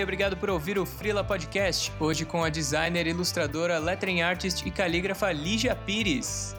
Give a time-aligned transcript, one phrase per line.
[0.00, 4.70] e obrigado por ouvir o Frila Podcast, hoje com a designer, ilustradora, lettering artist e
[4.70, 6.56] calígrafa Lígia Pires.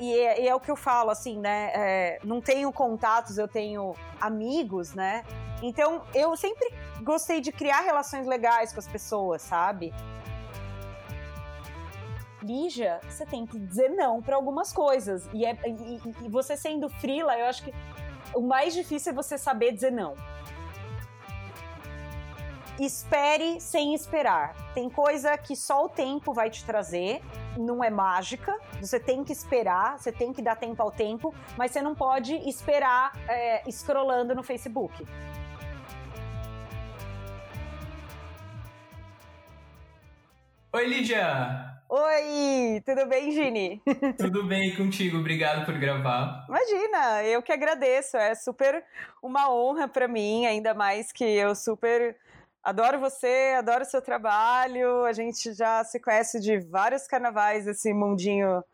[0.00, 1.70] E é, e é, o que eu falo, assim, né?
[1.74, 5.24] É, não tenho contatos, eu tenho amigos, né?
[5.62, 9.92] Então, eu sempre gostei de criar relações legais com as pessoas, sabe?
[12.42, 15.28] Lígia, você tem que dizer não para algumas coisas.
[15.34, 17.74] E, é, e, e você sendo frila, eu acho que
[18.34, 20.14] o mais difícil é você saber dizer não.
[22.78, 24.52] Espere sem esperar.
[24.74, 27.22] Tem coisa que só o tempo vai te trazer,
[27.56, 28.58] não é mágica.
[28.80, 32.34] Você tem que esperar, você tem que dar tempo ao tempo, mas você não pode
[32.48, 35.06] esperar é, scrollando no Facebook.
[40.72, 41.74] Oi, Lídia!
[41.88, 43.80] Oi, tudo bem, Gini?
[44.18, 46.44] Tudo bem contigo, obrigado por gravar.
[46.48, 48.82] Imagina, eu que agradeço, é super
[49.22, 52.16] uma honra para mim, ainda mais que eu super
[52.64, 58.64] adoro você, adoro seu trabalho, a gente já se conhece de vários carnavais, esse mundinho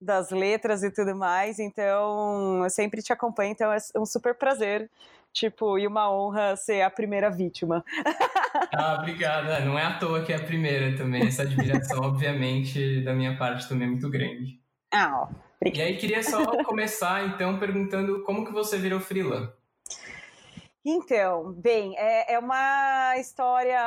[0.00, 4.90] das letras e tudo mais, então eu sempre te acompanho, então é um super prazer
[5.36, 7.84] tipo, e uma honra ser a primeira vítima.
[8.74, 9.50] Ah, obrigado.
[9.50, 11.26] É, não é à toa que é a primeira também.
[11.26, 14.58] Essa admiração, obviamente, da minha parte também é muito grande.
[14.92, 15.28] Ah, ó.
[15.62, 19.54] E aí, queria só começar, então, perguntando como que você virou freela?
[20.88, 23.82] Então, bem, é, é, uma história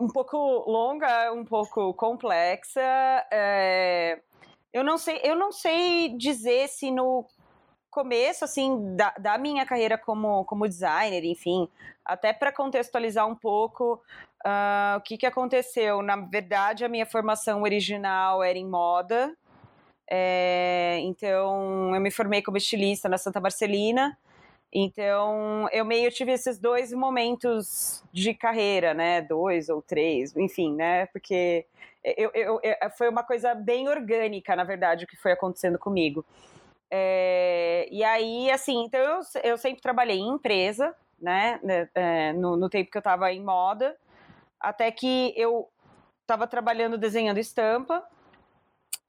[0.00, 2.80] um pouco longa, um pouco complexa.
[3.30, 4.22] É,
[4.72, 7.26] eu não sei, eu não sei dizer se no
[7.90, 11.68] começo, assim, da, da minha carreira como, como designer, enfim,
[12.02, 14.02] até para contextualizar um pouco
[14.46, 16.00] uh, o que, que aconteceu.
[16.00, 19.36] Na verdade, a minha formação original era em moda,
[20.10, 24.16] é, então eu me formei como estilista na Santa Marcelina.
[24.76, 29.22] Então, eu meio tive esses dois momentos de carreira, né?
[29.22, 31.06] Dois ou três, enfim, né?
[31.06, 31.64] Porque
[32.02, 36.24] eu, eu, eu, foi uma coisa bem orgânica, na verdade, o que foi acontecendo comigo.
[36.90, 42.56] É, e aí, assim, então eu, eu sempre trabalhei em empresa, né, né é, no,
[42.56, 43.96] no, tempo que eu estava em moda,
[44.60, 45.68] até que eu
[46.22, 48.04] estava trabalhando desenhando estampa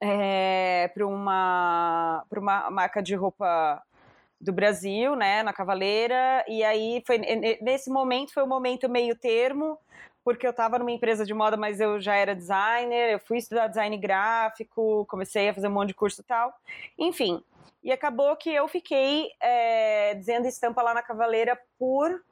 [0.00, 3.82] é, para uma, uma marca de roupa
[4.46, 7.18] do Brasil, né, na Cavaleira, e aí foi
[7.60, 9.76] nesse momento foi um momento meio termo,
[10.24, 13.66] porque eu estava numa empresa de moda, mas eu já era designer, eu fui estudar
[13.66, 16.54] design gráfico, comecei a fazer um monte de curso e tal,
[16.96, 17.42] enfim,
[17.82, 22.22] e acabou que eu fiquei é, dizendo estampa lá na Cavaleira por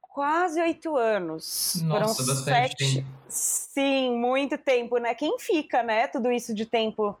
[0.00, 1.82] quase oito anos.
[1.84, 2.94] Nossa, Foram bastante sete...
[2.94, 3.08] tempo.
[3.28, 5.14] Sim, muito tempo, né?
[5.14, 6.06] Quem fica, né?
[6.06, 7.14] Tudo isso de tempo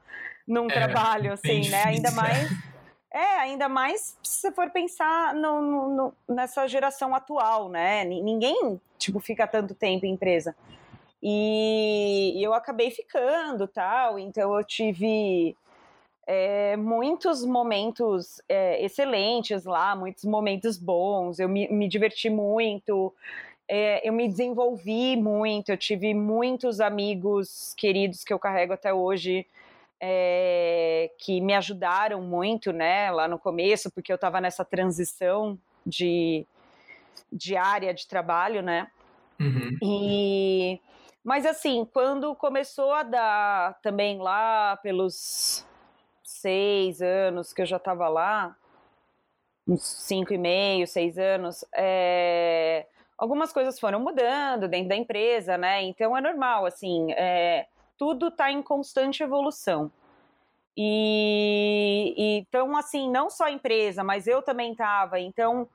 [0.46, 1.84] num é, trabalho, assim, né?
[1.84, 2.50] Ainda mais.
[2.50, 2.75] É,
[3.18, 8.04] ainda mais se for pensar no, no, no, nessa geração atual, né?
[8.04, 10.54] Ninguém, tipo, fica tanto tempo em empresa.
[11.22, 15.56] E, e eu acabei ficando, tal, então eu tive
[16.26, 21.38] é, muitos momentos é, excelentes lá, muitos momentos bons.
[21.38, 23.14] Eu me, me diverti muito,
[23.68, 25.70] é, eu me desenvolvi muito.
[25.70, 29.46] Eu tive muitos amigos queridos que eu carrego até hoje.
[30.00, 36.46] É, que me ajudaram muito, né, lá no começo, porque eu estava nessa transição de,
[37.32, 38.90] de área de trabalho, né,
[39.40, 39.78] uhum.
[39.82, 40.80] e
[41.26, 45.66] mas assim, quando começou a dar também lá pelos
[46.22, 48.56] seis anos que eu já estava lá,
[49.66, 52.86] uns cinco e meio, seis anos, é,
[53.18, 55.82] algumas coisas foram mudando dentro da empresa, né?
[55.82, 59.90] Então é normal, assim, é, tudo está em constante evolução.
[60.76, 65.18] E, então, assim, não só a empresa, mas eu também estava.
[65.18, 65.68] Então,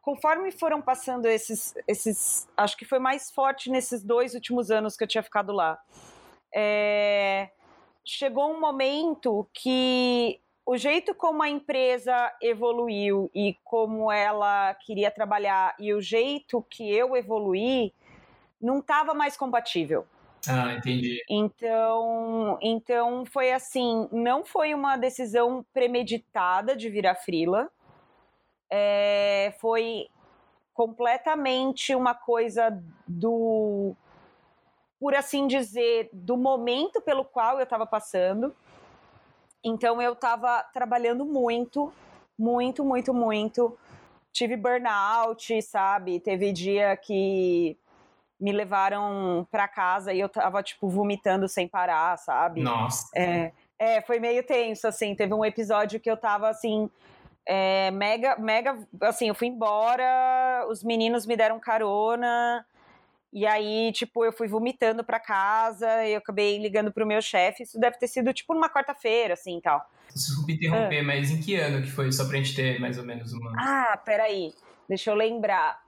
[0.00, 5.04] conforme foram passando esses, esses, acho que foi mais forte nesses dois últimos anos que
[5.04, 5.78] eu tinha ficado lá.
[6.54, 7.50] É,
[8.04, 15.74] chegou um momento que o jeito como a empresa evoluiu e como ela queria trabalhar
[15.78, 17.92] e o jeito que eu evoluí
[18.60, 20.06] não estava mais compatível.
[20.48, 21.22] Ah, entendi.
[21.28, 27.70] Então, então foi assim, não foi uma decisão premeditada de virar frila.
[28.70, 30.08] É, foi
[30.74, 33.94] completamente uma coisa do
[34.98, 38.54] por assim dizer, do momento pelo qual eu estava passando.
[39.62, 41.92] Então eu estava trabalhando muito,
[42.38, 43.76] muito, muito, muito.
[44.32, 46.20] Tive burnout, sabe?
[46.20, 47.76] Teve dia que
[48.40, 52.62] me levaram para casa e eu tava tipo vomitando sem parar, sabe?
[52.62, 53.08] Nossa.
[53.14, 55.14] É, é, foi meio tenso assim.
[55.14, 56.90] Teve um episódio que eu tava assim,
[57.48, 62.66] É, mega, mega, assim, eu fui embora, os meninos me deram carona,
[63.32, 67.62] e aí, tipo, eu fui vomitando pra casa, e eu acabei ligando pro meu chefe,
[67.62, 69.80] isso deve ter sido, tipo, numa quarta-feira, assim, tal.
[70.12, 71.04] Desculpa interromper, ah.
[71.04, 73.52] mas em que ano que foi, só pra gente ter mais ou menos uma...
[73.56, 74.52] Ah, peraí,
[74.88, 75.85] deixa eu lembrar.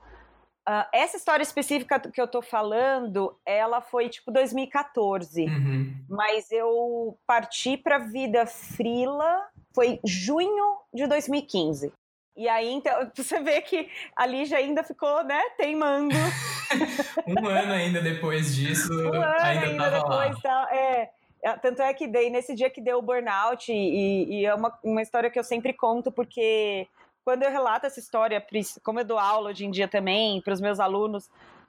[0.69, 5.45] Uh, essa história específica que eu tô falando, ela foi tipo 2014.
[5.45, 5.95] Uhum.
[6.07, 11.91] Mas eu parti pra vida frila, foi junho de 2015.
[12.37, 16.15] E aí, então, você vê que a Lígia ainda ficou, né, teimando.
[17.27, 20.41] um ano ainda depois disso, um ano ainda, ainda depois, lá.
[20.43, 21.11] Tá, é,
[21.43, 24.79] é, tanto é que dei, nesse dia que deu o burnout, e, e é uma,
[24.85, 26.87] uma história que eu sempre conto, porque
[27.29, 28.43] quando eu relato essa história,
[28.83, 31.29] como eu dou aula hoje em dia também para os meus alunos,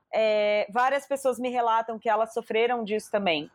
[0.09, 3.51] é, várias pessoas me relatam que elas sofreram disso também.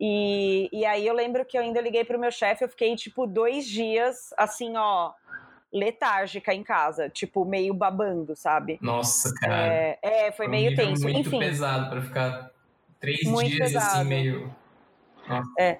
[0.00, 2.96] E, e aí eu lembro que eu ainda liguei para o meu chefe, eu fiquei
[2.96, 5.12] tipo dois dias assim, ó,
[5.72, 8.76] letárgica em casa, tipo meio babando, sabe?
[8.82, 9.68] Nossa, cara.
[9.68, 11.04] É, é foi, meio tenso.
[11.04, 12.50] Muito Enfim, pesado para ficar
[12.98, 13.86] três dias assim, pesado.
[14.00, 14.52] assim meio.
[15.56, 15.78] É.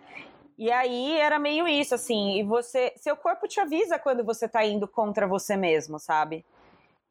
[0.56, 2.92] E aí era meio isso, assim, e você.
[2.96, 6.44] Seu corpo te avisa quando você tá indo contra você mesmo, sabe?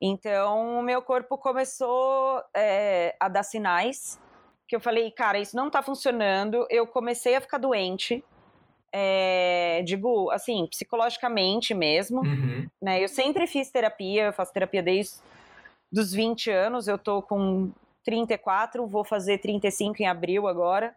[0.02, 4.20] Então, o meu corpo começou é, a dar sinais
[4.68, 6.66] que eu falei, cara, isso não tá funcionando.
[6.70, 8.24] Eu comecei a ficar doente.
[8.92, 12.68] É, digo, assim, psicologicamente mesmo, uhum.
[12.82, 13.04] né?
[13.04, 15.16] Eu sempre fiz terapia, eu faço terapia desde
[15.92, 17.72] dos 20 anos, eu tô com
[18.04, 20.96] 34, vou fazer 35 em abril agora.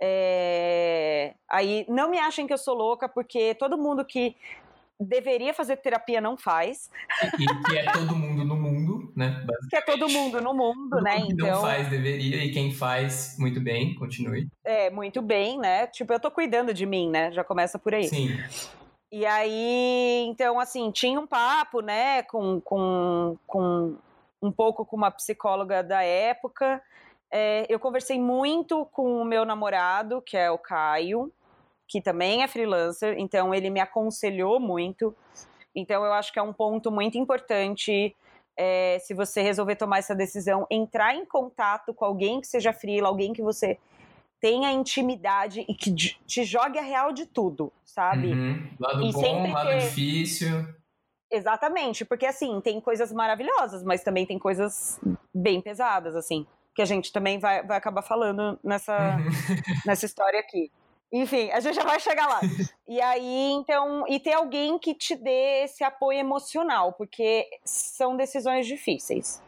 [0.00, 1.34] É...
[1.48, 4.36] Aí não me achem que eu sou louca, porque todo mundo que
[5.00, 6.90] deveria fazer terapia não faz.
[7.38, 9.46] E que é todo mundo no mundo, né?
[9.70, 11.18] Que é todo mundo no mundo, todo né?
[11.18, 11.46] Mundo então.
[11.46, 14.48] não faz deveria e quem faz muito bem, continue.
[14.62, 15.86] É muito bem, né?
[15.86, 17.32] Tipo eu tô cuidando de mim, né?
[17.32, 18.08] Já começa por aí.
[18.08, 18.38] Sim.
[19.10, 22.22] E aí, então assim tinha um papo, né?
[22.24, 23.96] Com com, com
[24.42, 26.82] um pouco com uma psicóloga da época.
[27.32, 31.32] É, eu conversei muito com o meu namorado, que é o Caio,
[31.86, 35.14] que também é freelancer, então ele me aconselhou muito.
[35.74, 38.14] Então eu acho que é um ponto muito importante
[38.56, 43.08] é, se você resolver tomar essa decisão, entrar em contato com alguém que seja freela,
[43.08, 43.78] alguém que você
[44.40, 48.32] tenha intimidade e que te jogue a real de tudo, sabe?
[48.32, 48.68] Uhum.
[48.78, 49.78] Lado e bom, lado ter...
[49.80, 50.66] difícil.
[51.30, 55.00] Exatamente, porque assim, tem coisas maravilhosas, mas também tem coisas
[55.32, 56.44] bem pesadas, assim
[56.80, 59.56] que a gente também vai, vai acabar falando nessa, uhum.
[59.84, 60.72] nessa história aqui.
[61.12, 62.40] Enfim, a gente já vai chegar lá.
[62.88, 68.66] E aí, então, e ter alguém que te dê esse apoio emocional, porque são decisões
[68.66, 69.42] difíceis.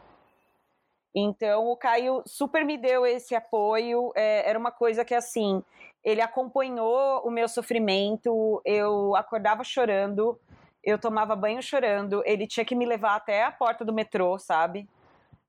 [1.15, 4.11] Então, o Caio super me deu esse apoio.
[4.15, 5.63] É, era uma coisa que, assim,
[6.03, 8.61] ele acompanhou o meu sofrimento.
[8.63, 10.39] Eu acordava chorando,
[10.83, 12.21] eu tomava banho chorando.
[12.25, 14.87] Ele tinha que me levar até a porta do metrô, sabe?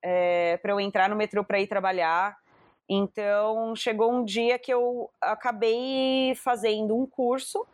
[0.05, 2.37] É, para eu entrar no metrô para ir trabalhar.
[2.87, 7.67] Então chegou um dia que eu acabei fazendo um curso.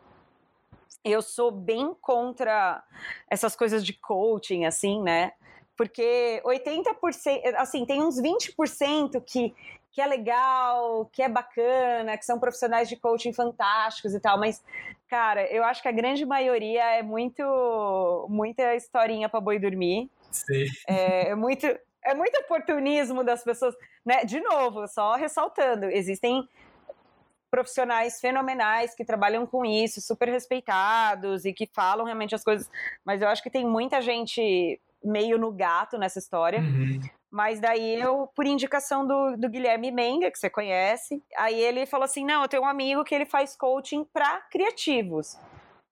[1.03, 2.81] Eu sou bem contra
[3.29, 5.33] essas coisas de coaching, assim, né?
[5.75, 9.53] Porque 80%, assim, tem uns 20% que,
[9.91, 14.63] que é legal, que é bacana, que são profissionais de coaching fantásticos e tal, mas,
[15.09, 20.09] cara, eu acho que a grande maioria é muito, muita historinha para boi dormir.
[20.29, 20.65] Sim.
[20.87, 21.65] É, é muito,
[22.03, 24.23] é muito oportunismo das pessoas, né?
[24.25, 26.47] De novo, só ressaltando, existem
[27.49, 32.71] profissionais fenomenais que trabalham com isso, super respeitados e que falam realmente as coisas,
[33.05, 36.59] mas eu acho que tem muita gente meio no gato nessa história.
[36.59, 37.01] Uhum.
[37.29, 42.03] Mas daí eu, por indicação do, do Guilherme Menga, que você conhece, aí ele falou
[42.03, 45.37] assim: não, eu tenho um amigo que ele faz coaching para criativos,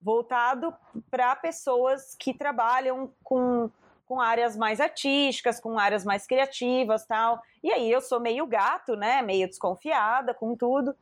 [0.00, 0.74] voltado
[1.10, 3.70] para pessoas que trabalham com
[4.10, 7.40] com áreas mais artísticas, com áreas mais criativas tal.
[7.62, 9.22] E aí eu sou meio gato, né?
[9.22, 10.96] Meio desconfiada com tudo.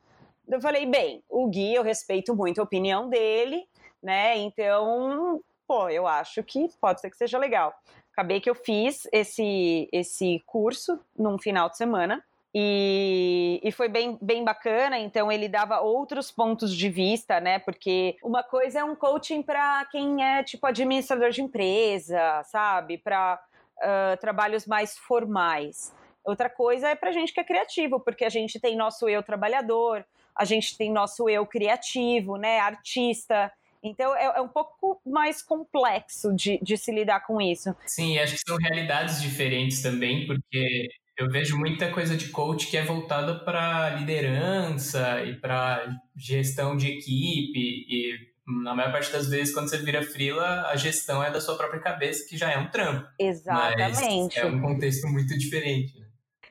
[0.47, 3.67] Eu falei, bem, o Gui, eu respeito muito a opinião dele,
[4.03, 4.37] né?
[4.37, 7.75] Então, pô, eu acho que pode ser que seja legal.
[8.13, 12.23] Acabei que eu fiz esse, esse curso num final de semana.
[12.61, 17.61] E, e, foi bem, bem bacana, então ele dava outros pontos de vista, né?
[17.61, 22.99] Porque uma coisa é um coaching para quem é tipo administrador de empresa, sabe?
[22.99, 23.41] Para
[23.77, 25.95] uh, trabalhos mais formais.
[26.25, 30.05] Outra coisa é para gente que é criativo, porque a gente tem nosso eu trabalhador,
[30.35, 32.59] a gente tem nosso eu criativo, né?
[32.59, 33.53] Artista.
[33.85, 37.73] Então é, é, um pouco mais complexo de, de se lidar com isso.
[37.87, 40.89] Sim, acho que são realidades diferentes também, porque
[41.19, 45.85] eu vejo muita coisa de coach que é voltada para liderança e para
[46.17, 48.29] gestão de equipe, e,
[48.63, 51.81] na maior parte das vezes, quando você vira frila, a gestão é da sua própria
[51.81, 53.07] cabeça, que já é um trampo.
[53.19, 54.37] Exatamente.
[54.37, 55.99] Mas é um contexto muito diferente.
[55.99, 56.07] Né?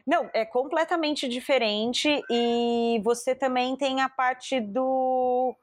[0.06, 5.56] Não, é completamente diferente e você também tem a parte do.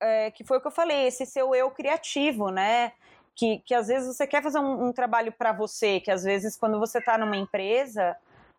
[0.00, 2.92] É, que foi o que eu falei, esse seu eu criativo, né?
[3.34, 6.56] Que, que às vezes você quer fazer um, um trabalho para você, que às vezes
[6.56, 8.16] quando você está numa empresa,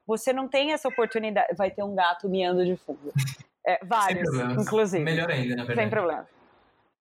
[0.10, 1.56] você não tem essa oportunidade.
[1.56, 3.13] Vai ter um gato miando de fundo.
[3.68, 5.04] É, vários, inclusive.
[5.04, 5.82] Melhor ainda, na verdade.
[5.82, 6.28] Sem problema.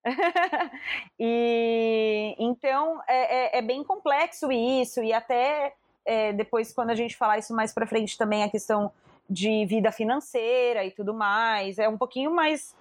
[1.18, 5.72] e então é, é, é, bem complexo isso, e até
[6.04, 8.92] é, depois, quando a gente falar isso mais para frente, também a questão
[9.30, 12.74] de vida financeira e tudo mais, é um pouquinho mais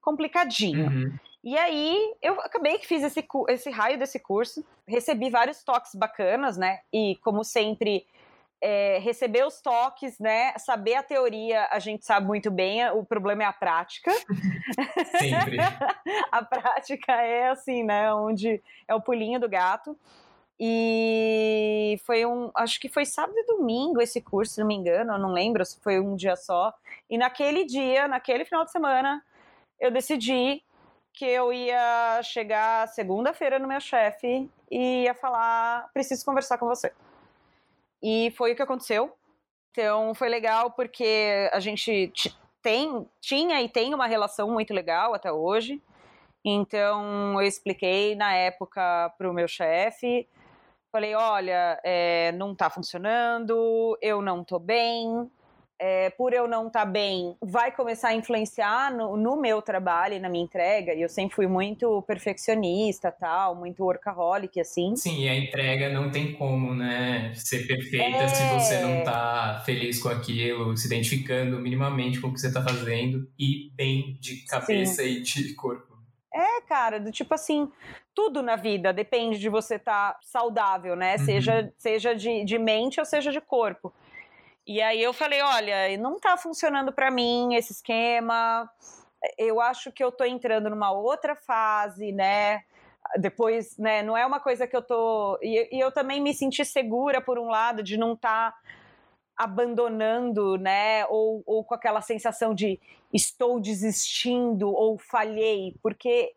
[0.00, 0.88] complicadinho.
[0.88, 1.18] Uhum.
[1.44, 6.56] E aí, eu acabei que fiz esse, esse raio desse curso, recebi vários toques bacanas,
[6.56, 6.80] né?
[6.92, 8.06] E como sempre,
[8.60, 10.52] é, receber os toques, né?
[10.58, 14.10] Saber a teoria, a gente sabe muito bem, o problema é a prática.
[15.18, 15.56] Sempre.
[16.30, 18.12] a prática é assim, né?
[18.12, 19.96] Onde é o pulinho do gato.
[20.62, 25.14] E foi um, acho que foi sábado e domingo esse curso, se não me engano,
[25.14, 26.74] eu não lembro se foi um dia só.
[27.08, 29.24] E naquele dia, naquele final de semana,
[29.80, 30.62] eu decidi
[31.14, 36.92] que eu ia chegar segunda-feira no meu chefe e ia falar: preciso conversar com você.
[38.02, 39.12] E foi o que aconteceu.
[39.70, 42.12] Então foi legal porque a gente
[42.62, 45.80] tem, tinha e tem uma relação muito legal até hoje.
[46.44, 50.26] Então eu expliquei na época para o meu chefe,
[50.90, 55.30] falei, olha, é, não está funcionando, eu não estou bem,
[55.82, 60.14] é, por eu não estar tá bem, vai começar a influenciar no, no, meu trabalho
[60.14, 60.92] e na minha entrega.
[60.92, 64.94] E eu sempre fui muito perfeccionista, tal, muito workaholic, assim.
[64.94, 68.28] Sim, e a entrega não tem como, né, ser perfeita é...
[68.28, 72.62] se você não tá feliz com aquilo, se identificando minimamente com o que você tá
[72.62, 75.08] fazendo e bem de cabeça Sim.
[75.08, 75.88] e de corpo.
[76.32, 77.68] É, cara, do tipo assim,
[78.14, 81.16] tudo na vida depende de você estar tá saudável, né?
[81.16, 81.24] Uhum.
[81.24, 83.92] Seja, seja de, de mente ou seja de corpo.
[84.70, 88.70] E aí eu falei, olha, não tá funcionando para mim esse esquema.
[89.36, 92.62] Eu acho que eu tô entrando numa outra fase, né?
[93.16, 95.36] Depois, né, não é uma coisa que eu tô.
[95.42, 98.58] E, e eu também me senti segura, por um lado, de não estar tá
[99.36, 101.04] abandonando, né?
[101.06, 102.78] Ou, ou com aquela sensação de
[103.12, 106.32] estou desistindo ou falhei, porque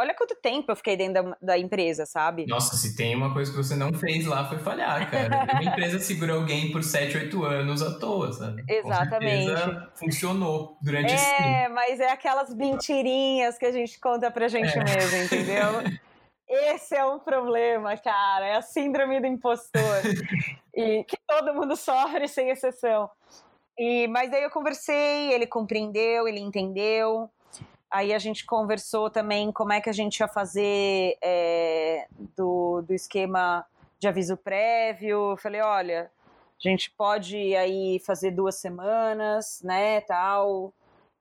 [0.00, 2.46] Olha quanto tempo eu fiquei dentro da, da, empresa, sabe?
[2.46, 5.46] Nossa, se tem uma coisa que você não fez lá foi falhar, cara.
[5.52, 8.64] Uma empresa segura alguém por 7, 8 anos à toa, sabe?
[8.68, 9.52] Exatamente.
[9.94, 11.48] funcionou durante é, esse tempo.
[11.48, 14.82] É, mas é aquelas mentirinhas que a gente conta pra gente é.
[14.82, 16.00] mesmo, entendeu?
[16.48, 18.46] Esse é o problema, cara.
[18.46, 20.02] É a síndrome do impostor.
[20.74, 23.08] e que todo mundo sofre, sem exceção.
[23.78, 27.30] E, mas aí eu conversei, ele compreendeu, ele entendeu.
[27.92, 32.94] Aí a gente conversou também como é que a gente ia fazer é, do, do
[32.94, 33.66] esquema
[33.98, 35.36] de aviso prévio.
[35.36, 36.10] Falei, olha,
[36.58, 40.72] a gente pode aí fazer duas semanas, né, tal.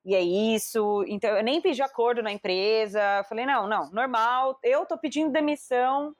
[0.05, 1.03] E é isso.
[1.09, 3.01] Então, eu nem pedi acordo na empresa.
[3.27, 4.57] Falei, não, não, normal.
[4.63, 6.15] Eu tô pedindo demissão,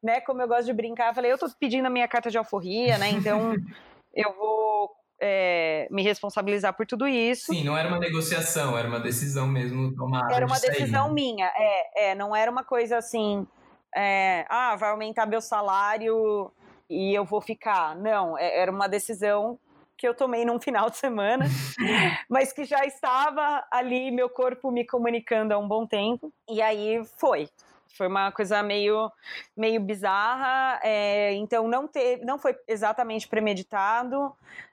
[0.00, 0.20] né?
[0.20, 3.10] Como eu gosto de brincar, falei, eu tô pedindo a minha carta de alforria, né?
[3.10, 3.52] Então,
[4.14, 7.52] eu vou é, me responsabilizar por tudo isso.
[7.52, 10.32] Sim, não era uma negociação, era uma decisão mesmo tomada.
[10.34, 11.14] Era uma de decisão sair, né?
[11.14, 13.46] minha, é, é, não era uma coisa assim,
[13.94, 16.52] é, ah, vai aumentar meu salário
[16.88, 17.96] e eu vou ficar.
[17.96, 19.58] Não, é, era uma decisão
[19.96, 21.44] que eu tomei num final de semana,
[22.28, 27.02] mas que já estava ali, meu corpo me comunicando há um bom tempo, e aí
[27.18, 27.48] foi.
[27.96, 29.10] Foi uma coisa meio,
[29.56, 34.32] meio bizarra, é, então não, teve, não foi exatamente premeditado,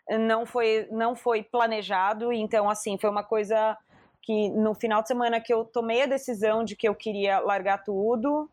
[0.10, 3.78] não foi, não foi planejado, então assim, foi uma coisa
[4.22, 7.84] que no final de semana que eu tomei a decisão de que eu queria largar
[7.84, 8.50] tudo,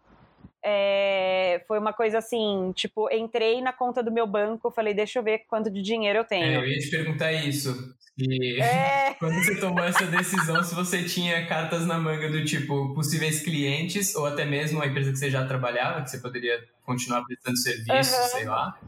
[0.65, 5.23] é, foi uma coisa assim, tipo, entrei na conta do meu banco, falei, deixa eu
[5.23, 6.45] ver quanto de dinheiro eu tenho.
[6.45, 7.75] É, eu ia te perguntar isso.
[8.17, 9.15] E é.
[9.19, 14.15] quando você tomou essa decisão, se você tinha cartas na manga do tipo possíveis clientes
[14.15, 18.15] ou até mesmo a empresa que você já trabalhava, que você poderia continuar prestando serviço,
[18.15, 18.29] uhum.
[18.29, 18.79] sei lá.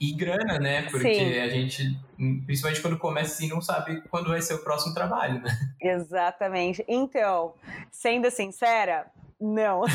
[0.00, 0.82] E grana, né?
[0.90, 1.38] Porque Sim.
[1.40, 2.00] a gente,
[2.46, 5.50] principalmente quando começa assim, não sabe quando vai ser o próximo trabalho, né?
[5.78, 6.82] Exatamente.
[6.88, 7.52] Então,
[7.90, 9.06] sendo sincera,
[9.38, 9.82] não.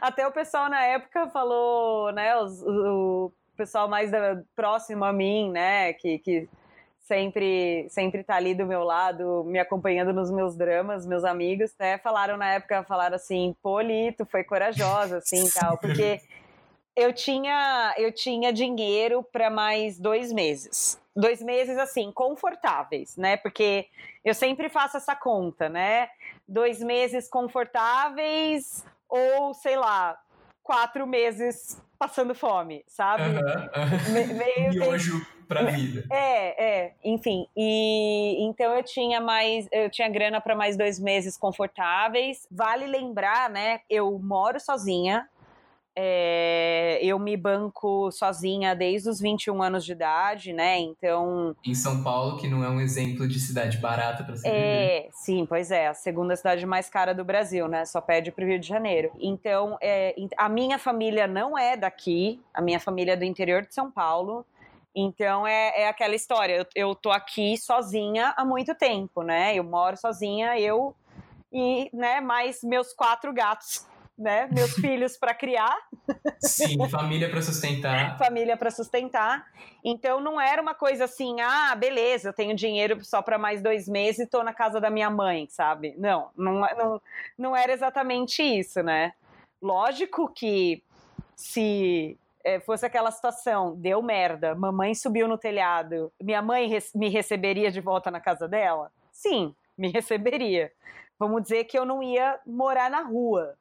[0.00, 2.36] Até o pessoal na época falou, né?
[2.38, 5.92] Os, o pessoal mais da, próximo a mim, né?
[5.92, 6.48] Que, que
[7.00, 11.98] sempre sempre tá ali do meu lado, me acompanhando nos meus dramas, meus amigos, né?
[11.98, 16.20] Falaram na época, falaram assim, Poli, tu foi corajosa, assim, tal, porque
[16.98, 21.00] eu tinha, eu tinha dinheiro para mais dois meses.
[21.14, 23.36] Dois meses, assim, confortáveis, né?
[23.36, 23.86] Porque
[24.24, 26.08] eu sempre faço essa conta, né?
[26.46, 30.18] Dois meses confortáveis ou, sei lá,
[30.60, 33.22] quatro meses passando fome, sabe?
[33.22, 34.36] Uhum, uhum.
[34.36, 36.04] Meio Miojo pra vida.
[36.10, 37.46] É, é, enfim.
[37.56, 42.46] E então eu tinha mais, eu tinha grana para mais dois meses confortáveis.
[42.50, 43.80] Vale lembrar, né?
[43.88, 45.28] Eu moro sozinha,
[46.00, 50.78] é, eu me banco sozinha desde os 21 anos de idade, né?
[50.78, 51.56] Então.
[51.66, 55.08] Em São Paulo, que não é um exemplo de cidade barata para se é, viver.
[55.12, 55.88] Sim, pois é.
[55.88, 57.84] A segunda cidade mais cara do Brasil, né?
[57.84, 59.10] Só pede para o Rio de Janeiro.
[59.18, 63.74] Então, é, a minha família não é daqui, a minha família é do interior de
[63.74, 64.46] São Paulo.
[64.94, 66.54] Então é, é aquela história.
[66.54, 69.52] Eu, eu tô aqui sozinha há muito tempo, né?
[69.52, 70.94] Eu moro sozinha, eu
[71.52, 73.84] e né, mais meus quatro gatos
[74.18, 74.48] né?
[74.50, 75.76] Meus filhos para criar.
[76.40, 78.18] Sim, família para sustentar.
[78.18, 79.46] família para sustentar.
[79.84, 83.88] Então não era uma coisa assim, ah, beleza, eu tenho dinheiro só para mais dois
[83.88, 85.94] meses e estou na casa da minha mãe, sabe?
[85.96, 87.02] Não, não, não,
[87.38, 89.12] não era exatamente isso, né?
[89.62, 90.82] Lógico que
[91.36, 97.70] se é, fosse aquela situação, deu merda, mamãe subiu no telhado, minha mãe me receberia
[97.70, 98.90] de volta na casa dela?
[99.12, 100.72] Sim, me receberia.
[101.18, 103.56] Vamos dizer que eu não ia morar na rua,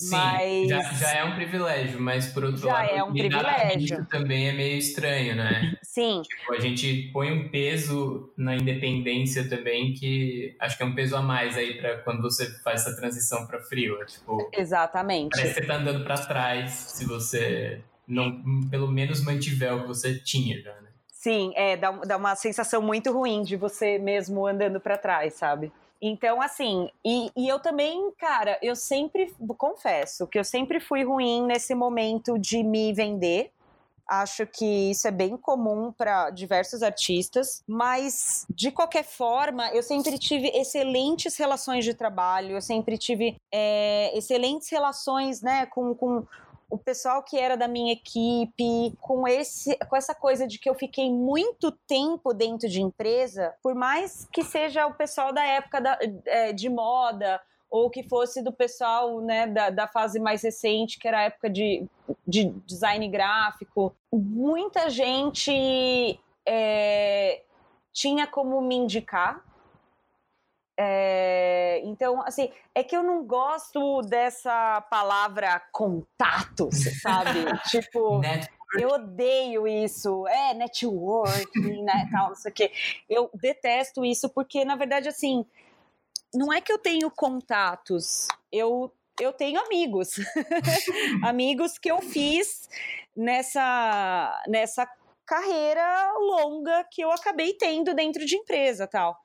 [0.00, 0.68] Sim, mas...
[0.68, 4.06] já, já é um privilégio, mas por outro já lado, é um privilégio.
[4.06, 5.76] também é meio estranho, né?
[5.82, 6.22] Sim.
[6.22, 11.16] Tipo, a gente põe um peso na independência também que acho que é um peso
[11.16, 14.50] a mais aí para quando você faz essa transição para frio, tipo.
[14.52, 15.32] Exatamente.
[15.32, 19.88] Parece que você tá andando para trás se você não pelo menos mantiver o que
[19.88, 20.88] você tinha já, né?
[21.12, 25.70] Sim, é dá, dá uma sensação muito ruim de você mesmo andando para trás, sabe?
[26.00, 31.44] Então, assim, e, e, eu também, cara, eu sempre, confesso, que eu sempre fui ruim
[31.44, 33.52] nesse momento de me vender.
[34.08, 40.18] Acho que isso é bem comum para diversos artistas, mas de qualquer forma, eu sempre
[40.18, 46.26] tive excelentes relações de trabalho, eu sempre tive é, excelentes relações né, com, com
[46.70, 50.74] o pessoal que era da minha equipe, com esse, com essa coisa de que eu
[50.74, 55.98] fiquei muito tempo dentro de empresa, por mais que seja o pessoal da época da,
[56.26, 61.06] é, de moda ou que fosse do pessoal né, da, da fase mais recente, que
[61.06, 61.86] era a época de,
[62.26, 67.42] de design gráfico, muita gente é,
[67.92, 69.44] tinha como me indicar
[70.82, 76.70] é, então, assim, é que eu não gosto dessa palavra contato,
[77.02, 77.40] sabe?
[77.68, 78.22] tipo,
[78.78, 80.26] eu odeio isso.
[80.26, 82.72] É, networking, né, tal, não sei o quê.
[83.10, 85.44] Eu detesto isso porque, na verdade, assim,
[86.32, 88.90] não é que eu tenho contatos, eu,
[89.20, 90.12] eu tenho amigos.
[91.22, 92.70] amigos que eu fiz
[93.14, 94.88] nessa, nessa
[95.26, 99.22] carreira longa que eu acabei tendo dentro de empresa, tal.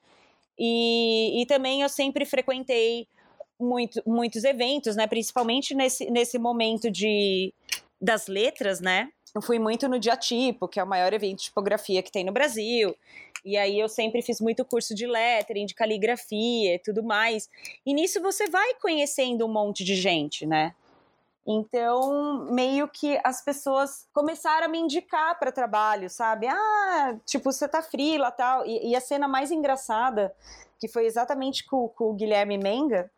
[0.58, 3.06] E, e também eu sempre frequentei
[3.58, 5.06] muito, muitos eventos, né?
[5.06, 7.52] Principalmente nesse, nesse momento de,
[8.00, 9.08] das letras, né?
[9.34, 12.32] Eu fui muito no Diatipo, que é o maior evento de tipografia que tem no
[12.32, 12.96] Brasil.
[13.44, 17.48] E aí eu sempre fiz muito curso de lettering, de caligrafia e tudo mais.
[17.84, 20.74] E nisso você vai conhecendo um monte de gente, né?
[21.46, 26.48] Então, meio que as pessoas começaram a me indicar para trabalho, sabe?
[26.48, 28.66] Ah, tipo, você tá frila tal.
[28.66, 30.34] E, e a cena mais engraçada,
[30.80, 33.08] que foi exatamente com, com o Guilherme Menga,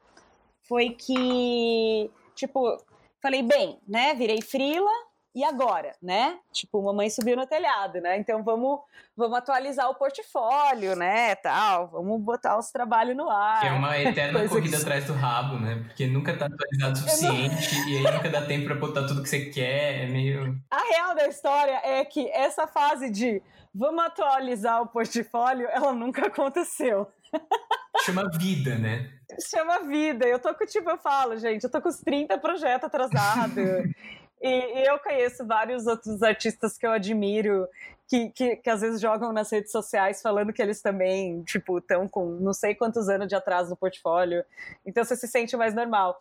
[0.68, 2.76] foi que, tipo,
[3.22, 4.12] falei, bem, né?
[4.14, 4.90] Virei frila,
[5.38, 6.36] e agora, né?
[6.52, 8.18] Tipo, mamãe subiu no telhado, né?
[8.18, 8.80] Então vamos,
[9.16, 11.36] vamos atualizar o portfólio, né?
[11.36, 13.60] Tal, vamos botar os trabalhos no ar.
[13.60, 14.82] Que é uma eterna corrida que...
[14.82, 15.76] atrás do rabo, né?
[15.86, 17.88] Porque nunca tá atualizado o suficiente não...
[17.88, 20.60] e aí nunca dá tempo para botar tudo que você quer, é meio.
[20.72, 23.40] A real da história é que essa fase de
[23.72, 27.06] vamos atualizar o portfólio, ela nunca aconteceu.
[28.04, 29.08] Chama vida, né?
[29.48, 30.26] Chama vida.
[30.26, 33.54] Eu tô com, tipo, eu falo, gente, eu tô com os 30 projetos atrasados.
[34.40, 37.68] E, e, eu conheço vários outros artistas que eu admiro,
[38.06, 42.08] que, que, que, às vezes jogam nas redes sociais falando que eles também, tipo, estão
[42.08, 44.44] com não sei quantos anos de atraso no portfólio.
[44.86, 46.20] Então você se sente mais normal.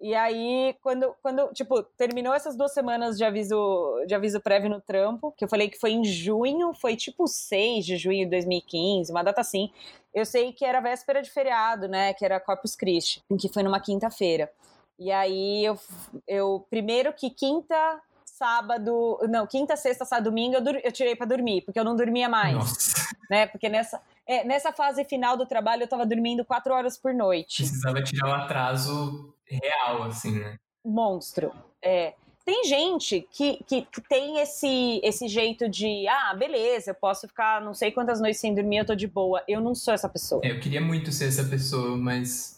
[0.00, 4.80] E aí, quando, quando, tipo, terminou essas duas semanas de aviso, de aviso prévio no
[4.80, 9.10] trampo, que eu falei que foi em junho, foi tipo 6 de junho de 2015,
[9.10, 9.72] uma data assim.
[10.12, 12.12] Eu sei que era véspera de feriado, né?
[12.12, 14.50] Que era Corpus Christi, que foi numa quinta-feira.
[14.98, 15.78] E aí eu,
[16.26, 21.62] eu primeiro que quinta, sábado, não, quinta, sexta, sábado, domingo eu, eu tirei para dormir,
[21.62, 22.54] porque eu não dormia mais.
[22.54, 23.04] Nossa.
[23.30, 23.46] Né?
[23.46, 27.62] Porque nessa, é, nessa fase final do trabalho eu tava dormindo quatro horas por noite.
[27.62, 30.58] Precisava tirar um atraso real, assim, né?
[30.84, 31.52] Monstro.
[31.82, 32.14] É.
[32.44, 37.60] tem gente que, que, que, tem esse, esse jeito de, ah, beleza, eu posso ficar
[37.60, 39.42] não sei quantas noites sem dormir, eu tô de boa.
[39.48, 40.40] Eu não sou essa pessoa.
[40.44, 42.53] É, eu queria muito ser essa pessoa, mas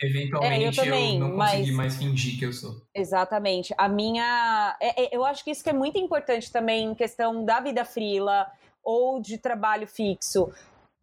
[0.00, 1.76] eventualmente é, eu, também, eu, não consegui mas...
[1.76, 2.82] mais fingir que eu sou.
[2.94, 3.74] Exatamente.
[3.76, 4.76] A minha.
[4.80, 7.84] É, é, eu acho que isso que é muito importante também em questão da vida
[7.84, 8.50] frila
[8.82, 10.52] ou de trabalho fixo.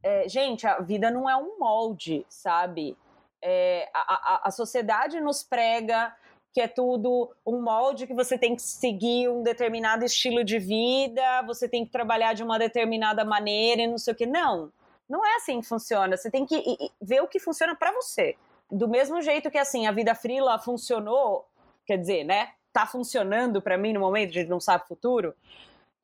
[0.01, 2.97] É, gente, a vida não é um molde, sabe?
[3.41, 6.13] É, a, a, a sociedade nos prega
[6.53, 11.41] que é tudo um molde que você tem que seguir um determinado estilo de vida,
[11.47, 14.27] você tem que trabalhar de uma determinada maneira e não sei o que.
[14.27, 14.71] Não,
[15.09, 16.15] não é assim que funciona.
[16.15, 16.63] Você tem que
[17.01, 18.37] ver o que funciona para você.
[18.73, 21.45] Do mesmo jeito que assim a vida frila funcionou,
[21.85, 22.49] quer dizer, né?
[22.71, 25.33] Tá funcionando para mim no momento, a gente não sabe o futuro.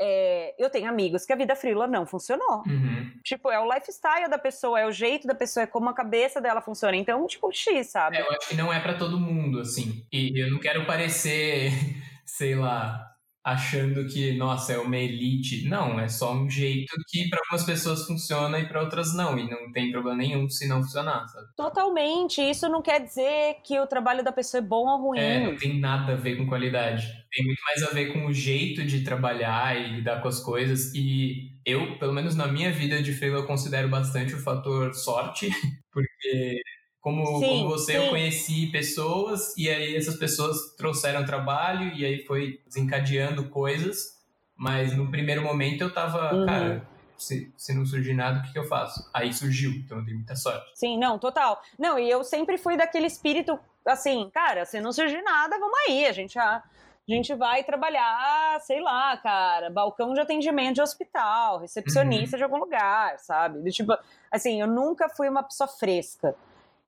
[0.02, 2.64] É, eu tenho amigos que a vida frila não funcionou.
[2.66, 3.12] Uhum.
[3.24, 6.40] Tipo, é o lifestyle da pessoa, é o jeito da pessoa, é como a cabeça
[6.40, 6.96] dela funciona.
[6.96, 8.18] Então, tipo, X, sabe?
[8.18, 10.06] É, eu acho que não é para todo mundo, assim.
[10.12, 11.72] E eu não quero parecer,
[12.24, 13.09] sei lá,
[13.52, 15.68] achando que, nossa, é uma elite.
[15.68, 19.38] Não, é só um jeito que para algumas pessoas funciona e para outras não.
[19.38, 21.48] E não tem problema nenhum se não funcionar, sabe?
[21.56, 22.42] Totalmente.
[22.42, 25.20] Isso não quer dizer que o trabalho da pessoa é bom ou ruim.
[25.20, 27.08] É, não tem nada a ver com qualidade.
[27.32, 30.94] Tem muito mais a ver com o jeito de trabalhar e lidar com as coisas.
[30.96, 35.50] E eu, pelo menos na minha vida de freela, eu considero bastante o fator sorte,
[35.92, 36.62] porque
[37.02, 37.98] como, sim, como você, sim.
[37.98, 44.18] eu conheci pessoas e aí essas pessoas trouxeram trabalho e aí foi desencadeando coisas.
[44.56, 46.46] Mas no primeiro momento eu tava, uhum.
[46.46, 49.10] cara, se, se não surgir nada, o que, que eu faço?
[49.14, 50.72] Aí surgiu, então eu dei muita sorte.
[50.76, 51.62] Sim, não, total.
[51.78, 56.06] Não, e eu sempre fui daquele espírito assim, cara, se não surgir nada, vamos aí,
[56.06, 56.64] a gente já.
[57.08, 62.38] A gente vai trabalhar, sei lá, cara, balcão de atendimento de hospital, recepcionista uhum.
[62.38, 63.68] de algum lugar, sabe?
[63.72, 63.98] Tipo,
[64.30, 66.36] assim, eu nunca fui uma pessoa fresca.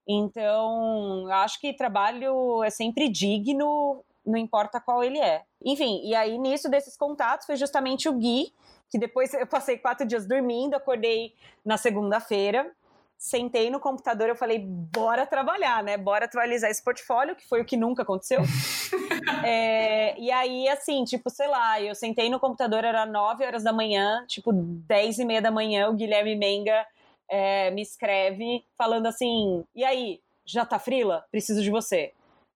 [0.07, 5.43] Então, acho que trabalho é sempre digno, não importa qual ele é.
[5.63, 8.53] Enfim, e aí nisso desses contatos foi justamente o Gui,
[8.89, 11.33] que depois eu passei quatro dias dormindo, acordei
[11.63, 12.69] na segunda-feira,
[13.17, 15.95] sentei no computador, eu falei, bora trabalhar, né?
[15.95, 18.41] Bora atualizar esse portfólio, que foi o que nunca aconteceu.
[19.45, 23.71] é, e aí, assim, tipo, sei lá, eu sentei no computador, era nove horas da
[23.71, 26.83] manhã, tipo, dez e meia da manhã, o Guilherme Menga
[27.31, 31.25] é, me escreve falando assim: e aí, já tá frila?
[31.31, 32.11] Preciso de você.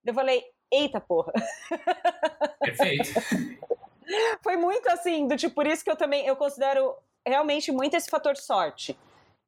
[0.05, 1.31] Eu falei: eita porra.
[2.59, 3.13] Perfeito.
[4.43, 6.93] Foi muito assim, do tipo, por isso que eu também eu considero
[7.25, 8.95] realmente muito esse fator sorte.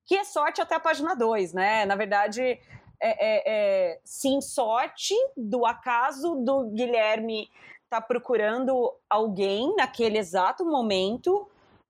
[0.05, 1.85] Que é sorte até a página 2, né?
[1.85, 2.59] Na verdade, é,
[3.01, 7.51] é, é, sim, sorte do acaso do Guilherme
[7.89, 11.47] tá procurando alguém naquele exato momento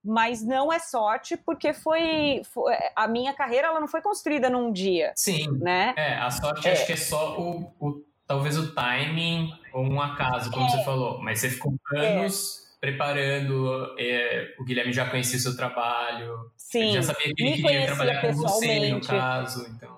[0.08, 4.72] mas não é sorte porque foi, foi, a minha carreira ela não foi construída num
[4.72, 5.12] dia.
[5.16, 5.52] Sim.
[5.60, 5.94] Né?
[5.98, 6.72] É, a sorte é.
[6.72, 10.70] acho que é só o, o, talvez o timing ou um acaso, como é.
[10.70, 12.80] você falou, mas você ficou anos é.
[12.80, 16.94] preparando, é, o Guilherme já conhecia o seu trabalho, Sim.
[16.94, 19.98] já sabia que ele queria trabalhar com você no caso, então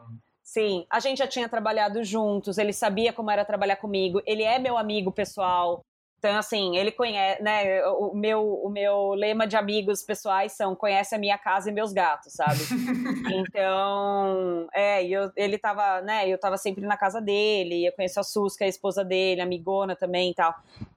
[0.52, 4.58] Sim, a gente já tinha trabalhado juntos, ele sabia como era trabalhar comigo, ele é
[4.58, 5.86] meu amigo pessoal,
[6.20, 7.82] então, assim, ele conhece, né?
[7.88, 11.94] O meu, o meu lema de amigos pessoais são conhece a minha casa e meus
[11.94, 12.60] gatos, sabe?
[13.34, 16.28] então, é, eu, ele tava, né?
[16.28, 19.40] Eu tava sempre na casa dele, eu conheço a Sus, que é a esposa dele,
[19.40, 20.54] a amigona também e tal.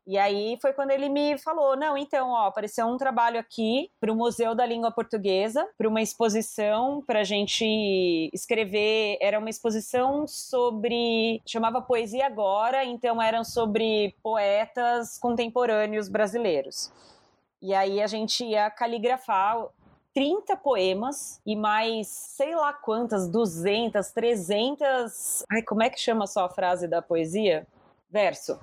[0.06, 4.12] E aí foi quando ele me falou: não, então, ó, apareceu um trabalho aqui para
[4.12, 7.64] o Museu da Língua Portuguesa, para uma exposição para a gente
[8.32, 9.16] escrever.
[9.20, 11.40] Era uma exposição sobre.
[11.46, 16.90] chamava Poesia Agora, então eram sobre poetas contemporâneos brasileiros.
[17.60, 19.68] E aí a gente ia caligrafar
[20.12, 25.44] 30 poemas e mais sei lá quantas, 200, 300.
[25.48, 27.66] Ai, como é que chama só a frase da poesia?
[28.10, 28.58] Verso.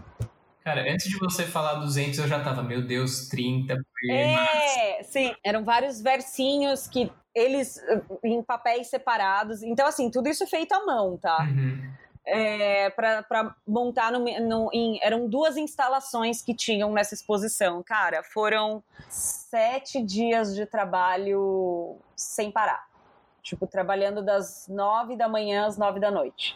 [0.69, 4.77] Cara, antes de você falar 200, eu já tava, meu Deus, 30 poemas.
[4.77, 7.81] É, sim, eram vários versinhos que eles
[8.23, 9.63] em papéis separados.
[9.63, 11.39] Então, assim, tudo isso feito à mão, tá?
[11.41, 11.91] Uhum.
[12.23, 17.81] É, para montar no, no, em, eram duas instalações que tinham nessa exposição.
[17.81, 22.85] Cara, foram sete dias de trabalho sem parar.
[23.41, 26.55] Tipo, trabalhando das nove da manhã às nove da noite.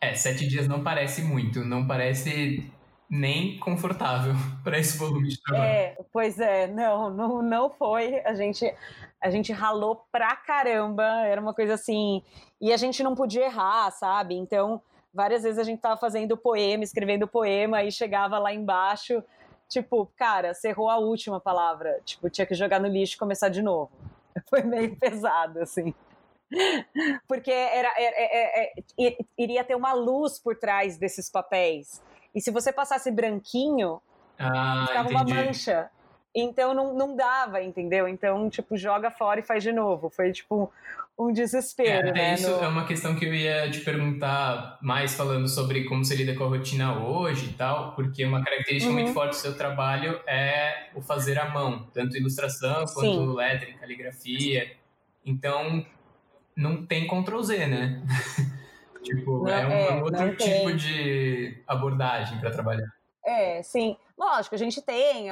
[0.00, 2.68] É, sete dias não parece muito, não parece
[3.12, 4.32] nem confortável
[4.64, 5.70] para esse volume de trabalho.
[5.70, 8.20] É, pois é, não, não, não foi.
[8.24, 8.74] A gente,
[9.20, 12.22] a gente ralou pra caramba, era uma coisa assim.
[12.58, 14.34] E a gente não podia errar, sabe?
[14.34, 14.80] Então,
[15.12, 19.22] várias vezes a gente tava fazendo poema, escrevendo poema, e chegava lá embaixo,
[19.68, 22.00] tipo, cara, você errou a última palavra.
[22.06, 23.92] Tipo, tinha que jogar no lixo e começar de novo.
[24.48, 25.94] Foi meio pesado, assim.
[27.28, 32.00] Porque era, era, era, era, iria ter uma luz por trás desses papéis.
[32.34, 34.00] E se você passasse branquinho,
[34.38, 35.32] Ah, ficava entendi.
[35.32, 35.90] uma mancha.
[36.34, 38.08] Então não, não dava, entendeu?
[38.08, 40.08] Então, tipo, joga fora e faz de novo.
[40.08, 40.72] Foi, tipo,
[41.18, 42.34] um desespero, é, né?
[42.34, 42.64] Isso no...
[42.64, 46.44] é uma questão que eu ia te perguntar mais falando sobre como você lida com
[46.44, 49.00] a rotina hoje e tal, porque uma característica Uhum.
[49.00, 52.94] muito forte do seu trabalho é o fazer à mão, tanto ilustração Sim.
[52.94, 54.72] quanto lettering, caligrafia.
[55.24, 55.84] Então,
[56.56, 58.02] não tem Ctrl Z, né?
[59.02, 60.76] Tipo, Não, é um, é, um outro tipo tem.
[60.76, 62.88] de abordagem para trabalhar.
[63.24, 63.96] É, sim.
[64.18, 65.28] Lógico, a gente tem.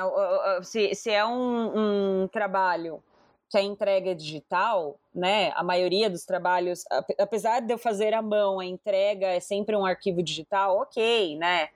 [0.63, 3.03] Se, se é um, um trabalho
[3.49, 5.53] que a entrega é digital, né?
[5.57, 9.75] A maioria dos trabalhos, ape- apesar de eu fazer à mão, a entrega é sempre
[9.75, 11.69] um arquivo digital, ok, né?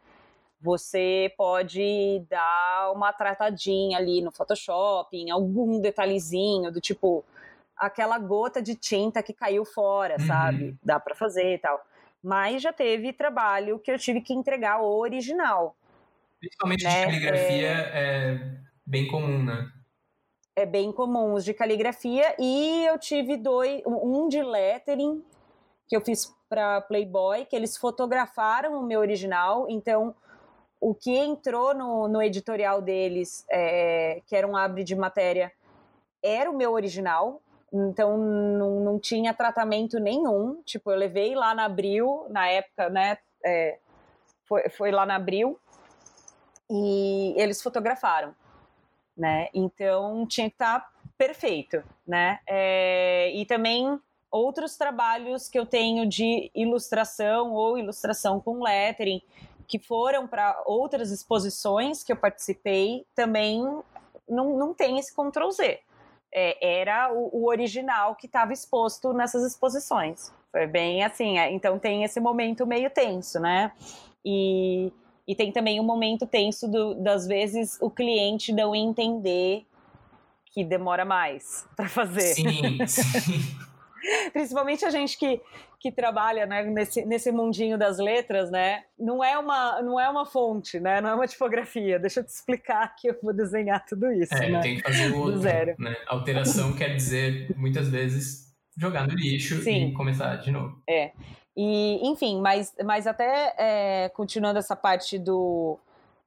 [0.61, 7.25] Você pode dar uma tratadinha ali no Photoshop, em algum detalhezinho, do tipo
[7.87, 10.27] aquela gota de tinta que caiu fora, Uhum.
[10.27, 10.77] sabe?
[10.83, 11.85] Dá pra fazer e tal.
[12.23, 15.77] Mas já teve trabalho que eu tive que entregar o original.
[16.39, 18.59] Principalmente Né, de caligrafia é...
[18.87, 19.71] bem comum, né?
[20.57, 25.25] é bem comum os de caligrafia e eu tive dois, um de lettering
[25.89, 30.15] que eu fiz para Playboy, que eles fotografaram o meu original, então
[30.81, 35.53] o que entrou no, no editorial deles, é, que era um abre de matéria,
[36.23, 37.43] era o meu original,
[37.75, 43.19] então não, não tinha tratamento nenhum, tipo, eu levei lá na Abril, na época, né,
[43.45, 43.79] é,
[44.45, 45.59] foi, foi lá na Abril,
[46.71, 48.35] e eles fotografaram
[49.17, 49.49] né?
[49.55, 52.41] Então tinha que estar perfeito, né?
[52.47, 53.99] É, e também
[54.31, 59.23] outros trabalhos que eu tenho de ilustração ou ilustração com lettering
[59.67, 63.63] que foram para outras exposições que eu participei também
[64.29, 65.81] não, não tem esse Ctrl Z.
[66.35, 70.33] É, era o, o original que estava exposto nessas exposições.
[70.51, 73.73] Foi bem assim, é, então tem esse momento meio tenso, né?
[74.25, 74.93] E,
[75.27, 79.65] e tem também o momento tenso do, das vezes o cliente não entender
[80.53, 82.35] que demora mais para fazer.
[82.35, 83.59] Sim, sim.
[84.33, 85.41] Principalmente a gente que,
[85.81, 88.85] que trabalha né, nesse, nesse mundinho das letras, né?
[88.99, 91.01] Não é, uma, não é uma fonte, né?
[91.01, 91.99] Não é uma tipografia.
[91.99, 94.35] Deixa eu te explicar que eu vou desenhar tudo isso.
[94.35, 94.61] É, né?
[94.61, 95.41] tem que fazer o outro.
[95.41, 95.75] zero.
[95.79, 95.97] Né?
[96.07, 99.89] Alteração quer dizer, muitas vezes, jogar no lixo Sim.
[99.89, 100.83] e começar de novo.
[101.57, 105.79] E, enfim, mas, mas até é, continuando essa parte do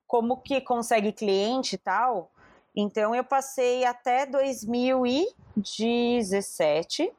[0.08, 2.32] como que consegue cliente e tal,
[2.74, 7.12] então eu passei até 2017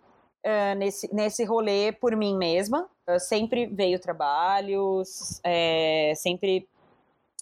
[0.42, 2.88] eh, nesse, nesse rolê por mim mesma.
[3.07, 6.68] Eu sempre veio trabalhos, eh, sempre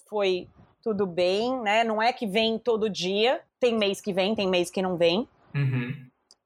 [0.09, 0.47] foi
[0.81, 1.83] tudo bem, né?
[1.83, 5.27] Não é que vem todo dia, tem mês que vem, tem mês que não vem.
[5.53, 5.93] Uhum.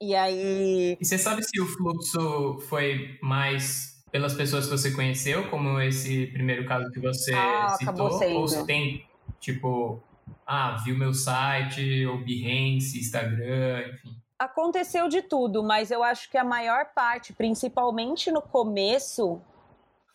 [0.02, 5.48] E aí E você sabe se o fluxo foi mais pelas pessoas que você conheceu,
[5.50, 8.40] como esse primeiro caso que você Ah, citou, sendo.
[8.40, 9.06] ou se tem,
[9.40, 10.02] tipo,
[10.46, 14.21] ah, viu meu site, ou Behance, Instagram, enfim.
[14.42, 19.40] Aconteceu de tudo, mas eu acho que a maior parte, principalmente no começo,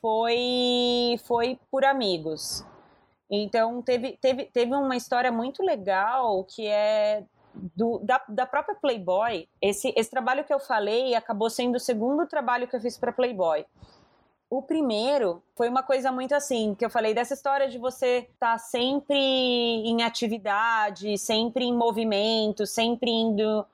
[0.00, 2.66] foi foi por amigos.
[3.30, 7.22] Então teve, teve, teve uma história muito legal que é
[7.54, 9.48] do, da, da própria Playboy.
[9.62, 13.12] Esse, esse trabalho que eu falei acabou sendo o segundo trabalho que eu fiz para
[13.12, 13.64] Playboy.
[14.50, 18.54] O primeiro foi uma coisa muito assim, que eu falei dessa história de você estar
[18.54, 23.64] tá sempre em atividade, sempre em movimento, sempre indo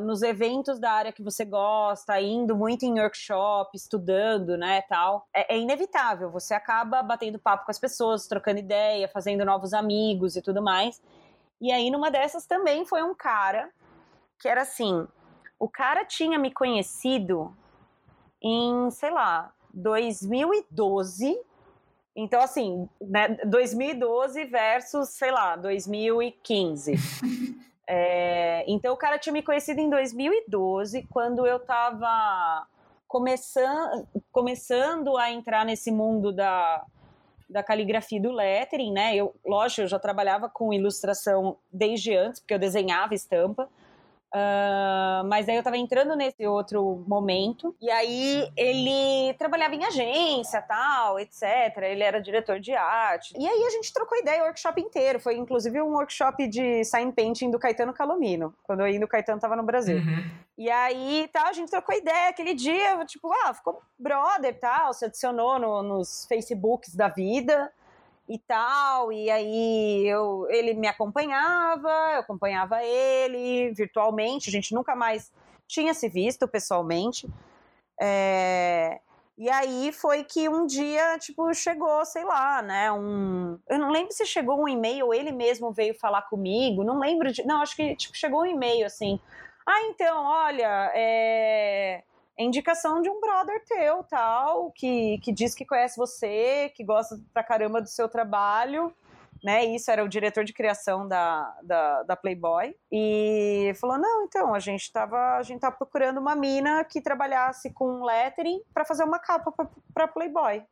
[0.00, 5.26] nos eventos da área que você gosta, indo muito em workshop, estudando, né, tal.
[5.34, 10.36] É, é inevitável, você acaba batendo papo com as pessoas, trocando ideia, fazendo novos amigos
[10.36, 11.02] e tudo mais.
[11.60, 13.70] E aí, numa dessas também foi um cara
[14.38, 15.06] que era assim:
[15.58, 17.56] o cara tinha me conhecido
[18.42, 21.40] em, sei lá, 2012.
[22.16, 26.94] Então, assim, né, 2012 versus, sei lá, 2015.
[27.86, 32.66] é, então, o cara tinha me conhecido em 2012, quando eu tava
[33.06, 36.84] começando, começando a entrar nesse mundo da,
[37.48, 39.14] da caligrafia e do lettering, né?
[39.14, 43.68] Eu, lógico, eu já trabalhava com ilustração desde antes, porque eu desenhava estampa.
[44.34, 47.74] Uh, mas daí eu tava entrando nesse outro momento.
[47.80, 51.42] E aí ele trabalhava em agência, tal, etc.
[51.82, 53.32] Ele era diretor de arte.
[53.38, 55.20] E aí a gente trocou ideia o workshop inteiro.
[55.20, 59.54] Foi inclusive um workshop de sign painting do Caetano Calomino, quando ainda o Caetano tava
[59.54, 59.98] no Brasil.
[59.98, 60.30] Uhum.
[60.58, 65.04] E aí, tal, a gente trocou ideia aquele dia, tipo, ah, ficou brother, tal, se
[65.04, 67.72] adicionou no, nos Facebooks da vida
[68.28, 74.96] e tal, e aí eu, ele me acompanhava, eu acompanhava ele virtualmente, a gente nunca
[74.96, 75.30] mais
[75.66, 77.28] tinha se visto pessoalmente.
[78.00, 79.00] É,
[79.36, 83.58] E aí foi que um dia, tipo, chegou, sei lá, né, um...
[83.68, 87.44] Eu não lembro se chegou um e-mail, ele mesmo veio falar comigo, não lembro de...
[87.44, 89.18] Não, acho que, tipo, chegou um e-mail, assim.
[89.66, 92.04] Ah, então, olha, é...
[92.38, 97.16] é indicação de um brother teu, tal, que, que diz que conhece você, que gosta
[97.32, 98.94] pra caramba do seu trabalho
[99.44, 99.62] né?
[99.66, 102.74] Isso era o diretor de criação da, da, da Playboy.
[102.90, 107.70] E falou: não, então, a gente tava, a gente tava procurando uma mina que trabalhasse
[107.70, 109.52] com lettering para fazer uma capa
[109.92, 110.62] para Playboy.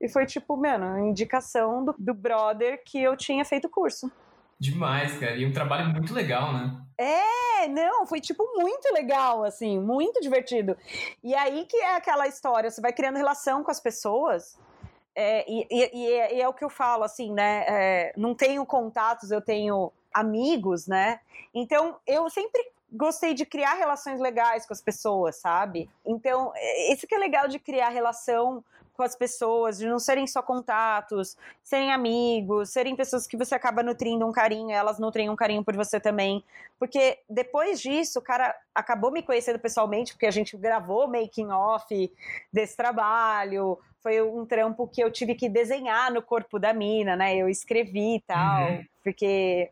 [0.00, 4.10] E foi tipo, mano, indicação do, do brother que eu tinha feito curso.
[4.64, 5.36] Demais, cara.
[5.36, 6.74] E um trabalho muito legal, né?
[6.96, 10.74] É, não, foi tipo muito legal, assim, muito divertido.
[11.22, 14.58] E aí que é aquela história, você vai criando relação com as pessoas
[15.14, 17.64] é, e, e, é, e, é, o que eu falo, assim, né?
[17.68, 21.20] É, não tenho contatos, eu tenho amigos, né?
[21.52, 25.90] Então, eu sempre gostei de criar relações legais com as pessoas, sabe?
[26.06, 26.52] Então,
[26.90, 31.36] isso que é legal de criar relação com as pessoas, de não serem só contatos,
[31.62, 35.76] serem amigos, serem pessoas que você acaba nutrindo um carinho, elas nutrem um carinho por
[35.76, 36.44] você também.
[36.78, 42.12] Porque depois disso, o cara acabou me conhecendo pessoalmente, porque a gente gravou making off
[42.52, 47.34] desse trabalho, foi um trampo que eu tive que desenhar no corpo da mina, né?
[47.34, 48.84] Eu escrevi e tal, uhum.
[49.02, 49.70] porque,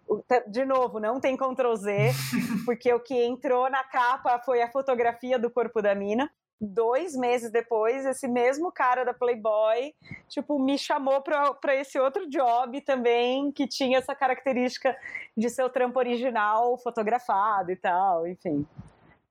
[0.48, 2.12] de novo, não tem Ctrl Z,
[2.64, 6.30] porque o que entrou na capa foi a fotografia do corpo da mina.
[6.64, 9.92] Dois meses depois, esse mesmo cara da Playboy,
[10.29, 14.96] tipo, me chamou para esse outro job também, que tinha essa característica
[15.37, 18.64] de ser o trampo original fotografado e tal, enfim.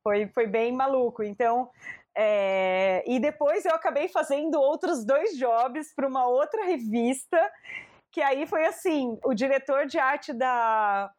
[0.03, 1.23] Foi, foi bem maluco.
[1.23, 1.69] Então,
[2.13, 7.39] é, e depois eu acabei fazendo outros dois jobs para uma outra revista,
[8.11, 11.09] que aí foi assim: o diretor de arte da.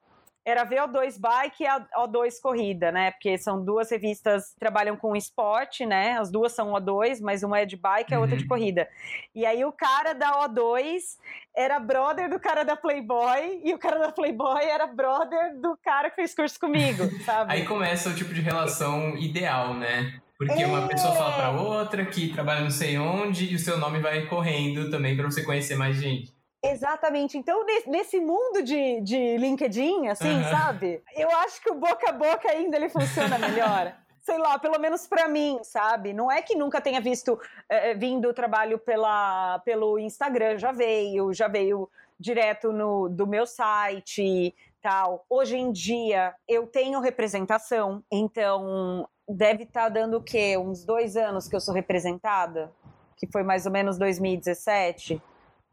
[0.44, 3.12] Era VO2 Bike e a O2 Corrida, né?
[3.12, 6.18] Porque são duas revistas que trabalham com esporte, né?
[6.18, 8.48] As duas são O2, mas uma é de bike e a outra de uhum.
[8.48, 8.88] corrida.
[9.35, 11.16] E aí o cara da O2
[11.57, 16.11] era brother do cara da Playboy e o cara da Playboy era brother do cara
[16.11, 17.52] que fez curso comigo, sabe?
[17.52, 20.20] Aí começa o tipo de relação ideal, né?
[20.37, 20.66] Porque é.
[20.66, 24.26] uma pessoa fala para outra que trabalha não sei onde e o seu nome vai
[24.26, 26.33] correndo também para você conhecer mais gente.
[26.62, 27.37] Exatamente.
[27.37, 30.44] Então, nesse mundo de, de LinkedIn, assim, uhum.
[30.44, 31.03] sabe?
[31.16, 33.92] Eu acho que o boca a boca ainda ele funciona melhor.
[34.22, 36.12] sei lá, pelo menos para mim, sabe?
[36.12, 41.33] Não é que nunca tenha visto é, vindo o trabalho pela, pelo Instagram, já veio,
[41.33, 45.27] já veio direto no, do meu site, tal.
[45.29, 50.57] Hoje em dia eu tenho representação, então deve estar tá dando o quê?
[50.57, 52.72] Uns dois anos que eu sou representada,
[53.16, 55.20] que foi mais ou menos 2017.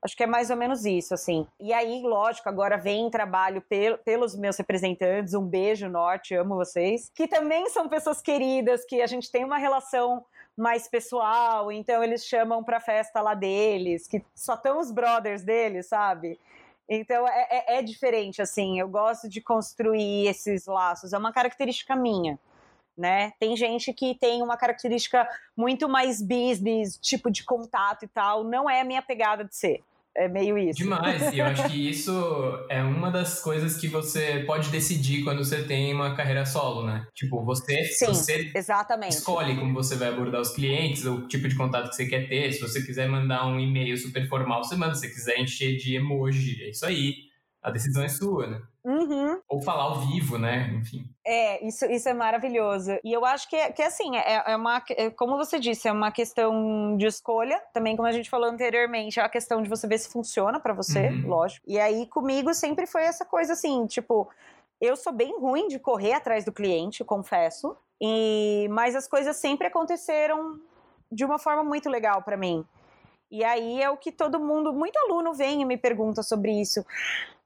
[0.01, 1.45] Acho que é mais ou menos isso, assim.
[1.59, 5.33] E aí, lógico, agora vem trabalho pel pelos meus representantes.
[5.33, 7.11] Um beijo, Norte, amo vocês.
[7.13, 12.25] Que também são pessoas queridas, que a gente tem uma relação mais pessoal, então eles
[12.25, 16.37] chamam pra festa lá deles, que só estão os brothers deles, sabe?
[16.87, 18.79] Então é, é, é diferente, assim.
[18.79, 22.37] Eu gosto de construir esses laços, é uma característica minha
[22.99, 23.31] né?
[23.39, 28.43] Tem gente que tem uma característica muito mais business, tipo de contato e tal.
[28.43, 29.81] Não é a minha pegada de ser.
[30.19, 30.79] É meio isso.
[30.79, 31.31] Demais.
[31.31, 32.11] E eu acho que isso
[32.67, 37.07] é uma das coisas que você pode decidir quando você tem uma carreira solo, né?
[37.15, 39.13] Tipo, você, Sim, você exatamente.
[39.13, 42.51] escolhe como você vai abordar os clientes, o tipo de contato que você quer ter.
[42.51, 44.93] Se você quiser mandar um e-mail super formal, você manda.
[44.93, 47.28] Se você quiser encher de emoji, é isso aí
[47.61, 48.61] a decisão é sua, né?
[48.83, 49.41] Uhum.
[49.47, 50.71] Ou falar ao vivo, né?
[50.73, 51.05] Enfim.
[51.25, 52.97] É, isso, isso é maravilhoso.
[53.03, 55.91] E eu acho que, é, que assim, é, é uma, é, como você disse, é
[55.91, 57.61] uma questão de escolha.
[57.73, 60.73] Também, como a gente falou anteriormente, é uma questão de você ver se funciona para
[60.73, 61.27] você, uhum.
[61.27, 61.65] lógico.
[61.69, 64.29] E aí, comigo, sempre foi essa coisa assim, tipo,
[64.79, 67.75] eu sou bem ruim de correr atrás do cliente, confesso.
[68.01, 70.57] E, mas as coisas sempre aconteceram
[71.11, 72.65] de uma forma muito legal para mim.
[73.29, 76.83] E aí é o que todo mundo, muito aluno vem e me pergunta sobre isso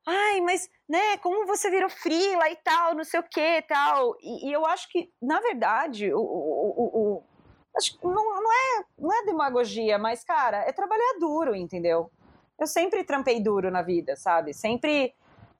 [0.05, 4.15] ai, mas, né, como você virou frila e tal, não sei o que tal.
[4.21, 7.23] E, eu acho que, na verdade, o, o, o,
[7.77, 12.11] acho não, não, é, não é demagogia, mas, cara, é trabalhar duro, entendeu?
[12.59, 14.53] Eu sempre trampei duro na vida, sabe?
[14.53, 15.13] Sempre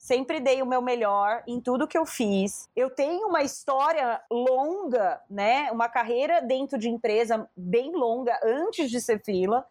[0.03, 2.69] sempre dei o meu melhor em tudo que eu fiz.
[2.75, 5.71] Eu tenho uma história longa, né?
[5.71, 9.65] Uma carreira dentro de empresa bem longa antes de ser fila.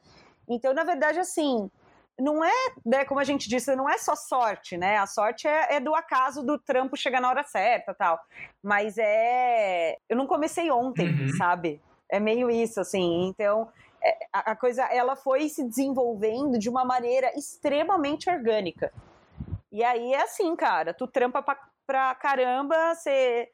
[0.48, 1.70] Então, na verdade, assim,
[2.18, 2.52] não é,
[2.84, 4.98] né, como a gente disse, não é só sorte, né?
[4.98, 8.18] A sorte é, é, do acaso do trampo chegar na hora certa tal.
[8.62, 9.96] Mas é.
[10.08, 11.28] Eu não comecei ontem, uhum.
[11.36, 11.80] sabe?
[12.08, 13.26] É meio isso, assim.
[13.26, 13.68] Então,
[14.02, 18.92] é, a, a coisa ela foi se desenvolvendo de uma maneira extremamente orgânica.
[19.70, 23.48] E aí é assim, cara, tu trampa pra, pra caramba, você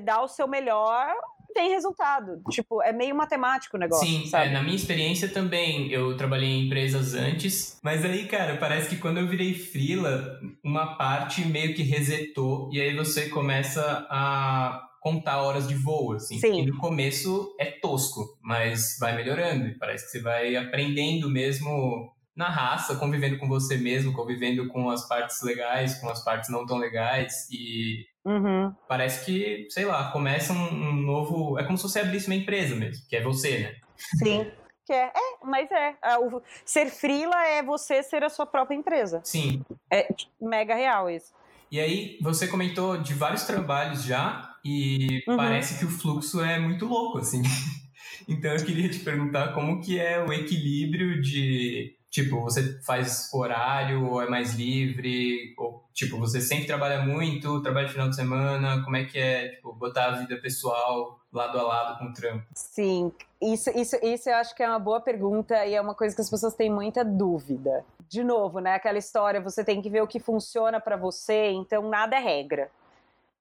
[0.00, 1.14] dá o seu melhor
[1.52, 2.42] tem resultado.
[2.50, 4.06] Tipo, é meio matemático o negócio.
[4.06, 4.48] Sim, sabe?
[4.48, 8.96] É, na minha experiência também, eu trabalhei em empresas antes, mas aí, cara, parece que
[8.96, 15.42] quando eu virei freela, uma parte meio que resetou, e aí você começa a contar
[15.42, 16.38] horas de voo, assim.
[16.38, 16.62] Sim.
[16.62, 19.66] E no começo é tosco, mas vai melhorando.
[19.66, 24.88] E parece que você vai aprendendo mesmo na raça, convivendo com você mesmo, convivendo com
[24.88, 27.48] as partes legais, com as partes não tão legais.
[27.50, 28.72] E Uhum.
[28.88, 31.58] parece que, sei lá, começa um, um novo.
[31.58, 33.74] É como se você abrisse uma empresa mesmo, que é você, né?
[34.18, 34.50] Sim.
[34.86, 35.12] Que é, é,
[35.44, 35.94] mas é.
[36.18, 39.20] O- ser frila é você ser a sua própria empresa.
[39.24, 39.62] Sim.
[39.92, 40.08] É
[40.40, 41.32] mega real isso.
[41.70, 45.36] E aí, você comentou de vários trabalhos já, e Uhum.
[45.36, 47.42] parece que o fluxo é muito louco, assim.
[48.28, 54.06] Então eu queria te perguntar como que é o equilíbrio de, tipo, você faz horário
[54.06, 58.96] ou é mais livre, ou tipo, você sempre trabalha muito, trabalha final de semana, como
[58.96, 62.44] é que é, tipo, botar a vida pessoal lado a lado com o trampo?
[62.54, 63.10] Sim,
[63.40, 66.20] isso, isso, isso eu acho que é uma boa pergunta e é uma coisa que
[66.20, 67.82] as pessoas têm muita dúvida.
[68.10, 68.74] De novo, né?
[68.74, 72.70] Aquela história, você tem que ver o que funciona para você, então nada é regra.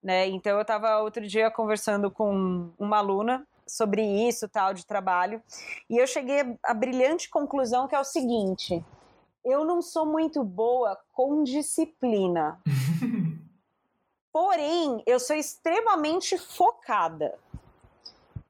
[0.01, 0.29] Né?
[0.29, 5.41] Então eu estava outro dia conversando com uma aluna sobre isso, tal, de trabalho,
[5.89, 8.83] e eu cheguei à brilhante conclusão que é o seguinte:
[9.45, 12.59] eu não sou muito boa com disciplina.
[14.33, 17.37] Porém, eu sou extremamente focada.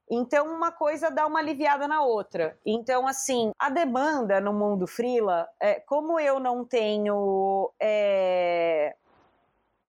[0.08, 2.56] Então, uma coisa dá uma aliviada na outra.
[2.66, 8.94] Então, assim, a demanda no mundo freela, é, como eu não tenho é,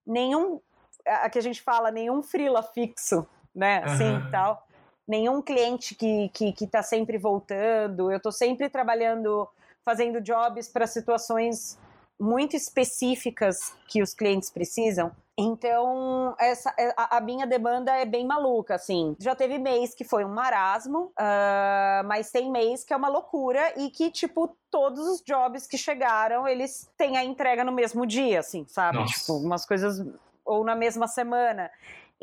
[0.05, 0.61] nenhum,
[1.05, 4.29] a que a gente fala, nenhum freela fixo, né, assim, Aham.
[4.31, 4.67] tal,
[5.13, 9.47] nenhum cliente que, que, que tá sempre voltando, eu tô sempre trabalhando,
[9.85, 11.77] fazendo jobs para situações
[12.19, 15.11] muito específicas que os clientes precisam.
[15.37, 19.15] Então, essa, é, a, a minha demanda é bem maluca, assim.
[19.19, 23.73] Já teve mês que foi um marasmo, ah, mas tem mês que é uma loucura
[23.77, 28.39] e que, tipo, todos os jobs que chegaram, eles têm a entrega no mesmo dia,
[28.39, 28.97] assim, sabe?
[28.97, 29.13] Nossa.
[29.13, 30.03] Tipo, umas coisas...
[30.45, 31.71] Ou na mesma semana.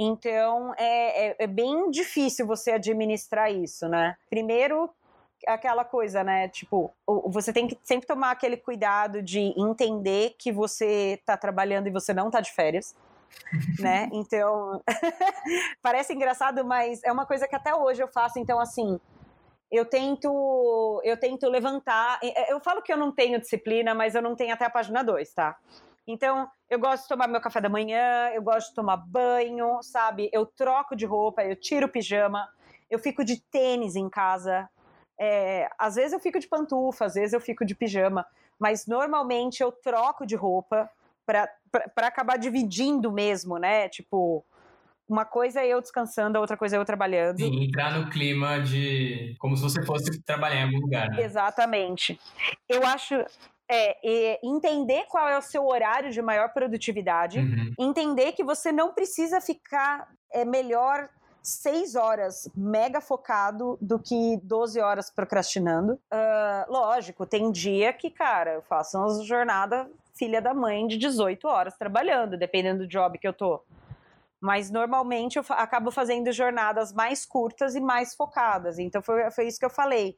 [0.02, 4.16] Então, é, é, é bem difícil você administrar isso, né?
[4.30, 4.88] Primeiro,
[5.46, 6.48] aquela coisa, né?
[6.48, 6.90] Tipo,
[7.26, 12.14] você tem que sempre tomar aquele cuidado de entender que você tá trabalhando e você
[12.14, 12.94] não tá de férias.
[13.78, 14.08] né?
[14.10, 14.82] Então,
[15.82, 18.38] parece engraçado, mas é uma coisa que até hoje eu faço.
[18.38, 18.98] Então, assim,
[19.70, 22.18] eu tento, eu tento levantar.
[22.22, 25.04] é, Eu falo que eu não tenho disciplina, mas eu não tenho até a página
[25.04, 25.58] 2, tá?
[26.10, 30.28] Então, eu gosto de tomar meu café da manhã, eu gosto de tomar banho, sabe?
[30.32, 32.48] Eu troco de roupa, eu tiro o pijama,
[32.90, 34.68] eu fico de tênis em casa.
[35.18, 38.26] É, às vezes eu fico de pantufa, às vezes eu fico de pijama,
[38.58, 40.90] mas normalmente eu troco de roupa
[41.24, 43.88] para acabar dividindo mesmo, né?
[43.88, 44.44] Tipo,
[45.08, 47.38] uma coisa é eu descansando, a outra coisa é eu trabalhando.
[47.38, 49.34] Sim, entrar no clima de.
[49.38, 51.22] como se você fosse trabalhar em algum lugar, né?
[51.22, 52.18] Exatamente.
[52.68, 53.14] Eu acho.
[53.72, 57.72] É, é, entender qual é o seu horário de maior produtividade, Uhum.
[57.78, 61.08] entender que você não precisa ficar é melhor
[61.42, 65.98] seis horas mega focado do que 12 horas procrastinando.
[66.10, 71.48] Ah, lógico, tem dia que, cara, eu faço umas jornadas filha da mãe de 18
[71.48, 73.62] horas trabalhando, dependendo do job que eu tô.
[74.40, 78.78] Mas normalmente eu acabo fazendo jornadas mais curtas e mais focadas.
[78.78, 80.16] Então foi, foi isso que eu falei.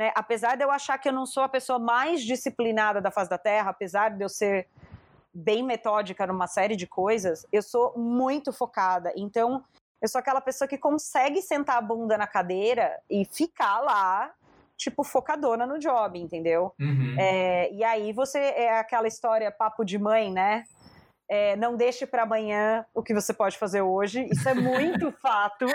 [0.00, 0.10] Né?
[0.14, 3.36] Apesar de eu achar que eu não sou a pessoa mais disciplinada da face da
[3.36, 4.66] Terra, apesar de eu ser
[5.34, 9.12] bem metódica numa série de coisas, eu sou muito focada.
[9.14, 9.62] Então,
[10.00, 14.32] eu sou aquela pessoa que consegue sentar a bunda na cadeira e ficar lá,
[14.74, 16.72] tipo, focadona no job, entendeu?
[16.80, 17.16] Uhum.
[17.18, 20.64] É, e aí você é aquela história papo de mãe, né?
[21.28, 24.26] É, não deixe para amanhã o que você pode fazer hoje.
[24.32, 25.66] Isso é muito fato.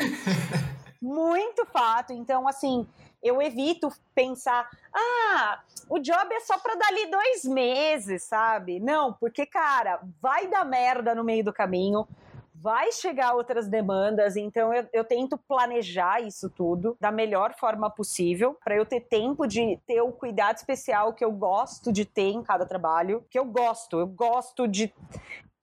[1.02, 2.14] Muito fato.
[2.14, 2.88] Então, assim,
[3.22, 8.80] eu evito pensar, ah, o job é só para dali dois meses, sabe?
[8.80, 12.08] Não, porque, cara, vai dar merda no meio do caminho.
[12.62, 18.58] Vai chegar outras demandas, então eu, eu tento planejar isso tudo da melhor forma possível,
[18.64, 22.42] para eu ter tempo de ter o cuidado especial que eu gosto de ter em
[22.42, 23.26] cada trabalho.
[23.30, 24.94] Que eu gosto, eu gosto de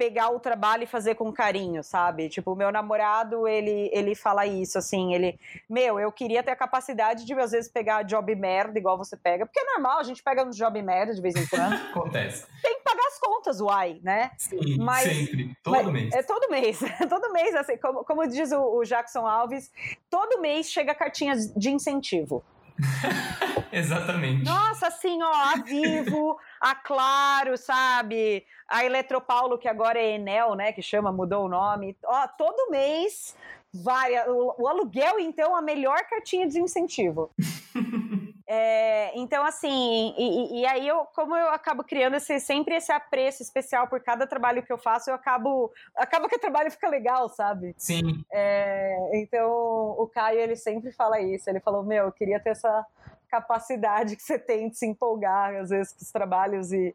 [0.03, 2.29] pegar o trabalho e fazer com carinho, sabe?
[2.29, 5.39] Tipo, o meu namorado, ele, ele fala isso, assim, ele...
[5.71, 9.47] Meu, eu queria ter a capacidade de, às vezes, pegar job merda, igual você pega,
[9.47, 11.75] porque é normal, a gente pega um job merda de vez em quando.
[11.91, 12.47] Acontece.
[12.61, 14.31] Tem pagar as contas, uai, né?
[14.37, 15.57] Sim, Mas- sempre.
[15.63, 16.15] Todo Mas mês.
[16.15, 16.79] É todo mês,
[17.09, 19.71] todo mês, assim, como, como diz o, o Jackson Alves,
[20.11, 22.45] todo mês chega cartinhas de incentivo.
[23.73, 24.45] Exatamente.
[24.45, 28.45] Nossa, assim, ó, a Vivo, a Claro, sabe?
[28.69, 30.73] A Eletropaulo, que agora é Enel, né?
[30.73, 31.97] Que chama, mudou o nome.
[32.05, 33.37] Ó, todo mês
[33.73, 34.27] várias.
[34.29, 37.31] O, o aluguel, então, a melhor cartinha de incentivo.
[38.55, 43.43] É, então, assim, e, e, aí eu, como eu acabo criando esse, sempre esse apreço
[43.43, 45.73] especial por cada trabalho que eu faço, eu acabo.
[45.97, 47.75] Acaba que o trabalho fica legal, sabe?
[47.79, 48.23] Sim.
[48.31, 51.49] É, então, o Caio, ele sempre fala isso.
[51.49, 52.85] Ele falou: Meu, eu queria ter essa
[53.27, 56.95] capacidade que você tem de se empolgar, às vezes, com os trabalhos e.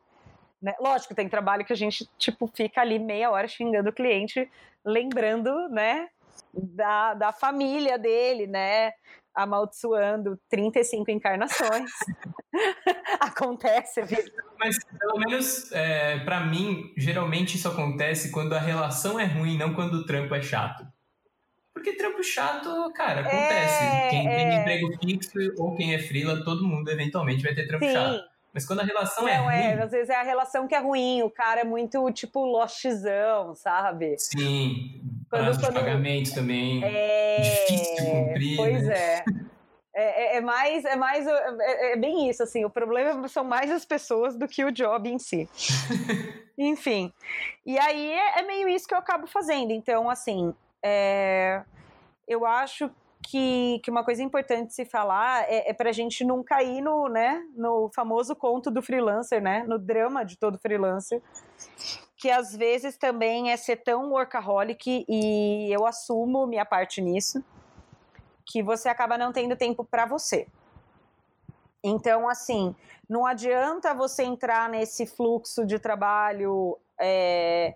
[0.62, 0.76] Né?
[0.80, 4.47] Lógico, tem trabalho que a gente, tipo, fica ali meia hora xingando o cliente,
[4.86, 6.08] lembrando, né,
[6.58, 8.91] da, da família dele, né?
[9.36, 11.91] Amaldiçoando 35 encarnações.
[13.20, 14.24] acontece, viu?
[14.60, 19.74] Mas, pelo menos, é, para mim, geralmente isso acontece quando a relação é ruim, não
[19.74, 20.86] quando o trampo é chato.
[21.74, 23.84] Porque trampo chato, cara, acontece.
[23.84, 24.36] É, quem é...
[24.36, 27.93] tem emprego fixo ou quem é frila, todo mundo eventualmente vai ter trampo Sim.
[27.93, 28.36] chato.
[28.58, 29.80] Mas quando a relação é não, é ruim.
[29.80, 33.53] É, às vezes é a relação que é ruim, o cara é muito, tipo, lostzão,
[33.53, 34.18] sabe?
[34.18, 34.99] Sim,
[35.30, 35.74] quando, quando...
[35.74, 36.84] de pagamento também.
[36.84, 37.39] É...
[37.39, 38.58] Difícil cumprir.
[38.58, 38.95] Pois né?
[38.95, 39.26] é.
[39.99, 43.72] É, é, é, mais, é mais, é, é, bem isso, assim, o problema são mais
[43.72, 45.49] as pessoas do que o job em si.
[46.55, 47.12] Enfim,
[47.66, 50.53] e aí é, é, meio isso que eu acabo fazendo, então, assim,
[50.86, 51.64] é,
[52.28, 52.91] eu acho
[53.30, 57.09] que, que uma coisa importante se falar é, é para a gente não cair no,
[57.09, 61.21] né, no famoso conto do freelancer, né, no drama de todo freelancer,
[62.15, 67.43] que às vezes também é ser tão workaholic e eu assumo minha parte nisso,
[68.45, 70.47] que você acaba não tendo tempo para você.
[71.84, 72.73] Então, assim,
[73.09, 77.75] não adianta você entrar nesse fluxo de trabalho é,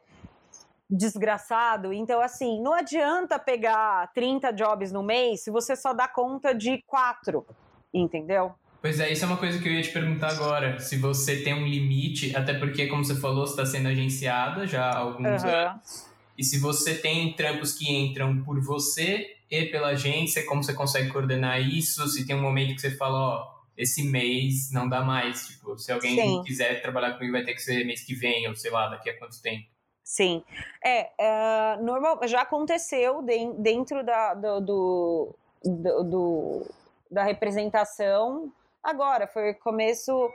[0.92, 1.94] desgraçado.
[1.94, 6.84] Então, assim, não adianta pegar 30 jobs no mês se você só dá conta de
[6.86, 7.46] quatro,
[7.94, 8.54] entendeu?
[8.82, 10.80] Pois é, isso é uma coisa que eu ia te perguntar agora.
[10.80, 14.86] Se você tem um limite, até porque, como você falou, você está sendo agenciada já
[14.86, 15.50] há alguns uhum.
[15.50, 16.12] anos.
[16.38, 21.10] E se você tem trampos que entram por você e pela agência, como você consegue
[21.10, 22.08] coordenar isso?
[22.08, 25.46] Se tem um momento que você fala, ó, esse mês não dá mais.
[25.46, 26.42] Tipo, se alguém Sim.
[26.44, 29.18] quiser trabalhar comigo, vai ter que ser mês que vem, ou sei lá, daqui a
[29.20, 29.68] quanto tempo.
[30.12, 30.44] Sim.
[30.84, 36.66] É, uh, normal, já aconteceu de, dentro da, do, do, do,
[37.10, 38.52] da representação.
[38.84, 40.30] Agora, foi começo.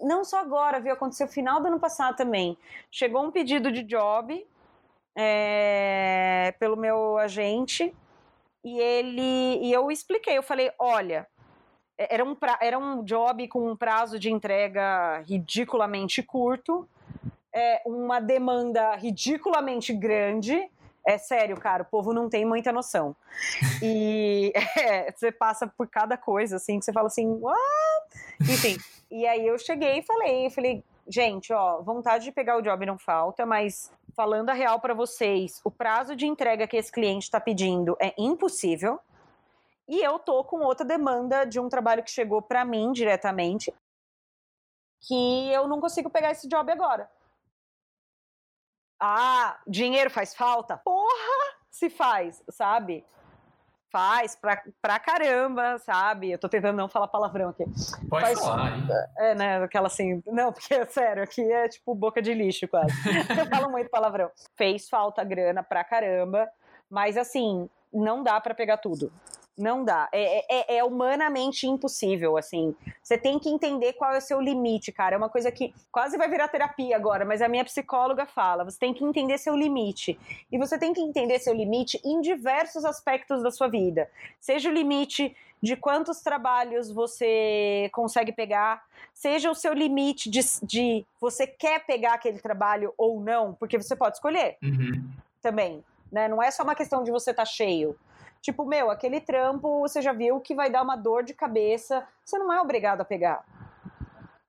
[0.00, 0.94] Não só agora, viu?
[0.94, 2.56] Aconteceu final do ano passado também.
[2.90, 4.46] Chegou um pedido de job
[5.14, 7.94] é, pelo meu agente
[8.64, 10.38] e ele e eu expliquei.
[10.38, 11.26] Eu falei: olha,
[11.98, 16.88] era um, pra, era um job com um prazo de entrega ridiculamente curto
[17.56, 20.70] é, uma demanda ridiculamente grande.
[21.06, 23.16] É sério, cara, o povo não tem muita noção.
[23.82, 27.58] E é, você passa por cada coisa, assim, que você fala assim, what?
[28.42, 28.76] Enfim,
[29.10, 32.98] e aí eu cheguei e falei, falei, gente, ó, vontade de pegar o job não
[32.98, 37.40] falta, mas falando a real para vocês, o prazo de entrega que esse cliente está
[37.40, 39.00] pedindo é impossível.
[39.88, 43.72] E eu tô com outra demanda de um trabalho que chegou para mim diretamente,
[45.00, 47.08] que eu não consigo pegar esse job agora.
[48.98, 50.76] Ah, dinheiro faz falta?
[50.78, 53.04] Porra, se faz, sabe?
[53.90, 56.30] Faz pra, pra caramba, sabe?
[56.30, 57.64] Eu tô tentando não falar palavrão aqui.
[58.08, 58.86] Pode faz, falar, hein?
[59.18, 59.62] É, né?
[59.62, 60.22] Aquela assim.
[60.26, 62.92] Não, porque, sério, aqui é tipo boca de lixo quase.
[63.38, 64.30] eu falo muito palavrão.
[64.56, 66.48] Fez falta grana pra caramba,
[66.90, 69.12] mas assim, não dá para pegar tudo.
[69.56, 70.08] Não dá.
[70.12, 72.74] É, é, é, é, humanamente impossível, assim.
[73.02, 75.14] Você tem que entender qual é o seu limite, cara.
[75.14, 78.78] É uma coisa que quase vai virar terapia agora, mas a minha psicóloga fala: você
[78.78, 80.18] tem que entender seu limite.
[80.52, 84.10] E você tem que entender seu limite em diversos aspectos da sua vida.
[84.38, 88.84] Seja o limite de quantos trabalhos você consegue pegar,
[89.14, 93.96] seja o seu limite de, de você quer pegar aquele trabalho ou não, porque você
[93.96, 95.02] pode escolher uhum.
[95.40, 95.82] também.
[96.12, 96.28] Né?
[96.28, 97.96] Não é só uma questão de você estar tá cheio.
[98.46, 102.38] Tipo, meu, aquele trampo você já viu que vai dar uma dor de cabeça, você
[102.38, 103.44] não é obrigado a pegar.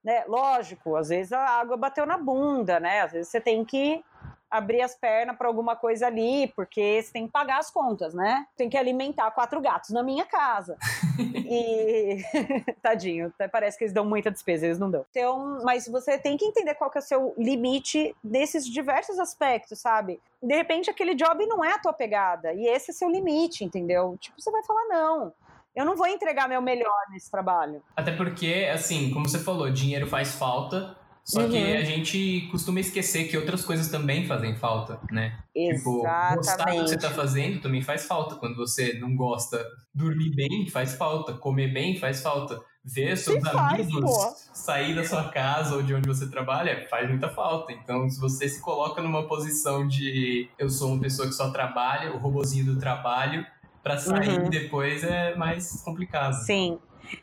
[0.04, 0.24] Né?
[0.28, 3.02] Lógico, às vezes a água bateu na bunda, né?
[3.02, 4.06] Às vezes você tem que
[4.50, 8.46] abrir as pernas para alguma coisa ali, porque você tem que pagar as contas, né?
[8.56, 10.78] Tem que alimentar quatro gatos na minha casa.
[11.46, 12.18] e
[12.82, 15.06] tadinho, até parece que eles dão muita despesa, eles não dão.
[15.12, 19.80] Então, mas você tem que entender qual que é o seu limite desses diversos aspectos,
[19.80, 20.20] sabe?
[20.42, 24.18] De repente aquele job não é a tua pegada e esse é seu limite, entendeu?
[24.20, 25.34] Tipo, você vai falar não.
[25.76, 27.84] Eu não vou entregar meu melhor nesse trabalho.
[27.96, 30.98] Até porque, assim, como você falou, dinheiro faz falta
[31.28, 31.50] Só uhum.
[31.50, 35.38] que a gente costuma esquecer que outras coisas também fazem falta, né?
[35.54, 35.78] Exatamente.
[35.78, 38.36] Tipo, gostar do que você tá fazendo também faz falta.
[38.36, 39.62] Quando você não gosta,
[39.94, 42.62] dormir bem faz falta, comer bem faz falta.
[42.82, 47.10] Ver seus se amigos faz, sair da sua casa ou de onde você trabalha faz
[47.10, 47.74] muita falta.
[47.74, 52.14] Então, se você se coloca numa posição de eu sou uma pessoa que só trabalha,
[52.14, 53.46] o robozinho do trabalho,
[53.84, 54.50] para sair uhum.
[54.50, 56.36] depois é mais complicado.
[56.46, 56.80] Sim.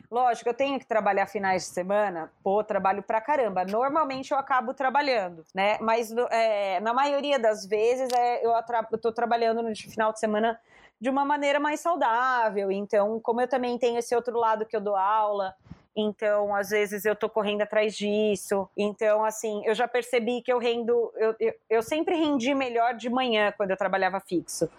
[0.09, 3.65] Lógico, eu tenho que trabalhar finais de semana, pô, trabalho pra caramba.
[3.65, 5.77] Normalmente eu acabo trabalhando, né?
[5.81, 8.51] Mas é, na maioria das vezes é, eu,
[8.91, 10.59] eu tô trabalhando no final de semana
[10.99, 12.71] de uma maneira mais saudável.
[12.71, 15.53] Então, como eu também tenho esse outro lado que eu dou aula,
[15.95, 18.67] então, às vezes eu tô correndo atrás disso.
[18.75, 21.11] Então, assim, eu já percebi que eu rendo.
[21.15, 24.69] Eu, eu, eu sempre rendi melhor de manhã quando eu trabalhava fixo.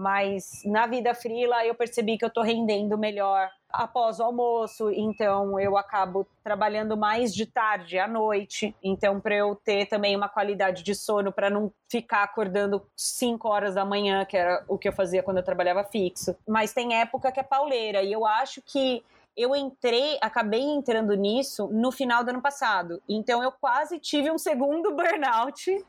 [0.00, 5.60] Mas na vida frila eu percebi que eu tô rendendo melhor após o almoço, então
[5.60, 8.74] eu acabo trabalhando mais de tarde à noite.
[8.82, 13.74] Então, para eu ter também uma qualidade de sono, para não ficar acordando 5 horas
[13.74, 16.34] da manhã, que era o que eu fazia quando eu trabalhava fixo.
[16.48, 19.04] Mas tem época que é pauleira, e eu acho que
[19.36, 23.02] eu entrei, acabei entrando nisso no final do ano passado.
[23.06, 25.84] Então, eu quase tive um segundo burnout.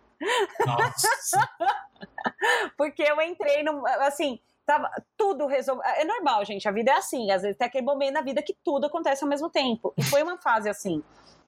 [0.65, 1.49] Nossa!
[2.77, 3.85] Porque eu entrei no.
[3.87, 5.85] Assim, Tava tudo resolvido.
[5.85, 6.67] É normal, gente.
[6.67, 7.29] A vida é assim.
[7.31, 9.93] Às vezes tem aquele momento na vida que tudo acontece ao mesmo tempo.
[9.97, 11.03] E foi uma fase assim.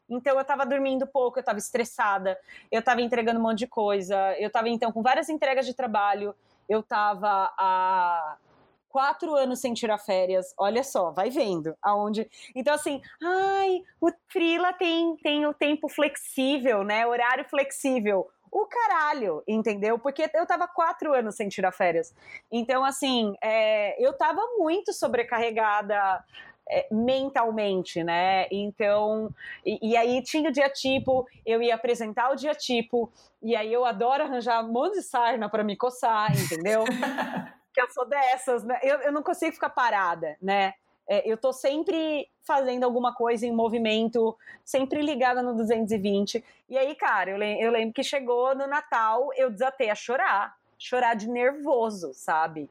[0.10, 2.38] Então eu tava dormindo pouco, eu tava estressada,
[2.72, 6.36] eu tava entregando um monte de coisa, eu tava então com várias entregas de trabalho,
[6.68, 8.38] eu tava há
[8.90, 10.54] quatro anos sem tirar férias.
[10.58, 12.30] Olha só, vai vendo aonde.
[12.54, 17.08] Então, assim, ai, o Frila tem, tem o tempo flexível, né?
[17.08, 19.98] Horário flexível o caralho, entendeu?
[19.98, 22.14] Porque eu tava quatro anos sem tirar férias.
[22.52, 26.24] Então, assim, é, eu tava muito sobrecarregada.
[26.70, 28.48] É, mentalmente, né?
[28.50, 29.30] Então,
[29.66, 33.74] e, e, aí tinha o dia tipo, eu ia apresentar o dia tipo, e aí
[33.74, 36.86] eu adoro arranjar um monte de sarna para me coçar, entendeu?
[37.74, 38.80] que eu sou dessas, né?
[38.82, 40.74] Eu, eu não consigo ficar parada, né?
[41.08, 46.44] É, eu tô sempre fazendo alguma coisa em movimento, sempre ligada no 220.
[46.70, 51.16] E aí, cara, eu, eu lembro que chegou no Natal, eu desatei a chorar, chorar
[51.16, 52.70] de nervoso, sabe?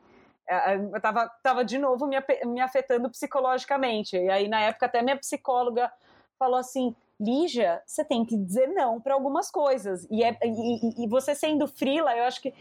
[0.49, 2.17] É, é, eu tava, tava de novo me,
[2.47, 4.17] me afetando psicologicamente.
[4.17, 5.91] E aí, na época, até minha psicóloga
[6.39, 10.07] falou assim: Lígia, você tem que dizer não para algumas coisas.
[10.11, 12.53] E, é, e, e, você sendo frila, eu acho que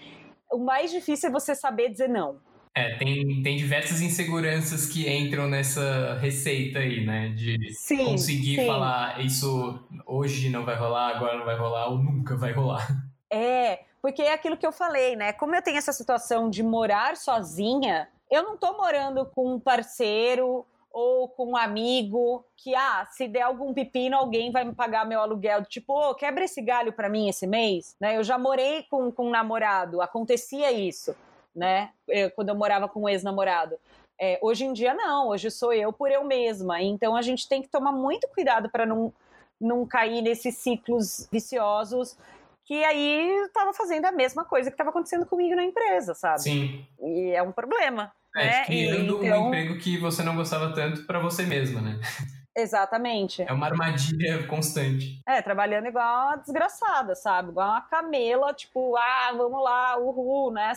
[0.51, 2.39] o mais difícil é você saber dizer não.
[2.73, 7.29] É, tem, tem diversas inseguranças que entram nessa receita aí, né?
[7.29, 8.65] De sim, conseguir sim.
[8.65, 12.87] falar isso hoje não vai rolar, agora não vai rolar, ou nunca vai rolar.
[13.29, 15.33] É, porque é aquilo que eu falei, né?
[15.33, 20.65] Como eu tenho essa situação de morar sozinha, eu não tô morando com um parceiro
[20.91, 25.21] ou com um amigo que, ah, se der algum pepino, alguém vai me pagar meu
[25.21, 25.63] aluguel.
[25.63, 28.17] Tipo, oh, quebra esse galho para mim esse mês, né?
[28.17, 31.15] Eu já morei com, com um namorado, acontecia isso
[31.55, 31.91] né?
[32.07, 33.77] Eu, quando eu morava com um ex-namorado.
[34.19, 35.29] É, hoje em dia, não.
[35.29, 36.81] Hoje sou eu por eu mesma.
[36.81, 39.13] Então a gente tem que tomar muito cuidado para não,
[39.59, 42.17] não cair nesses ciclos viciosos
[42.65, 46.41] que aí estava fazendo a mesma coisa que estava acontecendo comigo na empresa, sabe?
[46.41, 46.87] Sim.
[47.01, 48.13] E é um problema.
[48.35, 48.65] É, né?
[48.65, 49.43] criando então...
[49.43, 51.99] um emprego que você não gostava tanto para você mesma, né?
[52.55, 53.41] Exatamente.
[53.41, 55.21] É uma armadilha constante.
[55.27, 57.49] É, trabalhando igual uma desgraçada, sabe?
[57.49, 60.73] Igual uma camela, tipo, ah, vamos lá, uhul, né?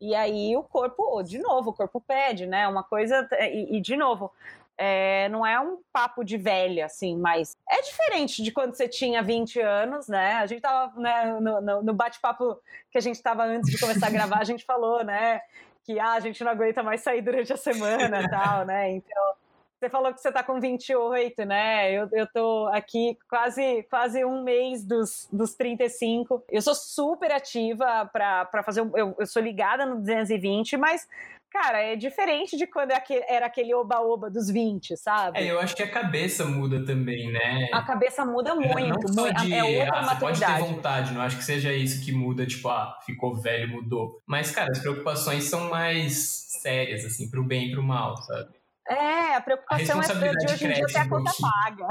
[0.00, 2.68] E aí o corpo, de novo, o corpo pede, né?
[2.68, 3.28] Uma coisa.
[3.40, 4.32] E, e de novo,
[4.78, 9.22] é, não é um papo de velha, assim, mas é diferente de quando você tinha
[9.22, 10.34] 20 anos, né?
[10.34, 12.56] A gente tava né, no, no, no bate-papo
[12.90, 15.40] que a gente tava antes de começar a gravar, a gente falou, né?
[15.82, 18.90] Que ah, a gente não aguenta mais sair durante a semana e tal, né?
[18.92, 19.34] Então
[19.78, 21.92] você falou que você está com 28, né?
[21.92, 26.44] Eu, eu tô aqui quase, quase um mês dos, dos 35.
[26.50, 28.80] Eu sou super ativa para fazer.
[28.80, 31.06] Eu, eu sou ligada no 220, mas
[31.50, 35.38] cara, é diferente de quando é era aquele oba-oba dos 20, sabe?
[35.38, 37.68] É, eu acho que a cabeça muda também, né?
[37.72, 38.78] A cabeça muda muito.
[38.78, 40.38] É, não só de, é outra ah, maturidade.
[40.38, 43.68] Você pode ter vontade, não acho que seja isso que muda, tipo, ah, ficou velho,
[43.68, 44.20] mudou.
[44.26, 46.14] Mas, cara, as preocupações são mais
[46.60, 48.57] sérias, assim, pro bem e pro mal, sabe?
[48.88, 51.86] É, a preocupação a é de hoje em dia ter a conta paga.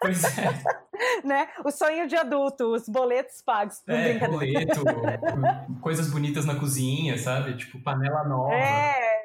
[0.00, 0.52] Pois é.
[1.26, 1.48] né?
[1.64, 3.82] O sonho de adulto, os boletos pagos.
[3.88, 4.82] É, boleto,
[5.82, 7.56] coisas bonitas na cozinha, sabe?
[7.56, 8.54] Tipo, panela nova.
[8.54, 9.22] É.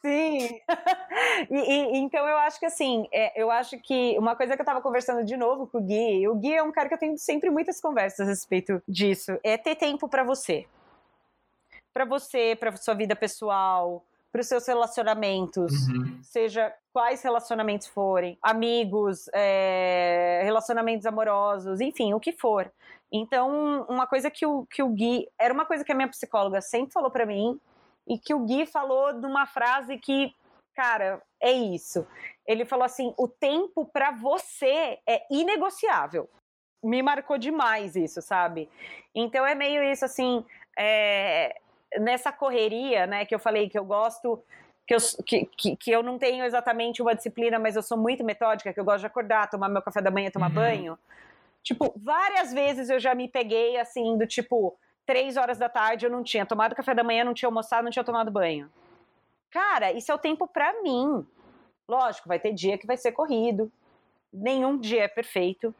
[0.00, 0.60] Sim.
[1.50, 4.66] E, e, então eu acho que assim, é, eu acho que uma coisa que eu
[4.66, 7.18] tava conversando de novo com o Gui, o Gui é um cara que eu tenho
[7.18, 10.66] sempre muitas conversas a respeito disso, é ter tempo para você.
[11.92, 16.20] para você, para sua vida pessoal, para os seus relacionamentos, uhum.
[16.22, 22.70] seja quais relacionamentos forem, amigos, é, relacionamentos amorosos, enfim, o que for.
[23.10, 25.26] Então, uma coisa que o, que o Gui.
[25.38, 27.58] Era uma coisa que a minha psicóloga sempre falou para mim,
[28.06, 30.32] e que o Gui falou de uma frase que,
[30.74, 32.06] cara, é isso.
[32.46, 36.28] Ele falou assim: o tempo para você é inegociável.
[36.82, 38.68] Me marcou demais isso, sabe?
[39.14, 40.44] Então é meio isso assim.
[40.78, 41.58] É,
[41.98, 44.42] nessa correria, né, que eu falei que eu gosto,
[44.86, 48.72] que eu, que, que, eu não tenho exatamente uma disciplina, mas eu sou muito metódica,
[48.72, 50.54] que eu gosto de acordar, tomar meu café da manhã, tomar uhum.
[50.54, 50.98] banho.
[51.62, 56.10] Tipo, várias vezes eu já me peguei assim, do tipo, três horas da tarde eu
[56.10, 58.70] não tinha tomado café da manhã, não tinha almoçado, não tinha tomado banho.
[59.50, 61.26] Cara, isso é o tempo para mim.
[61.88, 63.70] Lógico, vai ter dia que vai ser corrido.
[64.32, 65.74] Nenhum dia é perfeito.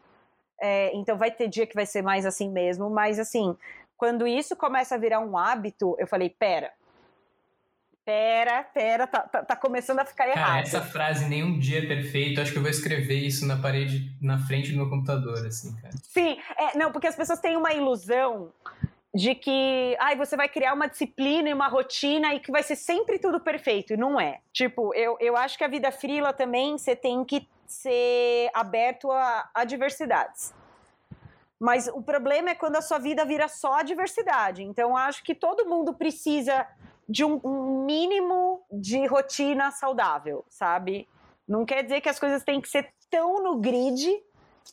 [0.61, 3.57] É, então vai ter dia que vai ser mais assim mesmo, mas assim,
[3.97, 6.73] quando isso começa a virar um hábito, eu falei, pera,
[8.05, 10.47] pera, pera, tá, tá, tá começando a ficar errado.
[10.47, 14.17] Cara, essa frase, nenhum dia é perfeito, acho que eu vou escrever isso na parede,
[14.23, 15.95] na frente do meu computador, assim, cara.
[16.03, 18.53] Sim, é, não, porque as pessoas têm uma ilusão
[19.13, 22.77] de que ai, você vai criar uma disciplina e uma rotina e que vai ser
[22.77, 23.95] sempre tudo perfeito.
[23.95, 24.41] E não é.
[24.53, 29.51] Tipo, eu, eu acho que a vida frila também você tem que ser aberto a,
[29.55, 30.55] a diversidades.
[31.59, 34.63] Mas o problema é quando a sua vida vira só diversidade.
[34.63, 36.67] Então, acho que todo mundo precisa
[37.09, 41.09] de um, um, mínimo de rotina saudável, sabe?
[41.49, 44.07] Não quer dizer que as coisas têm que ser tão no grid,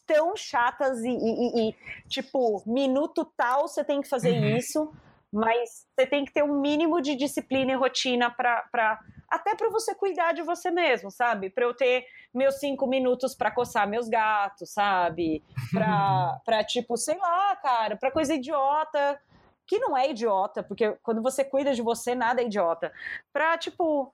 [0.06, 1.76] tão chatas e, e, e
[2.10, 4.58] tipo, minuto tal você tem que fazer uhum.
[4.58, 4.92] isso,
[5.32, 9.00] mas você tem que ter um mínimo de disciplina e rotina para
[9.34, 11.50] até para você cuidar de você mesmo, sabe?
[11.50, 15.44] Para eu ter meus cinco minutos para coçar meus gatos, sabe?
[15.72, 19.20] Para, pra, tipo, sei lá, cara, para coisa idiota,
[19.66, 22.94] que não é idiota, porque quando você cuida de você, nada é idiota.
[23.34, 24.14] Para, tipo,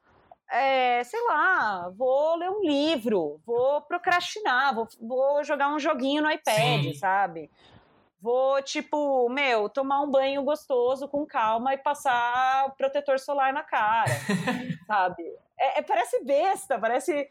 [0.49, 6.31] é, sei lá, vou ler um livro, vou procrastinar, vou, vou jogar um joguinho no
[6.31, 6.93] iPad, Sim.
[6.93, 7.51] sabe?
[8.21, 14.11] Vou, tipo, meu, tomar um banho gostoso com calma e passar protetor solar na cara,
[14.85, 15.23] sabe?
[15.57, 17.29] É, é, parece besta, parece,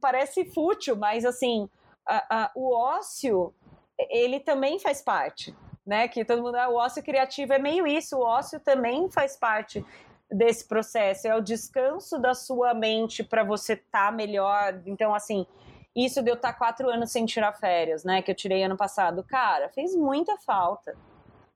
[0.00, 1.68] parece fútil, mas assim,
[2.04, 3.54] a, a, o ócio,
[4.10, 5.56] ele também faz parte,
[5.86, 6.08] né?
[6.08, 9.84] Que todo mundo, ah, o ócio criativo é meio isso, o ócio também faz parte
[10.28, 14.82] desse processo, é o descanso da sua mente para você estar tá melhor.
[14.86, 15.46] Então, assim,
[15.96, 18.20] isso de eu estar quatro anos sem tirar férias, né?
[18.20, 19.24] Que eu tirei ano passado.
[19.24, 20.94] Cara, fez muita falta.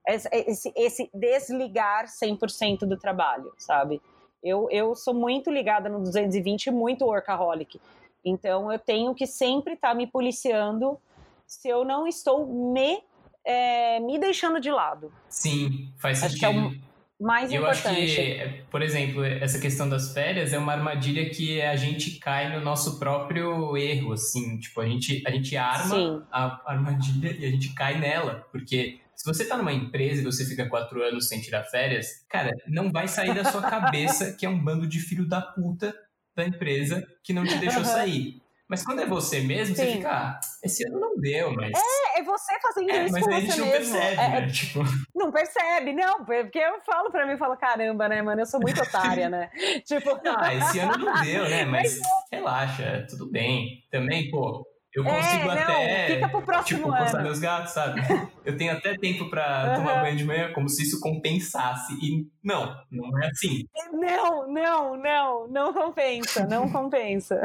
[0.07, 4.01] Esse, esse desligar 100% do trabalho, sabe?
[4.43, 7.79] Eu, eu sou muito ligada no 220 e muito workaholic.
[8.25, 10.99] Então, eu tenho que sempre estar tá me policiando
[11.45, 13.03] se eu não estou me,
[13.45, 15.13] é, me deixando de lado.
[15.29, 16.45] Sim, faz sentido.
[16.45, 16.81] Acho é um,
[17.21, 18.01] mais eu importante.
[18.01, 22.57] acho que, por exemplo, essa questão das férias é uma armadilha que a gente cai
[22.57, 26.21] no nosso próprio erro, assim, tipo, a gente, a gente arma Sim.
[26.31, 30.43] a armadilha e a gente cai nela, porque se você tá numa empresa e você
[30.43, 34.49] fica quatro anos sem tirar férias, cara, não vai sair da sua cabeça que é
[34.49, 35.95] um bando de filho da puta
[36.35, 38.40] da empresa que não te deixou sair.
[38.71, 39.83] Mas quando é você mesmo, Sim.
[39.83, 41.73] você fica, ah, esse ano não deu, mas.
[41.75, 43.47] É, é você fazendo é, isso mas com você mesmo.
[43.47, 44.47] Mas a gente não percebe, é, né?
[44.47, 44.79] Tipo...
[45.13, 48.59] Não percebe, não, porque eu falo pra mim, eu falo, caramba, né, mano, eu sou
[48.59, 49.49] muito otária, né?
[49.85, 50.19] tipo.
[50.25, 51.65] Ah, esse ano não deu, né?
[51.69, 53.83] Mas, mas relaxa, tudo bem.
[53.91, 56.07] Também, pô, eu é, consigo é, até.
[56.15, 57.23] Fica pro próximo tipo, ano.
[57.23, 58.01] meus gatos, sabe?
[58.43, 59.75] Eu tenho até tempo pra uhum.
[59.75, 61.93] tomar banho de manhã, como se isso compensasse.
[61.93, 63.65] E não, não é assim.
[63.93, 67.39] Não, não, não, não compensa, não compensa.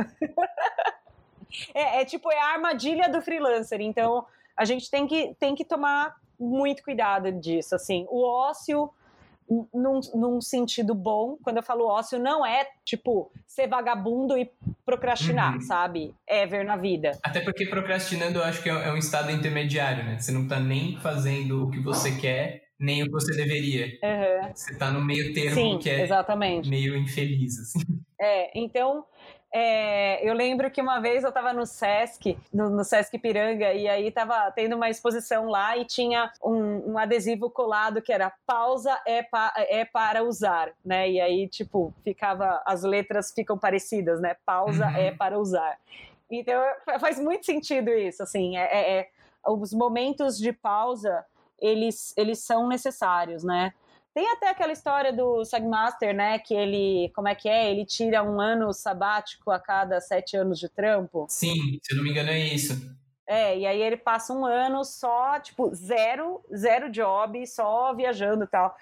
[1.74, 3.80] É, é, tipo, é a armadilha do freelancer.
[3.80, 4.26] Então,
[4.56, 8.06] a gente tem que, tem que tomar muito cuidado disso, assim.
[8.08, 8.90] O ócio,
[9.48, 14.50] num, num sentido bom, quando eu falo ócio, não é, tipo, ser vagabundo e
[14.84, 15.60] procrastinar, uhum.
[15.60, 16.14] sabe?
[16.26, 17.18] É ver na vida.
[17.22, 20.18] Até porque procrastinando eu acho que é, é um estado intermediário, né?
[20.18, 23.86] Você não tá nem fazendo o que você quer, nem o que você deveria.
[23.86, 24.54] Uhum.
[24.54, 26.68] Você tá no meio termo Sim, que é exatamente.
[26.68, 27.80] meio infeliz, assim.
[28.20, 29.04] É, então
[29.52, 33.88] é, eu lembro que uma vez eu estava no Sesc, no, no, Sesc Piranga, e
[33.88, 38.98] aí estava tendo uma exposição lá e tinha um, um adesivo colado que era pausa
[39.06, 41.10] é, pa, é, para usar, né?
[41.10, 44.36] E aí, tipo, ficava, as letras ficam parecidas, né?
[44.44, 44.96] Pausa uhum.
[44.96, 45.78] é para usar.
[46.30, 46.60] Então
[47.00, 49.08] faz muito sentido isso, assim, é, é, é
[49.48, 51.24] os momentos de pausa
[51.58, 53.72] eles, eles são necessários, né?
[54.16, 56.38] Tem até aquela história do Sagmaster, né?
[56.38, 57.70] Que ele, como é que é?
[57.70, 61.26] Ele tira um ano sabático a cada sete anos de trampo.
[61.28, 62.96] Sim, se não me engano é isso.
[63.26, 68.46] É, e aí ele passa um ano só, tipo, zero, zero job, só viajando e
[68.46, 68.74] tal.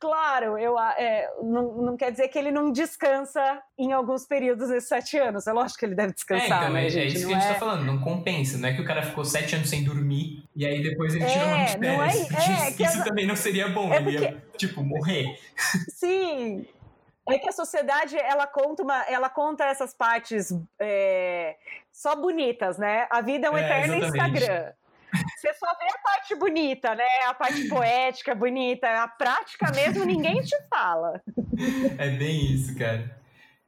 [0.00, 4.88] Claro, eu, é, não, não, quer dizer que ele não descansa em alguns períodos desses
[4.88, 5.46] sete anos.
[5.48, 6.44] É lógico que ele deve descansar.
[6.44, 7.02] É, então, né, é, gente?
[7.02, 8.58] é isso que a gente tá é falando, não compensa.
[8.58, 11.48] Não é que o cara ficou sete anos sem dormir e aí depois ele tirou
[11.48, 12.14] uma de é, férias.
[12.14, 14.24] É, isso, isso também não seria bom, ele porque...
[14.24, 15.36] ia, tipo, morrer.
[15.90, 16.64] Sim,
[17.28, 21.56] é que a sociedade ela conta uma, ela conta essas partes é,
[21.92, 23.06] só bonitas, né?
[23.10, 24.42] A vida é um é, eterno exatamente.
[24.42, 24.72] Instagram.
[25.36, 27.08] Você só vê a parte bonita, né?
[27.26, 28.86] A parte poética, bonita.
[28.88, 31.20] A prática mesmo, ninguém te fala.
[31.98, 33.18] É bem isso, cara.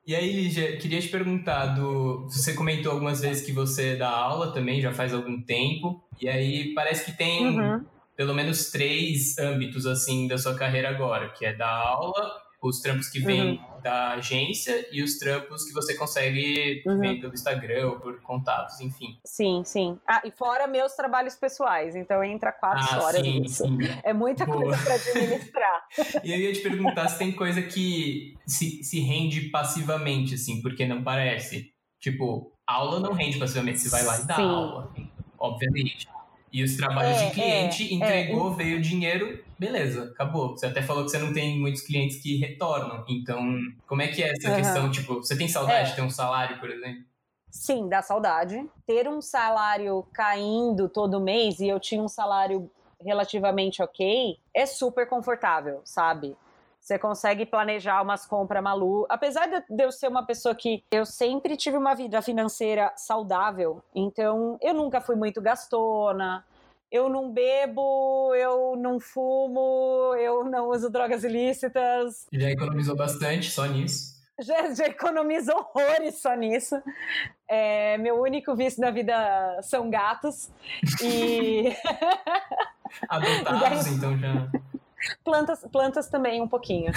[0.07, 2.25] E aí, Lígia, queria te perguntar, do...
[2.29, 6.75] você comentou algumas vezes que você dá aula também, já faz algum tempo, e aí
[6.75, 7.85] parece que tem uhum.
[8.17, 13.09] pelo menos três âmbitos, assim, da sua carreira agora, que é dar aula, os trampos
[13.09, 13.65] que vêm uhum.
[13.83, 16.99] Da agência e os trampos que você consegue uhum.
[16.99, 19.19] ver pelo Instagram ou por contatos, enfim.
[19.25, 19.99] Sim, sim.
[20.07, 23.65] Ah, e fora meus trabalhos pessoais, então entra quatro ah, horas sim, nisso.
[23.65, 23.79] Sim.
[24.03, 24.59] É muita Boa.
[24.59, 25.87] coisa para administrar.
[26.25, 30.87] e eu ia te perguntar se tem coisa que se, se rende passivamente, assim, porque
[30.87, 31.73] não parece.
[31.99, 34.43] Tipo, aula não rende passivamente, você vai lá e dá sim.
[34.43, 34.91] aula,
[35.39, 36.09] obviamente.
[36.53, 38.57] E os trabalhos é, de cliente é, entregou, é.
[38.57, 40.57] veio dinheiro, beleza, acabou.
[40.57, 43.05] Você até falou que você não tem muitos clientes que retornam.
[43.07, 44.57] Então, como é que é essa uhum.
[44.57, 44.91] questão?
[44.91, 45.91] Tipo, você tem saudade é.
[45.91, 47.05] de ter um salário, por exemplo?
[47.51, 48.67] Sim, dá saudade.
[48.87, 55.07] Ter um salário caindo todo mês e eu tinha um salário relativamente ok, é super
[55.07, 56.37] confortável, sabe?
[56.81, 59.09] Você consegue planejar umas compras malucas.
[59.11, 64.59] Apesar de eu ser uma pessoa que eu sempre tive uma vida financeira saudável, então
[64.63, 66.45] eu nunca fui muito gastona,
[66.91, 72.27] eu não bebo, eu não fumo, eu não uso drogas ilícitas.
[72.33, 74.19] Já economizou bastante só nisso?
[74.41, 76.83] Já, já economizo horrores só nisso.
[77.47, 80.51] É, meu único vício na vida são gatos.
[81.03, 81.77] E.
[83.09, 84.51] Adotados, então já.
[85.25, 86.93] Plantas, plantas também, um pouquinho.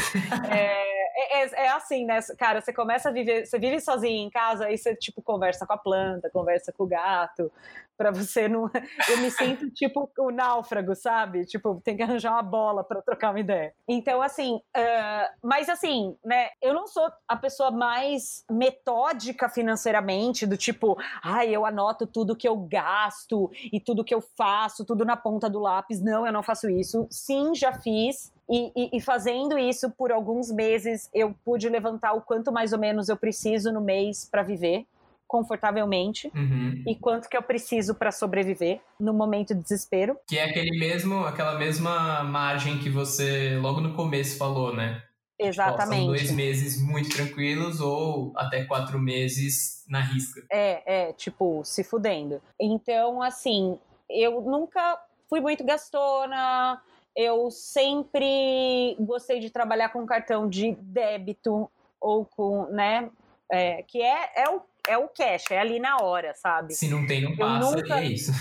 [0.50, 0.93] É,
[1.34, 2.19] é, é, assim, né?
[2.38, 5.73] Cara, você começa a viver, você vive sozinho em casa, aí você, tipo, conversa com
[5.73, 7.51] a planta, conversa com o gato,
[7.97, 8.69] para você não.
[9.09, 11.45] Eu me sinto tipo o náufrago, sabe?
[11.45, 13.73] Tipo, tem que arranjar uma bola para trocar uma ideia.
[13.88, 16.49] Então, assim, uh, mas assim, né?
[16.61, 22.47] Eu não sou a pessoa mais metódica financeiramente, do tipo, ai, eu anoto tudo que
[22.47, 26.01] eu gasto e tudo que eu faço, tudo na ponta do lápis.
[26.01, 27.07] Não, eu não faço isso.
[27.09, 28.31] Sim, já fiz.
[28.50, 32.80] E, e, e, fazendo isso por alguns meses, eu pude levantar o quanto mais ou
[32.80, 34.86] menos eu preciso no mês para viver
[35.34, 36.84] confortavelmente uhum.
[36.86, 40.16] e quanto que eu preciso para sobreviver no momento de desespero.
[40.28, 45.02] Que é aquele mesmo, aquela mesma margem que você logo no começo falou, né?
[45.39, 46.02] Exatamente.
[46.02, 50.46] Tipo, dois meses muito tranquilos ou até quatro meses na risca.
[50.52, 52.39] É, é, tipo, se fudendo.
[52.60, 56.80] Então, assim, eu nunca fui muito gastona,
[57.16, 63.09] eu sempre gostei de trabalhar com cartão de débito ou com, né,
[63.51, 66.74] é, que é, é o é o cash, é ali na hora, sabe?
[66.74, 67.99] Se não tem, não passa, nunca...
[68.01, 68.32] é isso.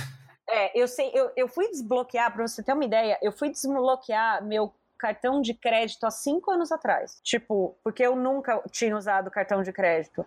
[0.49, 4.45] É, eu sei, eu, eu fui desbloquear, pra você ter uma ideia, eu fui desbloquear
[4.45, 7.21] meu cartão de crédito há cinco anos atrás.
[7.23, 10.27] Tipo, porque eu nunca tinha usado cartão de crédito.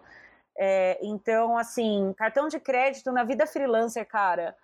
[0.57, 4.55] É, então, assim, cartão de crédito na vida freelancer, cara,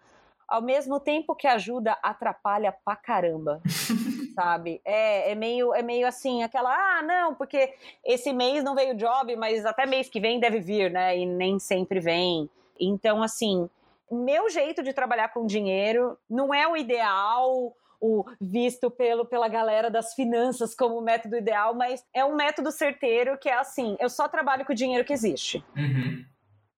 [0.51, 3.61] ao mesmo tempo que ajuda, atrapalha pra caramba.
[4.35, 4.81] sabe?
[4.83, 7.73] É, é, meio, é meio assim, aquela, ah, não, porque
[8.03, 11.17] esse mês não veio job, mas até mês que vem deve vir, né?
[11.17, 12.49] E nem sempre vem.
[12.79, 13.69] Então, assim,
[14.11, 19.89] meu jeito de trabalhar com dinheiro não é o ideal, o visto pelo, pela galera
[19.89, 24.09] das finanças como o método ideal, mas é um método certeiro que é assim: eu
[24.09, 25.63] só trabalho com o dinheiro que existe.
[25.77, 26.25] Uhum.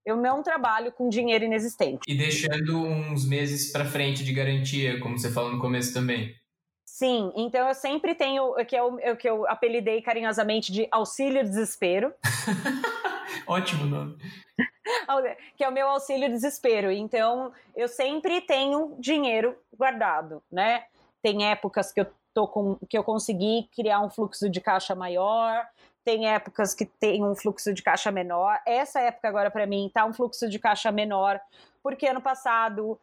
[0.05, 2.01] Eu não trabalho com dinheiro inexistente.
[2.07, 6.35] E deixando uns meses para frente de garantia, como você falou no começo também.
[6.85, 11.43] Sim, então eu sempre tenho o que eu, o que eu apelidei carinhosamente de auxílio
[11.43, 12.13] desespero.
[13.47, 14.17] Ótimo nome.
[15.57, 16.91] que é o meu auxílio desespero.
[16.91, 20.83] Então eu sempre tenho dinheiro guardado, né?
[21.21, 25.65] Tem épocas que eu tô com que eu consegui criar um fluxo de caixa maior,
[26.03, 28.59] tem épocas que tem um fluxo de caixa menor.
[28.65, 31.39] Essa época agora para mim tá um fluxo de caixa menor,
[31.81, 32.99] porque ano passado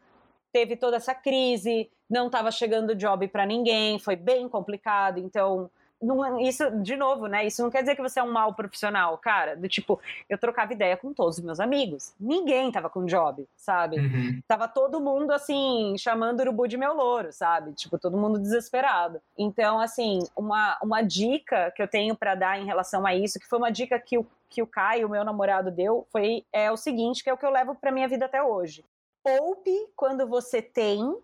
[0.53, 5.71] teve toda essa crise, não estava chegando job para ninguém, foi bem complicado, então
[6.03, 7.47] não, isso, de novo, né?
[7.47, 9.55] Isso não quer dizer que você é um mau profissional, cara.
[9.55, 12.15] Do tipo, eu trocava ideia com todos os meus amigos.
[12.19, 13.99] Ninguém tava com job, sabe?
[13.99, 14.41] Uhum.
[14.49, 17.73] Tava todo mundo, assim, chamando o urubu de meu louro, sabe?
[17.75, 19.21] Tipo, todo mundo desesperado.
[19.37, 23.47] Então, assim, uma, uma dica que eu tenho para dar em relação a isso, que
[23.47, 27.23] foi uma dica que o, que o Caio, meu namorado, deu, foi é o seguinte,
[27.23, 28.83] que é o que eu levo pra minha vida até hoje.
[29.23, 31.15] Poupe quando você tem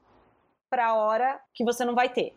[0.69, 2.35] para a hora que você não vai ter.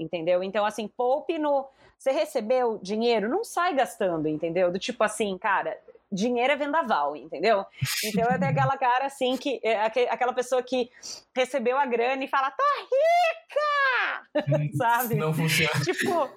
[0.00, 0.42] Entendeu?
[0.42, 1.68] Então, assim, poupe no.
[1.98, 4.72] Você recebeu dinheiro, não sai gastando, entendeu?
[4.72, 5.76] Do tipo assim, cara,
[6.10, 7.64] dinheiro é vendaval, entendeu?
[8.02, 10.90] Então é aquela cara assim que é, aquela pessoa que
[11.36, 14.48] recebeu a grana e fala, tô rica!
[14.48, 15.14] Hum, sabe?
[15.16, 15.78] Não funciona.
[15.84, 16.30] Tipo,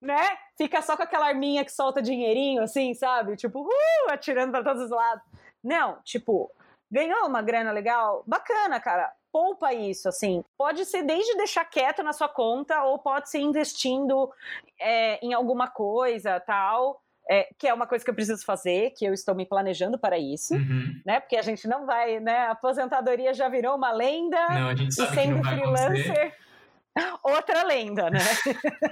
[0.00, 0.38] né?
[0.56, 3.36] Fica só com aquela arminha que solta dinheirinho, assim, sabe?
[3.36, 5.22] Tipo, uh, atirando para todos os lados.
[5.62, 6.50] Não, tipo,
[6.90, 10.44] ganhou uma grana legal, bacana, cara poupa isso, assim.
[10.56, 14.30] Pode ser desde deixar quieto na sua conta, ou pode ser investindo
[14.78, 17.00] é, em alguma coisa, tal.
[17.30, 20.18] É, que é uma coisa que eu preciso fazer, que eu estou me planejando para
[20.18, 21.00] isso, uhum.
[21.06, 21.20] né?
[21.20, 22.46] Porque a gente não vai, né?
[22.46, 24.48] A aposentadoria já virou uma lenda.
[24.48, 26.36] Não, a gente sabe e sendo freelancer,
[27.22, 28.18] outra lenda, né?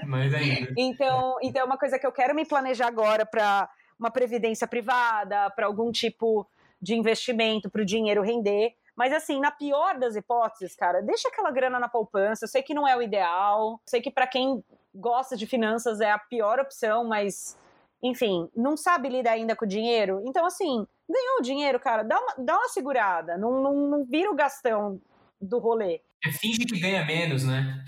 [0.06, 0.72] Mas ainda.
[0.78, 3.68] então, então é uma coisa que eu quero me planejar agora para
[3.98, 6.48] uma previdência privada, para algum tipo
[6.80, 8.74] de investimento, para o dinheiro render.
[8.96, 12.44] Mas assim, na pior das hipóteses, cara, deixa aquela grana na poupança.
[12.44, 14.62] Eu sei que não é o ideal, sei que para quem
[14.94, 17.56] gosta de finanças é a pior opção, mas
[18.02, 20.22] enfim, não sabe lidar ainda com o dinheiro.
[20.24, 24.30] Então, assim, ganhou o dinheiro, cara, dá uma, dá uma segurada, não, não, não vira
[24.30, 25.00] o gastão
[25.40, 26.00] do rolê.
[26.24, 27.84] É, finge que ganha menos, né?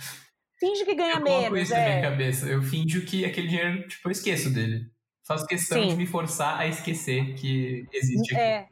[0.59, 1.59] Finge que ganha eu menos.
[1.59, 1.79] isso é.
[1.79, 2.47] na minha cabeça.
[2.47, 4.91] Eu finjo que aquele dinheiro, tipo, eu esqueço dele.
[5.27, 5.89] Faço questão Sim.
[5.89, 8.43] de me forçar a esquecer que existe aqui.
[8.43, 8.69] É.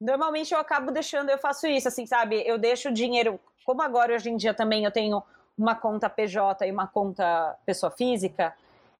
[0.00, 2.42] Normalmente eu acabo deixando, eu faço isso, assim, sabe?
[2.46, 5.22] Eu deixo o dinheiro, como agora hoje em dia também eu tenho
[5.56, 8.54] uma conta PJ e uma conta pessoa física,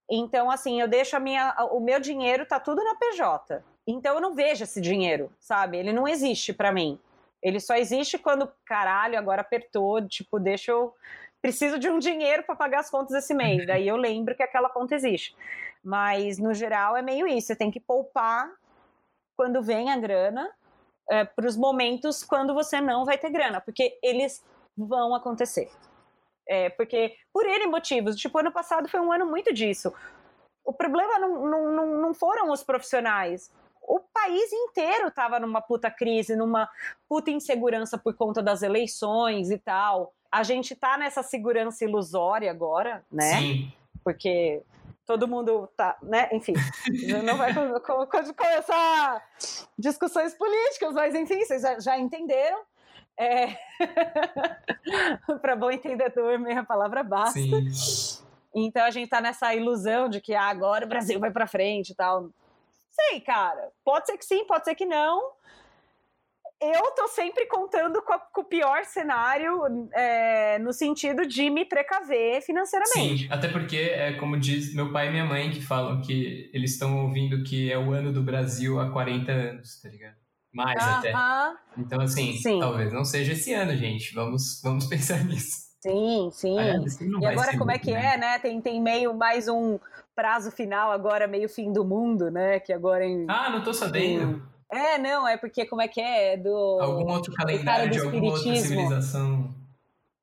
[0.09, 3.61] então assim, eu deixo a minha, o meu dinheiro tá tudo na PJ.
[3.85, 5.77] Então eu não vejo esse dinheiro, sabe?
[5.77, 6.99] Ele não existe para mim.
[7.41, 10.93] Ele só existe quando, caralho, agora apertou, tipo, deixa eu
[11.41, 13.65] preciso de um dinheiro para pagar as contas esse mês.
[13.67, 15.35] Daí eu lembro que aquela conta existe.
[15.83, 18.49] Mas no geral é meio isso, você tem que poupar
[19.35, 20.49] quando vem a grana
[21.09, 24.43] é, para os momentos quando você não vai ter grana, porque eles
[24.77, 25.69] vão acontecer.
[26.47, 29.93] É, porque, por N motivos, tipo, ano passado foi um ano muito disso.
[30.63, 33.51] O problema não, não, não, não foram os profissionais.
[33.81, 36.69] O país inteiro estava numa puta crise, numa
[37.07, 40.13] puta insegurança por conta das eleições e tal.
[40.31, 43.39] A gente tá nessa segurança ilusória agora, né?
[43.39, 43.73] Sim.
[44.03, 44.61] Porque
[45.07, 46.29] todo mundo tá, né?
[46.33, 46.53] Enfim,
[47.23, 49.25] não vai começar
[49.79, 52.61] discussões políticas, mas enfim, vocês já, já entenderam.
[53.17, 53.57] É...
[55.41, 57.39] Para bom entendedor, meia palavra basta.
[57.39, 58.21] Sim.
[58.53, 61.91] Então a gente tá nessa ilusão de que ah, agora o Brasil vai para frente
[61.91, 62.29] e tal.
[62.91, 63.71] Sei, cara.
[63.85, 65.31] Pode ser que sim, pode ser que não
[66.59, 71.63] eu tô sempre contando com, a, com o pior cenário é, no sentido de me
[71.63, 73.23] precaver financeiramente.
[73.23, 76.71] Sim, até porque, é como diz meu pai e minha mãe, que falam que eles
[76.71, 80.15] estão ouvindo que é o ano do Brasil há 40 anos, tá ligado?
[80.51, 80.97] Mais uh -huh.
[80.97, 81.13] até.
[81.77, 82.59] Então, assim, sim.
[82.59, 84.13] talvez não seja esse ano, gente.
[84.15, 85.67] Vamos, vamos pensar nisso.
[85.79, 86.55] Sim, sim.
[87.21, 88.15] e agora como é que né?
[88.15, 88.39] é, né?
[88.39, 89.79] Tem, tem meio mais um
[90.15, 92.59] prazo final agora, meio fim do mundo, né?
[92.59, 93.25] Que agora em...
[93.29, 94.37] Ah, não tô sabendo.
[94.37, 96.37] Em é, não, é porque como é que é?
[96.37, 99.53] Do, Algum outro calendário de alguma outra civilização.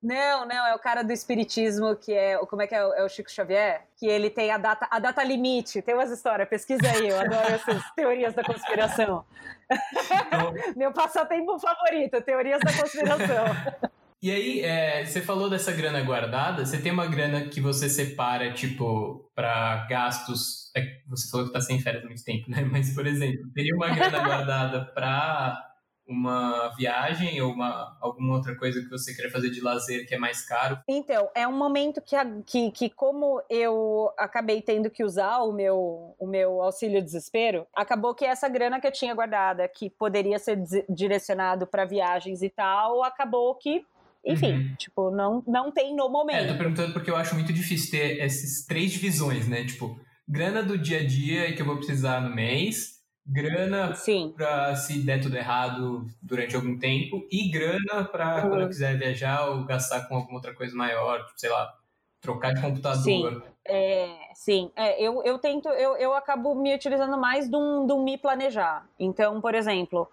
[0.01, 3.09] Não, não, é o cara do espiritismo que é, como é que é, é o
[3.09, 3.87] Chico Xavier?
[3.97, 5.81] Que ele tem a data, a data limite.
[5.81, 9.25] Tem umas histórias, pesquisa aí, eu adoro essas teorias da conspiração.
[9.67, 10.53] Então...
[10.77, 13.45] Meu passatempo favorito, teorias da conspiração.
[14.25, 18.51] E aí, é, você falou dessa grana guardada, você tem uma grana que você separa,
[18.51, 20.71] tipo, para gastos.
[20.75, 22.61] É, você falou que tá sem férias há muito tempo, né?
[22.65, 25.63] Mas, por exemplo, teria uma grana guardada para
[26.07, 30.17] uma viagem ou uma, alguma outra coisa que você queira fazer de lazer que é
[30.17, 30.79] mais caro?
[30.87, 32.15] Então, é um momento que,
[32.47, 38.15] que, que como eu acabei tendo que usar o meu, o meu auxílio desespero, acabou
[38.15, 40.57] que essa grana que eu tinha guardada, que poderia ser
[40.89, 43.85] direcionado para viagens e tal, acabou que
[44.25, 44.75] enfim, uhum.
[44.75, 46.45] tipo, não, não tem no momento.
[46.45, 49.63] É, tô perguntando porque eu acho muito difícil ter essas três divisões, né?
[49.65, 52.95] Tipo, grana do dia a dia que eu vou precisar no mês,
[53.25, 54.33] grana Sim.
[54.35, 58.49] pra se der tudo errado durante algum tempo, e grana pra uhum.
[58.49, 61.71] quando eu quiser viajar ou gastar com alguma outra coisa maior, tipo, sei lá,
[62.19, 63.03] trocar de computador.
[63.03, 63.41] Sim.
[63.67, 67.93] É, sim, é, eu, eu tento, eu, eu acabo me utilizando mais de um, de
[67.93, 68.87] um me planejar.
[68.99, 70.07] Então, por exemplo,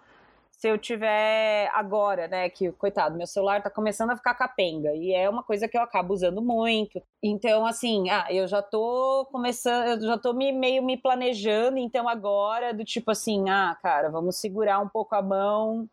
[0.63, 5.13] se eu tiver agora, né, que coitado, meu celular tá começando a ficar capenga e
[5.13, 7.03] é uma coisa que eu acabo usando muito.
[7.21, 12.07] Então, assim, ah, eu já tô começando, eu já tô me, meio me planejando, então
[12.07, 15.85] agora do tipo assim, ah, cara, vamos segurar um pouco a mão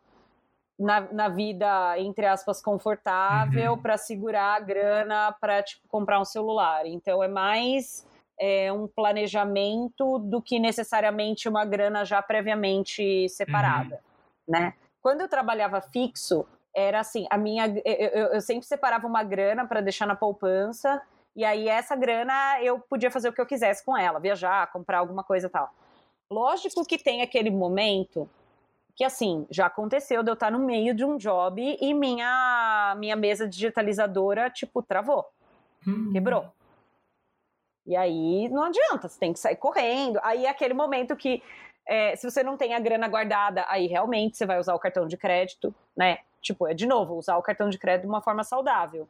[0.79, 3.79] na, na vida, entre aspas, confortável Uhum.
[3.79, 6.87] para segurar a grana para tipo comprar um celular.
[6.87, 8.07] Então é mais
[8.39, 13.99] é, um planejamento do que necessariamente uma grana já previamente separada
[14.51, 14.75] né?
[15.01, 16.45] Quando eu trabalhava fixo,
[16.75, 21.01] era assim, a minha eu, eu, sempre separava uma grana para deixar na poupança
[21.35, 24.99] E aí essa grana eu podia fazer o que eu quisesse com ela, viajar, comprar
[24.99, 25.73] alguma coisa e tal.
[26.31, 28.29] Lógico que tem aquele momento
[28.95, 33.17] que assim, já aconteceu de eu estar no meio de um job e minha minha
[33.17, 35.25] mesa digitalizadora tipo travou.
[35.87, 36.11] Hum.
[36.13, 36.53] Quebrou.
[37.87, 40.21] E aí não adianta, você tem que sair correndo.
[40.23, 41.43] Aí é aquele momento que
[41.91, 45.09] é, se você não tem a grana guardada, aí realmente você vai usar o cartão
[45.09, 46.19] de crédito, né?
[46.41, 49.09] Tipo, é de novo, usar o cartão de crédito de uma forma saudável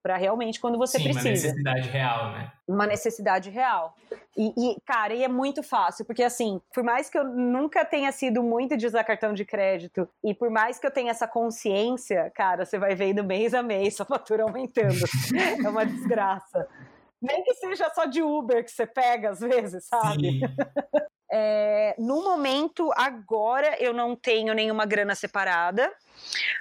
[0.00, 1.26] para realmente quando você Sim, precisa.
[1.26, 2.52] Uma necessidade real, né?
[2.66, 3.94] Uma necessidade real.
[4.36, 8.12] E, e, cara, e é muito fácil, porque assim, por mais que eu nunca tenha
[8.12, 12.30] sido muito de usar cartão de crédito, e por mais que eu tenha essa consciência,
[12.34, 14.94] cara, você vai vendo mês a mês sua fatura aumentando.
[15.64, 16.66] é uma desgraça.
[17.20, 20.40] Nem que seja só de Uber que você pega às vezes, sabe?
[21.32, 25.92] É, no momento, agora, eu não tenho nenhuma grana separada.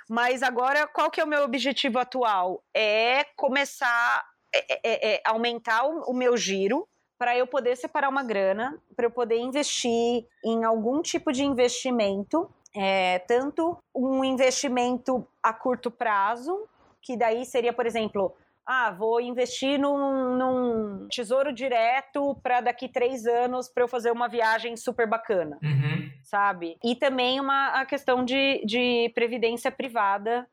[0.07, 2.63] Mas agora, qual que é o meu objetivo atual?
[2.73, 8.07] É começar é, é, é, é aumentar o, o meu giro para eu poder separar
[8.07, 15.27] uma grana, para eu poder investir em algum tipo de investimento, é, tanto um investimento
[15.43, 16.65] a curto prazo,
[17.01, 18.33] que daí seria, por exemplo,
[18.71, 24.29] ah, vou investir num, num tesouro direto para daqui três anos para eu fazer uma
[24.29, 26.07] viagem super bacana, uhum.
[26.21, 26.77] sabe?
[26.83, 30.47] E também uma a questão de, de previdência privada,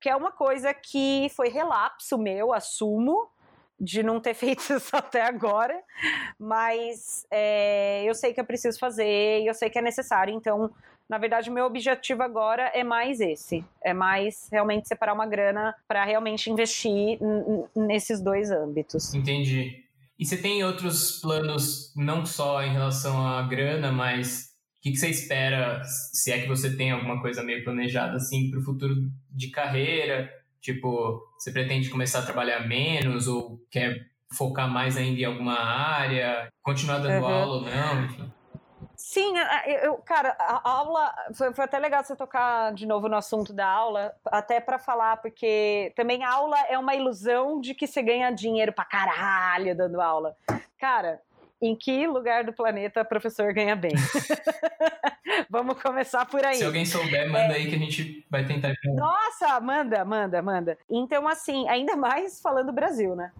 [0.00, 3.28] que é uma coisa que foi relapso meu, assumo,
[3.78, 5.78] de não ter feito isso até agora,
[6.38, 10.70] mas é, eu sei que eu preciso fazer, eu sei que é necessário, então
[11.12, 13.62] na verdade, o meu objetivo agora é mais esse.
[13.84, 17.18] É mais realmente separar uma grana para realmente investir
[17.76, 19.12] nesses dois âmbitos.
[19.12, 19.84] Entendi.
[20.18, 24.96] E você tem outros planos, não só em relação à grana, mas o que, que,
[24.96, 28.94] você espera, se é que você tem alguma coisa meio planejada assim para o futuro
[29.30, 30.32] de carreira?
[30.62, 36.48] Tipo, você pretende começar a trabalhar menos ou quer focar mais ainda em alguma área,
[36.62, 37.30] continuar dando uhum.
[37.30, 38.32] aula ou não, enfim?
[39.04, 39.34] Sim,
[39.82, 43.66] eu, cara, a aula foi, foi, até legal você tocar de novo no assunto da
[43.66, 48.30] aula, até para falar, porque também a aula é uma ilusão de que você ganha
[48.30, 50.36] dinheiro pra caralho dando aula.
[50.78, 51.20] Cara,
[51.60, 53.90] em que lugar do planeta professor ganha bem?
[55.50, 56.54] Vamos começar por aí.
[56.54, 57.56] Se alguém souber, manda é...
[57.56, 58.72] aí que a gente vai tentar.
[58.84, 60.78] Nossa, manda, manda, manda.
[60.88, 63.32] Então, assim, ainda mais falando Brasil, né?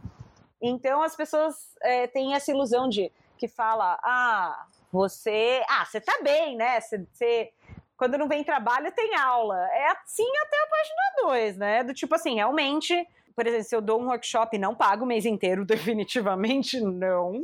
[0.60, 6.20] Então as pessoas é, têm essa ilusão de que fala, ah, você, ah, você tá
[6.22, 6.78] bem, né?
[6.78, 7.50] Você, você,
[7.96, 9.58] quando não vem trabalho, tem aula.
[9.72, 11.82] É assim até a página 2, né?
[11.82, 12.94] Do tipo assim, realmente,
[13.34, 17.42] por exemplo, se eu dou um workshop, não pago o mês inteiro, definitivamente não.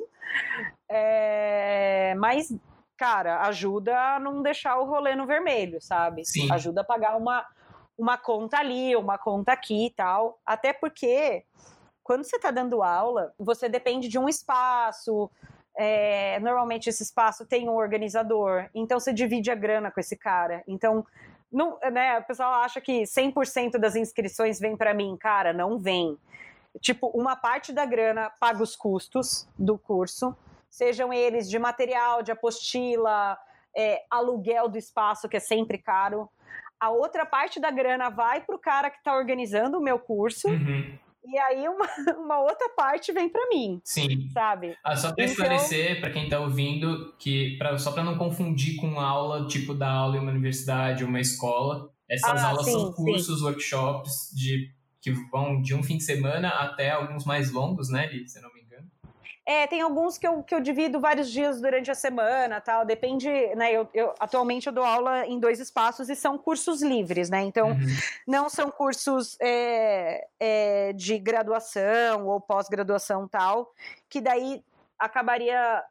[0.86, 2.54] É, mas,
[2.98, 6.26] cara, ajuda a não deixar o rolê no vermelho, sabe?
[6.26, 6.52] Sim.
[6.52, 7.46] Ajuda a pagar uma,
[7.96, 10.38] uma conta ali, uma conta aqui e tal.
[10.44, 11.44] Até porque,
[12.02, 15.30] quando você tá dando aula, você depende de um espaço,
[15.80, 20.64] é, normalmente esse espaço tem um organizador, então você divide a grana com esse cara.
[20.66, 21.06] Então,
[21.52, 25.16] não, né, o pessoal acha que 100% das inscrições vem para mim.
[25.16, 26.18] Cara, não vem.
[26.80, 30.36] Tipo, uma parte da grana paga os custos do curso,
[30.68, 33.38] sejam eles de material, de apostila,
[33.74, 36.28] é, aluguel do espaço, que é sempre caro.
[36.80, 40.48] A outra parte da grana vai para o cara que está organizando o meu curso.
[40.48, 40.98] Uhum.
[41.30, 41.86] E aí uma,
[42.18, 43.80] uma outra parte vem para mim.
[43.84, 44.30] Sim.
[44.32, 44.76] Sabe?
[44.82, 45.32] Ah, só para então...
[45.32, 49.90] esclarecer para quem está ouvindo que pra, só para não confundir com aula tipo da
[49.90, 53.44] aula em uma universidade ou uma escola, essas ah, aulas sim, são cursos, sim.
[53.44, 58.28] workshops de que vão de um fim de semana até alguns mais longos, né, Li,
[58.28, 58.57] se não me
[59.48, 63.30] é, tem alguns que eu, que eu divido vários dias durante a semana, tal, depende,
[63.56, 67.40] né, eu, eu atualmente eu dou aula em dois espaços e são cursos livres, né,
[67.44, 67.96] então uhum.
[68.26, 73.72] não são cursos é, é, de graduação ou pós-graduação tal,
[74.06, 74.62] que daí
[74.98, 75.82] acabaria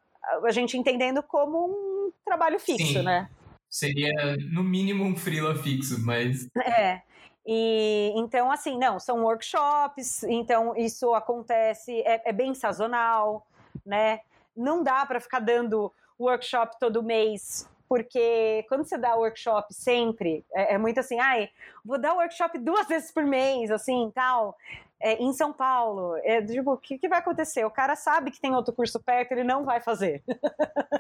[0.44, 3.04] a gente entendendo como um trabalho fixo, Sim.
[3.04, 3.28] né.
[3.68, 6.48] Seria, no mínimo, um freela fixo, mas...
[6.58, 7.02] É,
[7.48, 13.48] e então, assim, não, são workshops, então isso acontece, é, é bem sazonal,
[13.86, 14.20] né?
[14.56, 20.74] Não dá para ficar dando workshop todo mês, porque quando você dá workshop sempre, é,
[20.74, 21.50] é, muito assim, ai,
[21.86, 24.58] vou dar workshop duas vezes por mês, assim, tal,
[25.00, 26.18] é, em São Paulo.
[26.24, 27.64] É, tipo, o que, que, vai acontecer?
[27.64, 30.22] O cara sabe que tem outro curso perto, ele não vai fazer.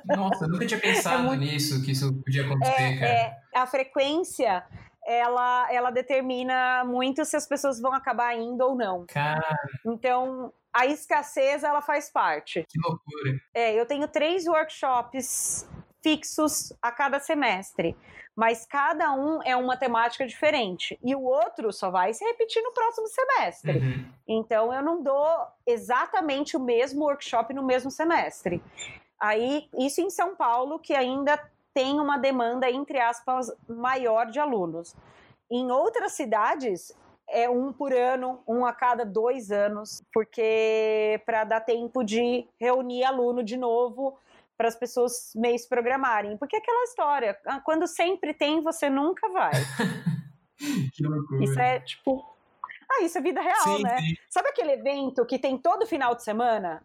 [0.06, 1.42] Nossa, eu nunca tinha pensado é muito...
[1.42, 3.12] nisso, que isso podia acontecer, é, cara.
[3.12, 4.64] É, a frequência
[5.08, 9.06] ela, ela determina muito se as pessoas vão acabar indo ou não.
[9.08, 9.58] Cara.
[9.86, 12.66] Então, a escassez, ela faz parte.
[12.70, 13.40] Que loucura.
[13.54, 15.68] É, eu tenho três workshops
[16.04, 17.96] fixos a cada semestre.
[18.38, 22.72] mas cada um é uma temática diferente e o outro só vai se repetir no
[22.72, 23.80] próximo semestre.
[23.80, 24.12] Uhum.
[24.28, 25.28] Então eu não dou
[25.66, 28.62] exatamente o mesmo workshop no mesmo semestre.
[29.20, 31.42] Aí isso em São Paulo que ainda
[31.78, 34.96] tem uma demanda entre aspas maior de alunos.
[35.48, 36.92] Em outras cidades
[37.30, 43.04] é um por ano, um a cada dois anos, porque para dar tempo de reunir
[43.04, 44.18] aluno de novo
[44.58, 46.36] para as pessoas meio se programarem.
[46.36, 49.52] Porque é aquela história, ah, quando sempre tem, você nunca vai.
[50.96, 51.44] que loucura.
[51.44, 52.26] Isso é tipo.
[52.90, 54.00] Ah, isso é vida real, sim, né?
[54.00, 54.16] Sim.
[54.32, 56.82] Sabe aquele evento que tem todo final de semana?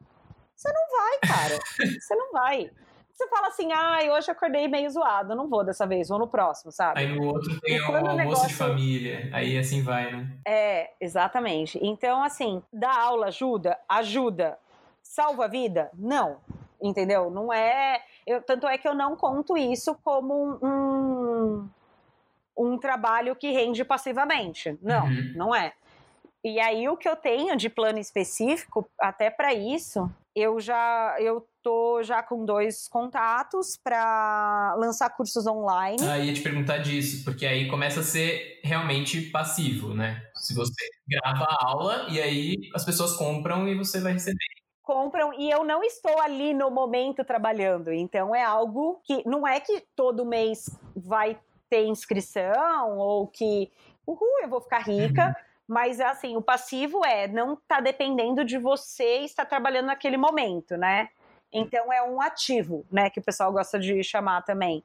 [0.55, 1.59] Você não vai, cara.
[1.99, 2.71] você não vai
[3.13, 6.27] você fala assim, ai, ah, hoje acordei meio zoado, não vou dessa vez, vou no
[6.27, 7.01] próximo, sabe?
[7.01, 8.49] Aí no outro tem o almoço negócio...
[8.49, 10.39] de família, aí assim vai, né?
[10.47, 11.79] É, exatamente.
[11.83, 13.79] Então, assim, dar aula ajuda?
[13.89, 14.59] Ajuda.
[15.03, 15.91] Salva a vida?
[15.95, 16.39] Não.
[16.81, 17.31] Entendeu?
[17.31, 18.03] Não é.
[18.27, 21.69] Eu, tanto é que eu não conto isso como um,
[22.57, 24.77] um trabalho que rende passivamente.
[24.83, 25.33] Não, uhum.
[25.37, 25.73] não é.
[26.45, 31.47] E aí o que eu tenho de plano específico, até para isso, eu já eu
[31.63, 36.03] tô já com dois contatos para lançar cursos online.
[36.03, 40.23] Ah, ia te perguntar disso, porque aí começa a ser realmente passivo, né?
[40.35, 40.73] Se você
[41.09, 44.39] grava a aula e aí as pessoas compram e você vai receber.
[44.83, 49.61] Compram e eu não estou ali no momento trabalhando, então é algo que não é
[49.61, 51.39] que todo mês vai
[51.71, 53.71] ter inscrição ou que
[54.05, 55.27] uhul, eu vou ficar rica.
[55.27, 60.77] Uhum mas assim, o passivo é não tá dependendo de você estar trabalhando naquele momento,
[60.77, 61.09] né?
[61.53, 64.83] Então é um ativo, né, que o pessoal gosta de chamar também.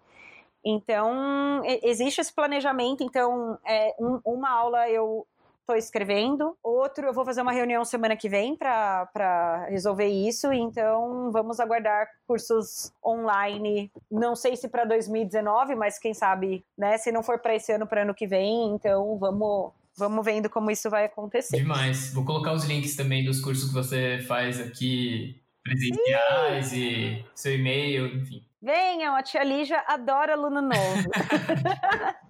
[0.64, 3.04] Então existe esse planejamento.
[3.04, 5.26] Então é, um, uma aula eu
[5.62, 10.52] estou escrevendo, outro eu vou fazer uma reunião semana que vem para resolver isso.
[10.54, 13.92] Então vamos aguardar cursos online.
[14.10, 16.98] Não sei se para 2019, mas quem sabe, né?
[16.98, 18.70] Se não for para esse ano, para ano que vem.
[18.70, 21.58] Então vamos vamos vendo como isso vai acontecer.
[21.58, 22.14] Demais.
[22.14, 26.80] Vou colocar os links também dos cursos que você faz aqui, presenciais Sim.
[26.80, 28.44] e seu e-mail, enfim.
[28.62, 31.10] Venham, a tia Lígia adora aluno novo.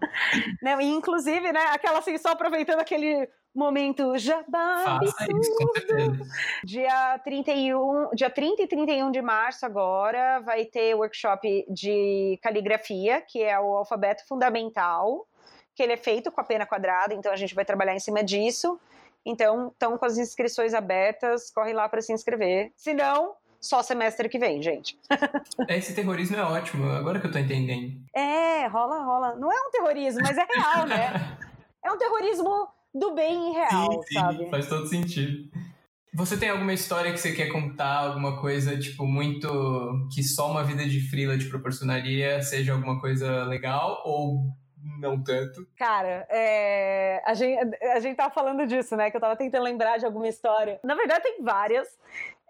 [0.79, 6.25] E inclusive, né, aquela assim, só aproveitando aquele momento jabá absurdo.
[6.63, 13.41] Dia 31, dia 30 e 31 de março agora vai ter workshop de caligrafia, que
[13.41, 15.27] é o alfabeto fundamental
[15.77, 18.23] que ele é feito com a pena quadrada, então a gente vai trabalhar em cima
[18.23, 18.79] disso.
[19.27, 22.71] Então, estão com as inscrições abertas, corre lá para se inscrever.
[22.77, 24.97] Se não, só semestre que vem, gente.
[25.67, 27.99] Esse terrorismo é ótimo, agora que eu tô entendendo.
[28.15, 29.35] É, rola, rola.
[29.35, 31.37] Não é um terrorismo, mas é real, né?
[31.85, 34.49] É um terrorismo do bem real, sim, sim, sabe?
[34.49, 35.49] Faz todo sentido.
[36.13, 39.47] Você tem alguma história que você quer contar, alguma coisa, tipo, muito.
[40.13, 44.01] que só uma vida de frila te proporcionaria, seja alguma coisa legal?
[44.03, 44.51] Ou
[44.99, 45.67] não tanto.
[45.77, 47.21] Cara, é...
[47.25, 49.11] a, gente, a gente tava falando disso, né?
[49.11, 50.79] Que eu tava tentando lembrar de alguma história.
[50.83, 51.87] Na verdade, tem várias.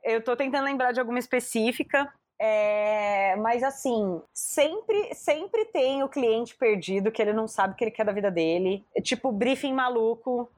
[0.04, 2.12] Eu tô tentando lembrar de alguma específica.
[2.40, 7.84] É, mas assim, sempre, sempre tem o cliente perdido que ele não sabe o que
[7.84, 8.86] ele quer da vida dele.
[9.02, 10.50] Tipo, briefing maluco,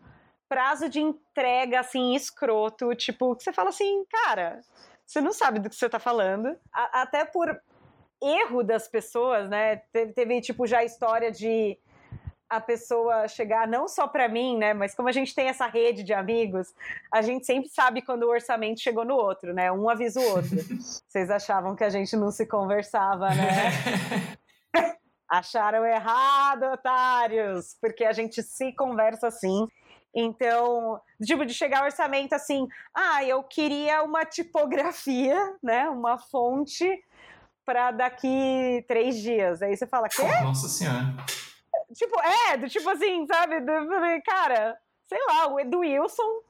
[0.50, 2.94] prazo de entrega assim, escroto.
[2.96, 4.60] Tipo, que você fala assim, cara,
[5.06, 6.56] você não sabe do que você tá falando.
[6.74, 7.60] A, até por
[8.22, 9.78] erro das pessoas, né?
[9.92, 11.78] Teve, teve tipo já a história de
[12.50, 16.02] a pessoa chegar não só para mim, né, mas como a gente tem essa rede
[16.02, 16.74] de amigos,
[17.14, 19.72] a gente sempre sabe quando o orçamento chegou no outro, né?
[19.72, 20.58] Um avisa o outro.
[21.08, 24.38] Vocês achavam que a gente não se conversava, né?
[25.30, 29.68] Acharam errado, otários, porque a gente se conversa assim.
[30.12, 35.88] Então, tipo, de chegar o orçamento assim, ah, eu queria uma tipografia, né?
[35.88, 37.00] Uma fonte
[37.70, 39.62] para daqui três dias.
[39.62, 40.24] Aí você fala, quê?
[40.42, 41.16] Nossa Senhora.
[41.94, 43.60] Tipo, é, do tipo assim, sabe?
[43.60, 43.72] Do,
[44.26, 44.76] cara,
[45.08, 46.42] sei lá, o Edu Wilson,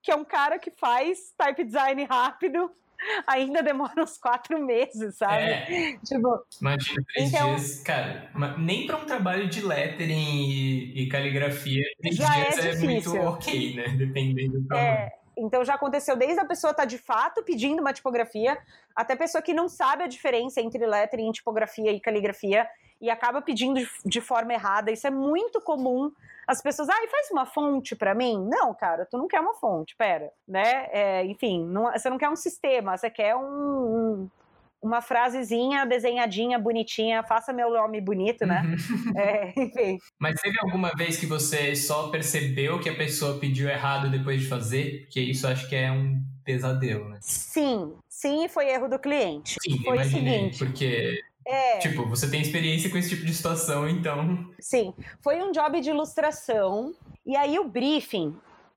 [0.00, 2.70] que é um cara que faz type design rápido,
[3.26, 5.42] ainda demora uns quatro meses, sabe?
[5.42, 5.98] É.
[6.04, 11.82] Tipo, Imagina, três então, dias, cara, nem para um trabalho de lettering e, e caligrafia,
[12.00, 13.88] três dias é, é, muito ok, né?
[13.96, 14.74] Dependendo do.
[14.76, 15.10] É,
[15.40, 18.58] então já aconteceu desde a pessoa estar tá de fato pedindo uma tipografia,
[18.94, 22.68] até pessoa que não sabe a diferença entre lettering, tipografia e caligrafia
[23.00, 24.90] e acaba pedindo de, forma errada.
[24.90, 26.12] Isso é muito comum.
[26.46, 28.46] As pessoas, ah, faz uma fonte para mim?
[28.46, 30.88] Não, cara, tu não quer uma fonte, pera, né?
[30.90, 34.30] É, enfim, não, você não quer um sistema, você quer um, um
[34.82, 38.62] uma frasezinha desenhadinha, bonitinha, faça meu nome bonito, né?
[38.64, 39.12] Uhum.
[39.16, 39.98] É, enfim.
[40.18, 44.46] Mas teve alguma vez que você só percebeu que a pessoa pediu errado depois de
[44.46, 45.02] fazer?
[45.02, 47.18] Porque isso acho que é um pesadelo, né?
[47.20, 49.56] Sim, sim, foi erro do cliente.
[49.60, 50.58] Sim, foi imaginei, o seguinte.
[50.58, 51.78] Porque É.
[51.78, 54.48] Tipo, você tem experiência com esse tipo de situação, então.
[54.60, 56.94] Sim, foi um job de ilustração.
[57.26, 58.36] E aí o briefing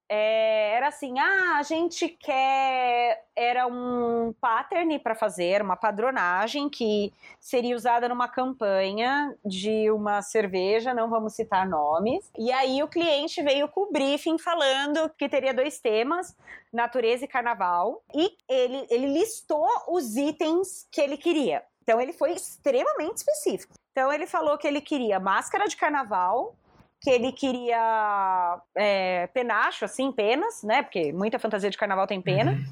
[0.09, 3.23] é, era assim: ah, a gente quer.
[3.35, 10.93] Era um pattern para fazer, uma padronagem que seria usada numa campanha de uma cerveja,
[10.93, 12.29] não vamos citar nomes.
[12.37, 16.35] E aí o cliente veio com o briefing falando que teria dois temas:
[16.71, 18.03] natureza e carnaval.
[18.13, 21.63] E ele, ele listou os itens que ele queria.
[21.81, 23.73] Então ele foi extremamente específico.
[23.91, 26.55] Então ele falou que ele queria máscara de carnaval,
[27.03, 30.81] que ele queria é, penacho, assim, penas, né?
[30.81, 32.53] Porque muita fantasia de carnaval tem pena.
[32.53, 32.65] Uhum.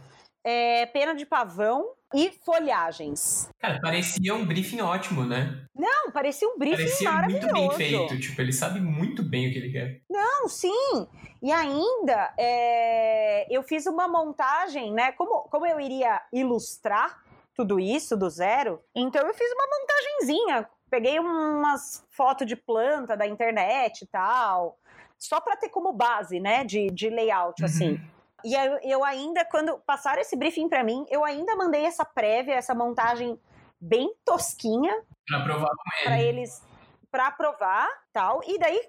[0.43, 3.49] É, pena de pavão e folhagens.
[3.59, 5.65] Cara, parecia um briefing ótimo, né?
[5.75, 7.53] Não, parecia um briefing parecia maravilhoso.
[7.53, 8.19] muito bem feito.
[8.19, 10.01] Tipo, ele sabe muito bem o que ele quer.
[10.09, 11.07] Não, sim.
[11.43, 15.11] E ainda, é, eu fiz uma montagem, né?
[15.11, 17.21] Como, como eu iria ilustrar
[17.53, 23.25] tudo isso do zero, então eu fiz uma montagenzinha peguei umas fotos de planta da
[23.25, 24.77] internet e tal,
[25.17, 27.65] só para ter como base, né, de, de layout, uhum.
[27.65, 28.01] assim.
[28.43, 32.55] E eu, eu ainda, quando passaram esse briefing para mim, eu ainda mandei essa prévia,
[32.55, 33.39] essa montagem
[33.79, 34.93] bem tosquinha.
[35.27, 36.03] Pra aprovar com ele.
[36.03, 36.63] Pra eles,
[37.11, 38.41] pra aprovar, tal.
[38.45, 38.81] E daí,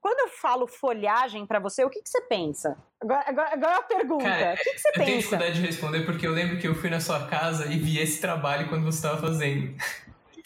[0.00, 2.76] quando eu falo folhagem para você, o que, que você pensa?
[3.00, 5.00] Agora, agora, agora a pergunta, Cara, o que, que você eu pensa?
[5.00, 7.78] Eu tenho dificuldade de responder porque eu lembro que eu fui na sua casa e
[7.78, 9.76] vi esse trabalho quando você estava fazendo.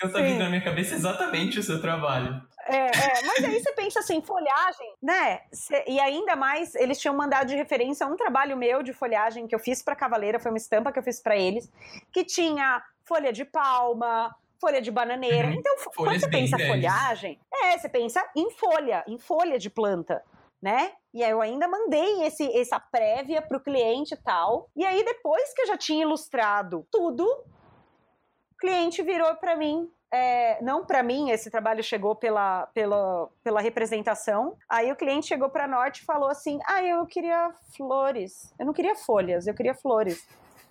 [0.00, 2.40] Então tá vindo na minha cabeça exatamente o seu trabalho.
[2.66, 5.40] É, é, mas aí você pensa assim, folhagem, né?
[5.86, 9.58] E ainda mais, eles tinham mandado de referência um trabalho meu de folhagem que eu
[9.58, 11.70] fiz para Cavaleira, foi uma estampa que eu fiz para eles,
[12.10, 15.48] que tinha folha de palma, folha de bananeira.
[15.48, 15.54] Uhum.
[15.54, 16.74] Então, Folhas quando você pensa grandes.
[16.74, 20.22] folhagem, é, você pensa em folha, em folha de planta.
[20.62, 20.92] Né?
[21.14, 24.70] E aí eu ainda mandei esse, essa prévia pro cliente e tal.
[24.76, 27.26] E aí, depois que eu já tinha ilustrado tudo,
[28.60, 34.56] cliente virou para mim, é, não para mim, esse trabalho chegou pela, pela, pela representação.
[34.68, 38.52] Aí o cliente chegou para Norte e falou assim: Ah, eu queria flores.
[38.58, 40.26] Eu não queria folhas, eu queria flores.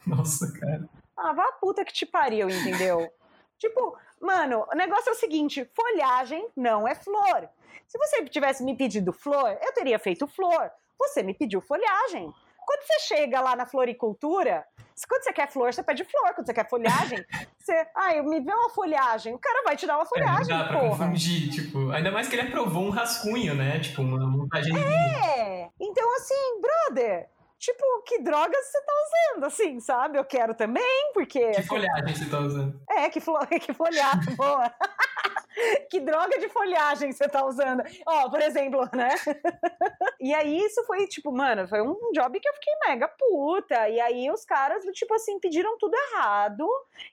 [0.05, 0.87] Nossa, cara.
[1.17, 3.09] Ah, vá a puta que te pariu, entendeu?
[3.57, 7.49] tipo, mano, o negócio é o seguinte: folhagem não é flor.
[7.87, 10.69] Se você tivesse me pedido flor, eu teria feito flor.
[10.99, 12.31] Você me pediu folhagem.
[12.69, 14.63] Quando você chega lá na floricultura,
[15.07, 16.35] quando você quer flor, você pede flor.
[16.35, 17.17] Quando você quer folhagem,
[17.57, 17.87] você.
[17.97, 19.33] Ai, me vê uma folhagem.
[19.33, 20.53] O cara vai te dar uma folhagem.
[20.53, 20.89] É, não dá pra porra.
[21.05, 21.89] confundir, tipo.
[21.89, 23.79] Ainda mais que ele aprovou um rascunho, né?
[23.79, 24.71] Tipo, uma montagem.
[24.77, 25.67] É!
[25.79, 27.27] Então, assim, brother.
[27.57, 28.93] Tipo, que drogas você tá
[29.33, 30.19] usando, assim, sabe?
[30.19, 31.49] Eu quero também, porque.
[31.49, 32.79] Que folhagem você tá usando?
[32.87, 33.39] É, que, flo...
[33.59, 34.71] que folhagem, boa.
[35.89, 37.83] que droga de folhagem você tá usando?
[38.05, 39.09] Ó, por exemplo, né?
[40.19, 43.89] e aí isso foi, tipo, mano, foi um job que eu fiquei mega puta.
[43.89, 46.67] E aí os caras, tipo assim, pediram tudo errado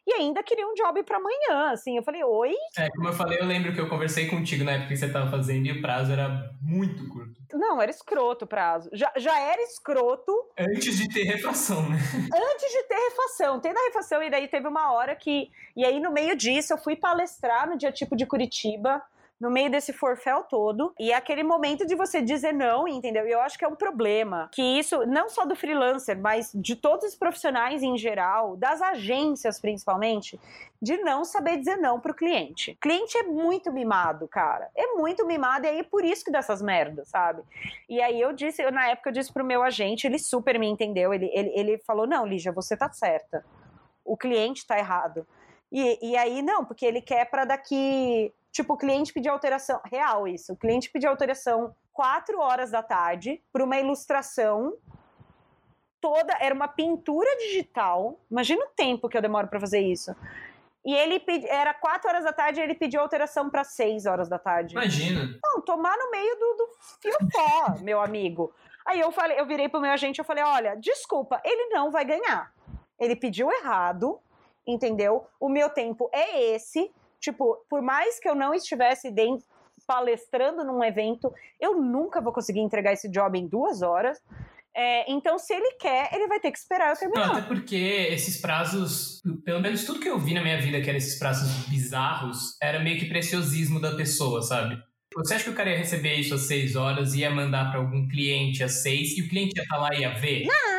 [0.07, 1.97] e ainda queriam um job pra amanhã, assim.
[1.97, 2.55] Eu falei, oi?
[2.79, 5.31] É, como eu falei, eu lembro que eu conversei contigo na época que você tava
[5.31, 7.37] fazendo e o prazo era muito curto.
[7.53, 8.91] Não, era escroto o prazo.
[8.93, 10.33] Já, já era escroto.
[10.59, 11.97] Antes de ter refação, né?
[12.15, 13.61] Antes de ter refação.
[13.61, 15.51] Tendo a refação, e daí teve uma hora que.
[15.77, 19.03] E aí, no meio disso, eu fui palestrar no dia tipo de Curitiba
[19.41, 20.95] no meio desse forféu todo.
[20.99, 23.27] E é aquele momento de você dizer não, entendeu?
[23.27, 24.49] E eu acho que é um problema.
[24.53, 29.61] Que isso, não só do freelancer, mas de todos os profissionais em geral, das agências
[29.61, 30.41] principalmente,
[30.81, 32.73] de não saber dizer não pro cliente.
[32.73, 34.69] O cliente é muito mimado, cara.
[34.75, 37.43] É muito mimado, e aí por isso que dá essas merdas, sabe?
[37.89, 40.67] E aí eu disse, eu, na época eu disse pro meu agente, ele super me
[40.67, 41.13] entendeu.
[41.13, 43.45] Ele, ele, ele falou: não, Lígia, você tá certa.
[44.05, 45.27] O cliente tá errado.
[45.71, 49.83] E, e aí, não, porque ele quer para daqui Tipo, o cliente pediu alteração.
[49.85, 50.55] Real isso.
[50.55, 54.73] O cliente pediu alteração 4 horas da tarde para uma ilustração
[56.01, 56.35] toda.
[56.41, 58.19] Era uma pintura digital.
[58.31, 60.17] Imagina o tempo que eu demoro para fazer isso.
[60.87, 64.27] E ele pedi, era 4 horas da tarde e ele pediu alteração para 6 horas
[64.27, 64.73] da tarde.
[64.73, 65.39] Imagina.
[65.45, 66.69] Não, tomar no meio do, do
[67.03, 68.55] fio meu amigo.
[68.87, 72.07] Aí eu falei, eu virei pro meu agente, eu falei: "Olha, desculpa, ele não vai
[72.07, 72.55] ganhar.
[72.99, 74.19] Ele pediu errado,
[74.67, 75.27] entendeu?
[75.39, 79.47] O meu tempo é esse Tipo, por mais que eu não estivesse dentro,
[79.87, 84.21] palestrando num evento, eu nunca vou conseguir entregar esse job em duas horas.
[84.75, 87.29] É, então, se ele quer, ele vai ter que esperar eu terminar.
[87.29, 87.77] Não, até porque
[88.11, 91.49] esses prazos, pelo menos tudo que eu vi na minha vida que eram esses prazos
[91.67, 94.79] bizarros, era meio que preciosismo da pessoa, sabe?
[95.15, 98.07] Você acha que o cara ia receber isso às seis horas, ia mandar para algum
[98.07, 100.45] cliente às seis, e o cliente ia estar tá lá e ia ver?
[100.45, 100.76] Não,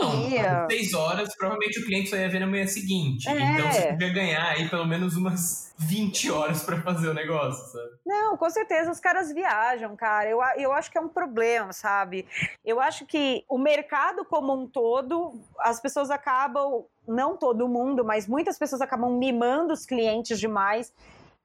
[0.00, 0.68] não.
[0.70, 3.28] Seis horas, provavelmente o cliente só ia ver na manhã seguinte.
[3.28, 3.32] É.
[3.32, 7.90] Então você podia ganhar aí pelo menos umas 20 horas para fazer o negócio, sabe?
[8.04, 10.28] Não, com certeza os caras viajam, cara.
[10.28, 12.26] Eu, eu acho que é um problema, sabe?
[12.64, 18.26] Eu acho que o mercado como um todo, as pessoas acabam, não todo mundo, mas
[18.26, 20.92] muitas pessoas acabam mimando os clientes demais.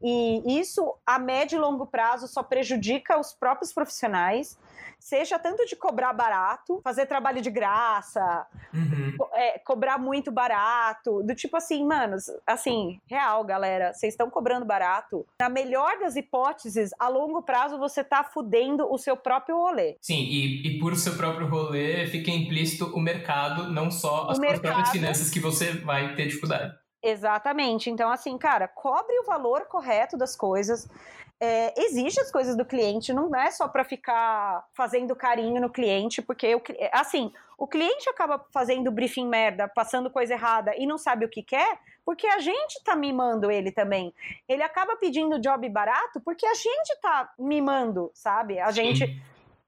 [0.03, 4.57] E isso, a médio e longo prazo, só prejudica os próprios profissionais
[5.01, 9.15] seja tanto de cobrar barato, fazer trabalho de graça, uhum.
[9.17, 14.65] co é, cobrar muito barato, do tipo assim, mano, assim, real, galera, vocês estão cobrando
[14.65, 15.25] barato.
[15.39, 19.97] Na melhor das hipóteses, a longo prazo você tá fudendo o seu próprio rolê.
[19.99, 24.61] Sim, e, e por seu próprio rolê fica implícito o mercado, não só as mercado...
[24.61, 26.75] próprias finanças que você vai ter dificuldade.
[27.03, 27.89] Exatamente.
[27.89, 30.87] Então, assim, cara, cobre o valor correto das coisas
[31.41, 36.21] é, exige as coisas do cliente, não é só para ficar fazendo carinho no cliente,
[36.21, 36.61] porque o,
[36.91, 41.41] assim, o cliente acaba fazendo briefing merda, passando coisa errada e não sabe o que
[41.41, 44.13] quer, porque a gente tá mimando ele também.
[44.47, 48.59] Ele acaba pedindo job barato porque a gente tá mimando, sabe?
[48.59, 49.21] A gente Sim.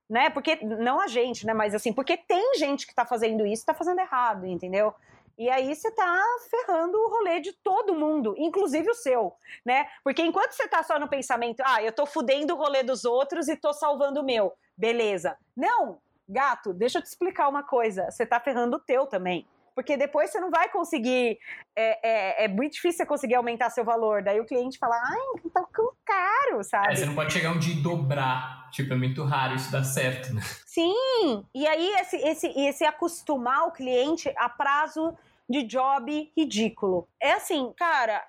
[0.08, 0.30] né?
[0.30, 3.74] Porque não a gente, né, mas assim, porque tem gente que tá fazendo isso, tá
[3.74, 4.94] fazendo errado, entendeu?
[5.38, 9.34] E aí você tá ferrando o rolê de todo mundo, inclusive o seu,
[9.66, 9.88] né?
[10.04, 13.48] Porque enquanto você tá só no pensamento, ah, eu tô fudendo o rolê dos outros
[13.48, 15.38] e tô salvando o meu, beleza.
[15.56, 16.00] Não,
[16.30, 19.48] gato, deixa eu te explicar uma coisa, você tá ferrando o teu também.
[19.76, 21.38] Porque depois você não vai conseguir.
[21.76, 24.22] É, é, é muito difícil você conseguir aumentar seu valor.
[24.22, 25.66] Daí o cliente fala, ai, tá
[26.06, 26.94] caro, sabe?
[26.94, 28.70] É, você não pode chegar um dia e dobrar.
[28.72, 30.42] Tipo, é muito raro isso dar certo, né?
[30.66, 31.46] Sim!
[31.54, 35.16] E aí, esse, esse, esse acostumar o cliente a prazo
[35.50, 37.08] de job ridículo.
[37.20, 38.24] É assim, cara,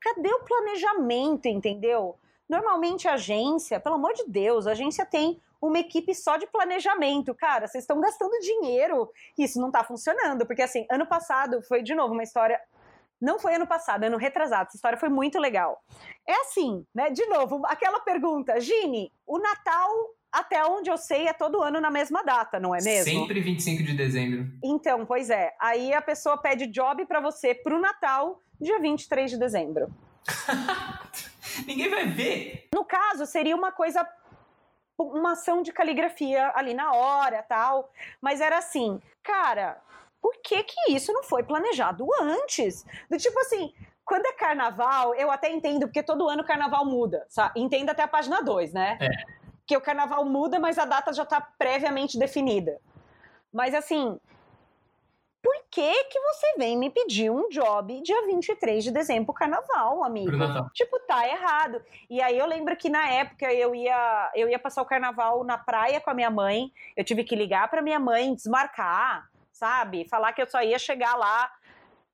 [0.00, 2.18] cadê o planejamento, entendeu?
[2.48, 7.34] Normalmente a agência, pelo amor de Deus, a agência tem uma equipe só de planejamento.
[7.34, 10.46] Cara, vocês estão gastando dinheiro e isso não tá funcionando.
[10.46, 12.60] Porque, assim, ano passado foi, de novo, uma história.
[13.20, 14.68] Não foi ano passado, ano retrasado.
[14.68, 15.82] Essa história foi muito legal.
[16.26, 17.10] É assim, né?
[17.10, 19.90] De novo, aquela pergunta, Gini, o Natal
[20.30, 23.20] até onde eu sei, é todo ano na mesma data, não é mesmo?
[23.20, 24.46] Sempre 25 de dezembro.
[24.62, 25.54] Então, pois é.
[25.58, 29.88] Aí a pessoa pede job para você pro Natal, dia 23 de dezembro.
[31.66, 32.68] Ninguém vai ver.
[32.74, 34.06] No caso, seria uma coisa
[34.98, 39.80] uma ação de caligrafia ali na hora, tal, mas era assim, cara,
[40.20, 42.84] por que que isso não foi planejado antes?
[43.08, 43.72] Do tipo assim,
[44.04, 47.60] quando é carnaval, eu até entendo, porque todo ano o carnaval muda, sabe?
[47.60, 48.98] Entendo até a página 2, né?
[49.00, 49.08] É.
[49.66, 52.80] Que o carnaval muda, mas a data já está previamente definida.
[53.52, 54.18] Mas assim,
[55.42, 60.32] por que que você vem me pedir um job dia 23 de dezembro carnaval, amigo?
[60.74, 61.80] Tipo, tá errado.
[62.10, 65.56] E aí eu lembro que na época eu ia, eu ia passar o carnaval na
[65.56, 70.08] praia com a minha mãe, eu tive que ligar pra minha mãe, desmarcar, sabe?
[70.08, 71.50] Falar que eu só ia chegar lá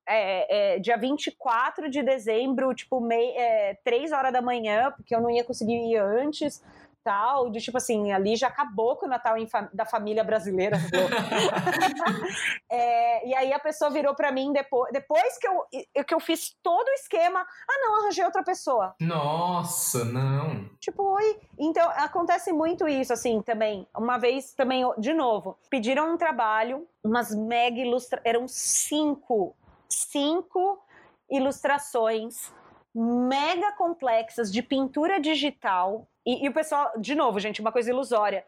[0.06, 5.20] é, é, dia 24 de dezembro, tipo, mei, é, 3 horas da manhã, porque eu
[5.20, 6.62] não ia conseguir ir antes
[7.04, 9.36] tal, de tipo assim, ali já acabou com o Natal
[9.72, 10.78] da família brasileira.
[12.72, 16.56] é, e aí a pessoa virou para mim depois, depois que eu, que eu fiz
[16.62, 18.94] todo o esquema, ah não, arranjei outra pessoa.
[18.98, 20.68] Nossa, não.
[20.80, 21.38] Tipo, oi.
[21.58, 23.86] Então acontece muito isso assim também.
[23.94, 28.20] Uma vez também, de novo, pediram um trabalho, umas mega ilustra...
[28.24, 29.54] eram cinco,
[29.88, 30.82] cinco
[31.30, 32.50] ilustrações
[32.94, 38.44] mega complexas de pintura digital e, e, o pessoal, de novo, gente, uma coisa ilusória.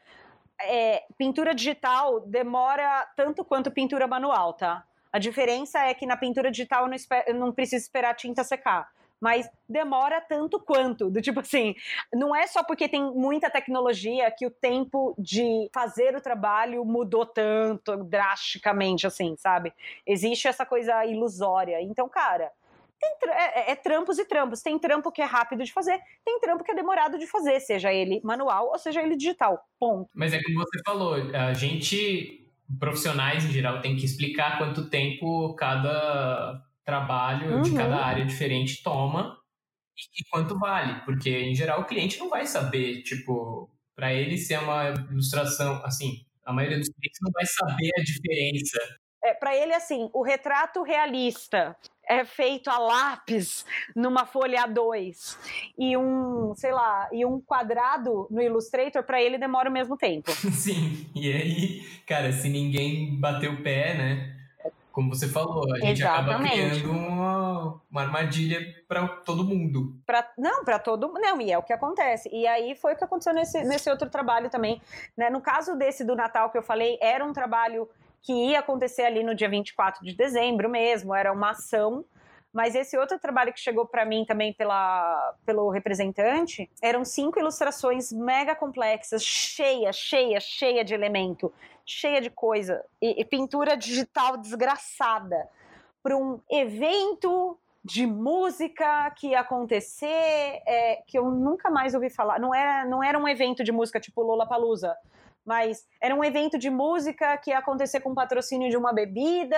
[0.61, 4.85] É, pintura digital demora tanto quanto pintura manual, tá?
[5.13, 6.97] A diferença é que na pintura digital eu não,
[7.27, 8.91] eu não preciso esperar a tinta secar.
[9.21, 11.11] Mas demora tanto quanto.
[11.11, 11.75] Do tipo assim,
[12.13, 17.25] não é só porque tem muita tecnologia que o tempo de fazer o trabalho mudou
[17.25, 19.73] tanto, drasticamente, assim, sabe?
[20.07, 21.81] Existe essa coisa ilusória.
[21.81, 22.53] Então, cara,
[23.01, 24.63] tem, é, é, é, trampos e trampos.
[24.63, 27.93] Tem trampo que é rápido de fazer, tem trampo que é demorado de fazer, seja
[27.93, 29.59] ele manual ou seja ele digital.
[29.79, 30.09] Ponto.
[30.15, 35.55] Mas é como você falou, a gente, profissionais em geral, tem que explicar quanto tempo
[35.55, 37.63] cada trabalho uhum.
[37.63, 39.37] de cada área diferente toma
[39.97, 44.37] e, e quanto vale, porque em geral o cliente não vai saber, tipo, para ele
[44.37, 48.79] ser uma ilustração, assim, a maioria dos clientes não vai saber a diferença.
[49.25, 51.77] É, para ele, assim, o retrato realista
[52.09, 55.37] é feito a lápis numa folha A2
[55.79, 60.31] e um, sei lá, e um quadrado no Illustrator para ele demora o mesmo tempo.
[60.53, 61.09] Sim.
[61.15, 64.33] E aí, cara, se ninguém bater o pé, né?
[64.93, 66.47] Como você falou, a gente Exatamente.
[66.47, 69.95] acaba criando uma, uma armadilha para todo mundo.
[70.07, 71.21] Pra, não, para todo mundo.
[71.21, 72.31] Não, e é o que acontece.
[72.33, 74.81] E aí foi o que aconteceu nesse, nesse outro trabalho também.
[75.15, 75.29] Né?
[75.29, 77.87] No caso desse do Natal que eu falei, era um trabalho
[78.27, 82.05] que ia acontecer ali no dia 24 de dezembro mesmo, era uma ação.
[82.53, 88.11] Mas esse outro trabalho que chegou para mim também pela, pelo representante eram cinco ilustrações
[88.11, 91.53] mega complexas, cheia, cheia, cheia de elemento,
[91.85, 95.49] cheia de coisa, e, e pintura digital desgraçada
[96.03, 100.09] para um evento de música que ia acontecer,
[100.67, 102.41] é, que eu nunca mais ouvi falar.
[102.41, 104.97] Não era, não era um evento de música tipo Lollapalooza,
[105.47, 109.57] mas era um evento de música que ia acontecer com patrocínio de uma bebida.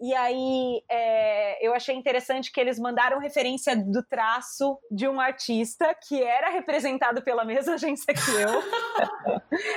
[0.00, 5.92] E aí é, eu achei interessante que eles mandaram referência do traço de um artista
[6.06, 8.62] que era representado pela mesma agência que eu.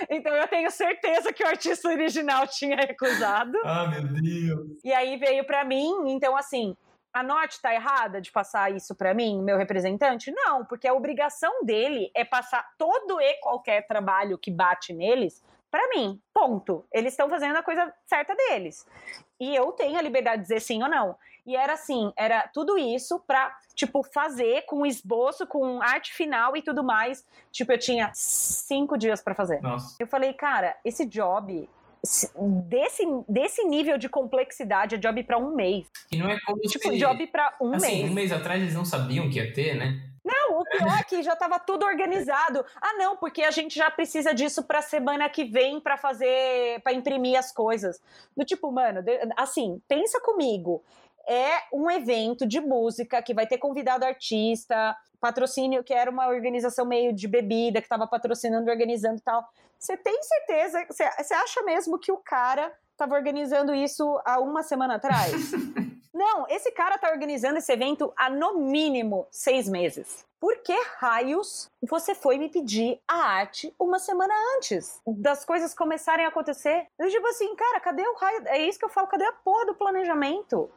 [0.12, 3.58] então eu tenho certeza que o artista original tinha recusado.
[3.64, 4.80] Ah, meu Deus!
[4.84, 6.76] E aí veio para mim, então assim,
[7.14, 10.32] a Norte está errada de passar isso para mim, meu representante?
[10.32, 15.88] Não, porque a obrigação dele é passar todo e qualquer trabalho que bate neles para
[15.90, 16.22] mim.
[16.34, 16.86] Ponto.
[16.92, 18.86] Eles estão fazendo a coisa certa deles.
[19.40, 21.16] E eu tenho a liberdade de dizer sim ou não.
[21.46, 26.62] E era assim, era tudo isso para tipo, fazer com esboço, com arte final e
[26.62, 27.26] tudo mais.
[27.52, 29.62] Tipo, eu tinha cinco dias para fazer.
[29.62, 29.96] Nossa.
[30.00, 31.68] Eu falei, cara, esse job
[32.68, 35.86] desse, desse nível de complexidade é job para um mês.
[36.12, 36.98] E não é como tipo, se...
[36.98, 38.12] job para um assim, mês.
[38.12, 40.02] um mês atrás eles não sabiam que ia ter, né?
[40.24, 42.64] Não, o pior é que já estava tudo organizado.
[42.80, 46.94] Ah, não, porque a gente já precisa disso para semana que vem para fazer, para
[46.94, 48.00] imprimir as coisas.
[48.38, 49.04] Do tipo, mano,
[49.36, 50.84] assim, pensa comigo.
[51.28, 56.86] É um evento de música que vai ter convidado artista, patrocínio que era uma organização
[56.86, 59.48] meio de bebida que estava patrocinando, organizando e tal.
[59.80, 60.86] Você tem certeza?
[60.90, 65.52] Você acha mesmo que o cara estava organizando isso há uma semana atrás?
[66.14, 70.26] Não, esse cara está organizando esse evento há no mínimo seis meses.
[70.40, 76.26] Por que raios você foi me pedir a arte uma semana antes das coisas começarem
[76.26, 76.88] a acontecer?
[77.00, 78.48] Eu digo assim, cara, cadê o raio?
[78.48, 80.70] É isso que eu falo, cadê a porra do planejamento?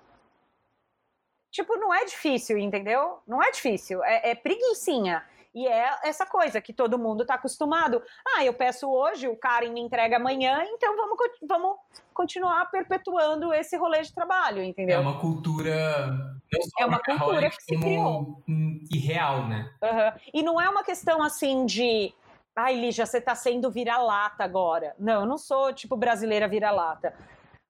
[1.55, 3.21] Tipo, não é difícil, entendeu?
[3.29, 5.23] Não é difícil, é, é preguiçinha.
[5.55, 8.03] E é essa coisa que todo mundo está acostumado.
[8.27, 11.17] Ah, eu peço hoje, o cara me entrega amanhã, então vamos,
[11.49, 11.77] vamos
[12.13, 14.97] continuar perpetuando esse rolê de trabalho, entendeu?
[14.97, 16.19] É uma cultura.
[16.77, 18.43] é uma cultura que se criou.
[18.93, 19.71] Irreal, né?
[19.81, 20.21] Uhum.
[20.35, 22.13] E não é uma questão assim de.
[22.57, 24.97] Ai, Lígia, você está sendo vira-lata agora.
[24.99, 27.15] Não, eu não sou tipo brasileira vira-lata.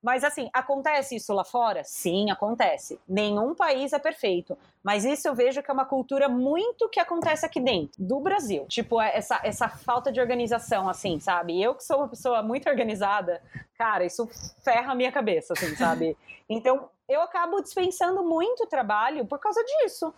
[0.05, 1.83] Mas assim, acontece isso lá fora?
[1.83, 3.01] Sim, acontece.
[3.09, 4.55] Nenhum país é perfeito.
[4.83, 8.67] Mas isso eu vejo que é uma cultura muito que acontece aqui dentro do Brasil.
[8.69, 11.59] Tipo, é essa, essa falta de organização, assim, sabe?
[11.61, 13.41] Eu que sou uma pessoa muito organizada,
[13.79, 14.29] cara, isso
[14.63, 16.15] ferra a minha cabeça, assim, sabe?
[16.47, 20.13] Então, eu acabo dispensando muito trabalho por causa disso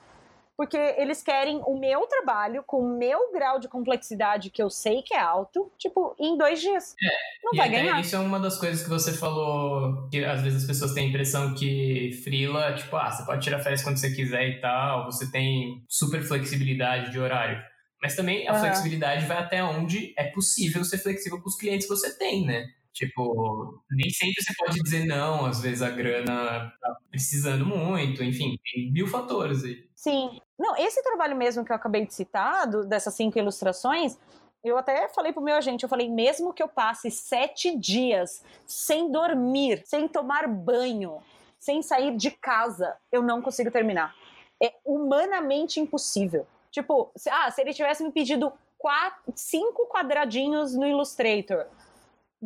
[0.57, 5.03] porque eles querem o meu trabalho com o meu grau de complexidade que eu sei
[5.03, 6.95] que é alto, tipo, em dois dias.
[7.03, 8.01] É, não vai ganhar.
[8.01, 11.09] Isso é uma das coisas que você falou, que às vezes as pessoas têm a
[11.09, 15.31] impressão que frila, tipo, ah, você pode tirar férias quando você quiser e tal, você
[15.31, 17.63] tem super flexibilidade de horário.
[18.03, 18.61] Mas também a uhum.
[18.61, 22.67] flexibilidade vai até onde é possível ser flexível com os clientes que você tem, né?
[22.97, 28.59] Tipo, nem sempre você pode dizer não, às vezes a grana tá precisando muito, enfim,
[28.73, 29.87] tem mil fatores aí.
[29.95, 30.41] Sim.
[30.59, 34.17] Não, esse trabalho mesmo que eu acabei de citar, do, dessas cinco ilustrações,
[34.65, 39.13] eu até falei pro meu agente, eu falei, mesmo que eu passe sete dias sem
[39.13, 41.19] dormir, sem tomar banho,
[41.59, 44.15] sem sair de casa, eu não consigo terminar.
[44.59, 46.47] É humanamente impossível.
[46.71, 51.67] Tipo, se, ah, se ele tivesse me pedido quatro, cinco quadradinhos no Illustrator,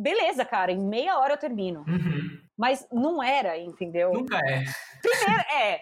[0.01, 1.85] beleza, cara, em meia hora eu termino.
[1.87, 2.41] Uhum.
[2.57, 4.11] Mas não era, entendeu?
[4.11, 4.63] Nunca é.
[5.01, 5.81] Primeiro, é.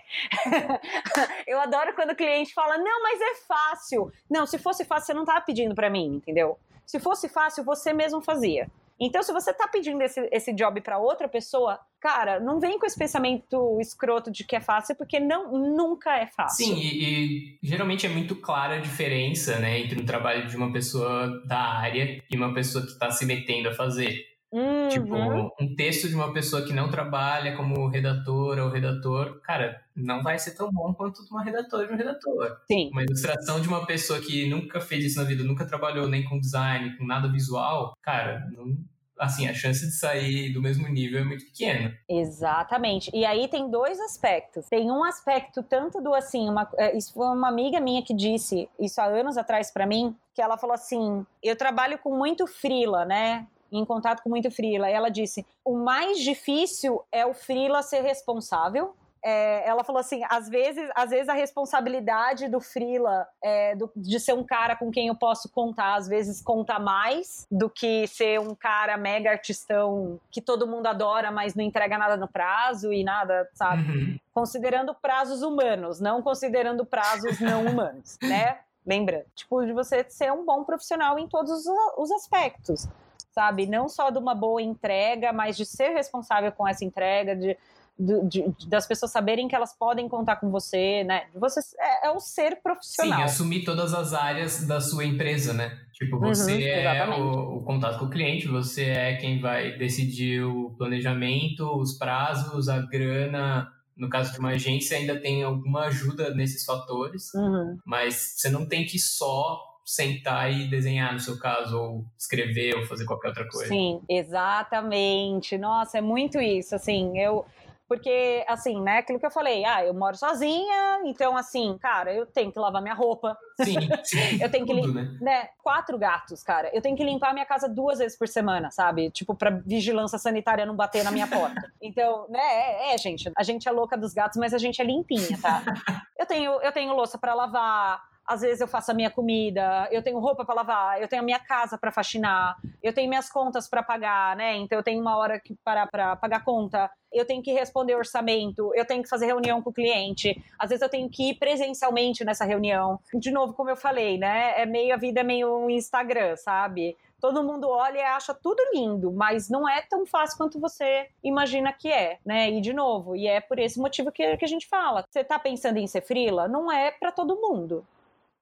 [1.47, 4.11] eu adoro quando o cliente fala, não, mas é fácil.
[4.29, 6.57] Não, se fosse fácil, você não tava pedindo para mim, entendeu?
[6.85, 8.69] Se fosse fácil, você mesmo fazia.
[8.99, 12.85] Então, se você tá pedindo esse, esse job para outra pessoa, cara, não vem com
[12.85, 16.65] esse pensamento escroto de que é fácil, porque não, nunca é fácil.
[16.65, 20.71] Sim, e, e geralmente é muito clara a diferença, né, entre o trabalho de uma
[20.73, 24.27] pessoa da área e uma pessoa que está se metendo a fazer.
[24.51, 24.89] Uhum.
[24.89, 25.15] Tipo,
[25.61, 30.39] um texto de uma pessoa que não trabalha como redatora ou redator, cara, não vai
[30.39, 32.57] ser tão bom quanto uma redatora de um redator.
[32.67, 32.89] Sim.
[32.91, 36.39] Uma ilustração de uma pessoa que nunca fez isso na vida, nunca trabalhou nem com
[36.39, 38.75] design, com nada visual, cara, não,
[39.19, 41.93] assim, a chance de sair do mesmo nível é muito pequena.
[42.07, 43.11] Exatamente.
[43.13, 44.67] E aí tem dois aspectos.
[44.67, 48.69] Tem um aspecto tanto do assim, uma, é, isso foi uma amiga minha que disse
[48.79, 53.03] isso há anos atrás para mim, que ela falou assim: "Eu trabalho com muito frila,
[53.05, 53.45] né?
[53.71, 54.89] Em contato com muito frila.
[54.89, 58.93] E ela disse: o mais difícil é o frila ser responsável
[59.23, 64.19] é, ela falou assim: às vezes, às vezes a responsabilidade do Frila é, do, de
[64.19, 68.39] ser um cara com quem eu posso contar, às vezes conta mais do que ser
[68.39, 73.03] um cara mega artistão que todo mundo adora, mas não entrega nada no prazo e
[73.03, 73.83] nada, sabe?
[73.83, 74.19] Uhum.
[74.33, 78.59] Considerando prazos humanos, não considerando prazos não humanos, né?
[78.85, 81.65] Lembrando, tipo, de você ser um bom profissional em todos
[81.97, 82.87] os aspectos,
[83.31, 83.65] sabe?
[83.65, 87.57] Não só de uma boa entrega, mas de ser responsável com essa entrega, de
[87.99, 91.25] de, de, das pessoas saberem que elas podem contar com você, né?
[91.35, 93.19] Você é, é o ser profissional.
[93.19, 95.77] Sim, assumir todas as áreas da sua empresa, né?
[95.93, 99.77] Tipo, uhum, você uhum, é o, o, contato com o cliente, você é quem vai
[99.77, 103.69] decidir o planejamento, os prazos, a grana.
[103.97, 107.77] No caso de uma agência, ainda tem alguma ajuda nesses fatores, uhum.
[107.85, 109.59] mas você não tem que só
[109.89, 113.67] sentar e desenhar no seu caso, ou escrever, ou fazer qualquer outra coisa.
[113.67, 115.57] Sim, exatamente.
[115.57, 116.75] Nossa, é muito isso.
[116.75, 117.43] Assim, eu
[117.89, 122.23] porque, assim, né, aquilo que eu falei, ah, eu moro sozinha, então, assim, cara, eu
[122.23, 123.35] tenho que lavar minha roupa.
[123.63, 125.17] Sim, sim eu tenho que limpar, né?
[125.19, 125.49] né?
[125.63, 126.69] Quatro gatos, cara.
[126.71, 129.09] Eu tenho que limpar a minha casa duas vezes por semana, sabe?
[129.09, 131.67] Tipo, pra vigilância sanitária não bater na minha porta.
[131.81, 134.85] Então, né, é, é, gente, a gente é louca dos gatos, mas a gente é
[134.85, 135.63] limpinha, tá?
[136.19, 140.03] Eu tenho, eu tenho louça para lavar, às vezes eu faço a minha comida, eu
[140.03, 143.67] tenho roupa para lavar, eu tenho a minha casa para faxinar, eu tenho minhas contas
[143.67, 144.55] para pagar, né?
[144.57, 148.71] Então eu tenho uma hora que parar para pagar conta, eu tenho que responder orçamento,
[148.75, 152.23] eu tenho que fazer reunião com o cliente, às vezes eu tenho que ir presencialmente
[152.23, 152.99] nessa reunião.
[153.15, 154.53] De novo, como eu falei, né?
[154.61, 156.95] É meio a vida é meio um Instagram, sabe?
[157.19, 161.73] todo mundo olha e acha tudo lindo, mas não é tão fácil quanto você imagina
[161.73, 162.49] que é, né?
[162.49, 165.03] E de novo, e é por esse motivo que, que a gente fala.
[165.09, 166.47] Você tá pensando em ser frila?
[166.47, 167.85] Não é para todo mundo.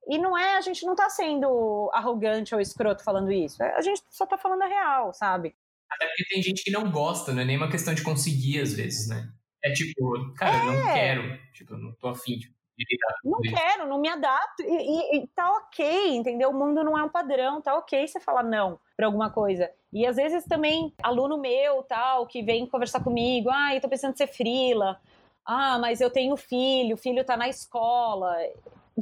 [0.10, 3.62] E não é, a gente não tá sendo arrogante ou escroto falando isso.
[3.62, 5.56] A gente só tá falando a real, sabe?
[5.90, 8.74] Até porque tem gente que não gosta, não é nem uma questão de conseguir às
[8.74, 9.30] vezes, né?
[9.64, 10.66] É tipo, cara, é.
[10.66, 12.58] não quero, tipo, não tô afim de
[13.24, 14.62] não quero, não me adapto.
[14.62, 16.52] E, e, e, tá ok, entendeu?
[16.52, 19.70] O mundo não é um padrão, tá ok você falar não pra alguma coisa.
[19.92, 24.14] E às vezes também, aluno meu, tal, que vem conversar comigo, ah, eu tô pensando
[24.14, 25.00] em ser frila.
[25.46, 28.36] Ah, mas eu tenho filho, o filho tá na escola.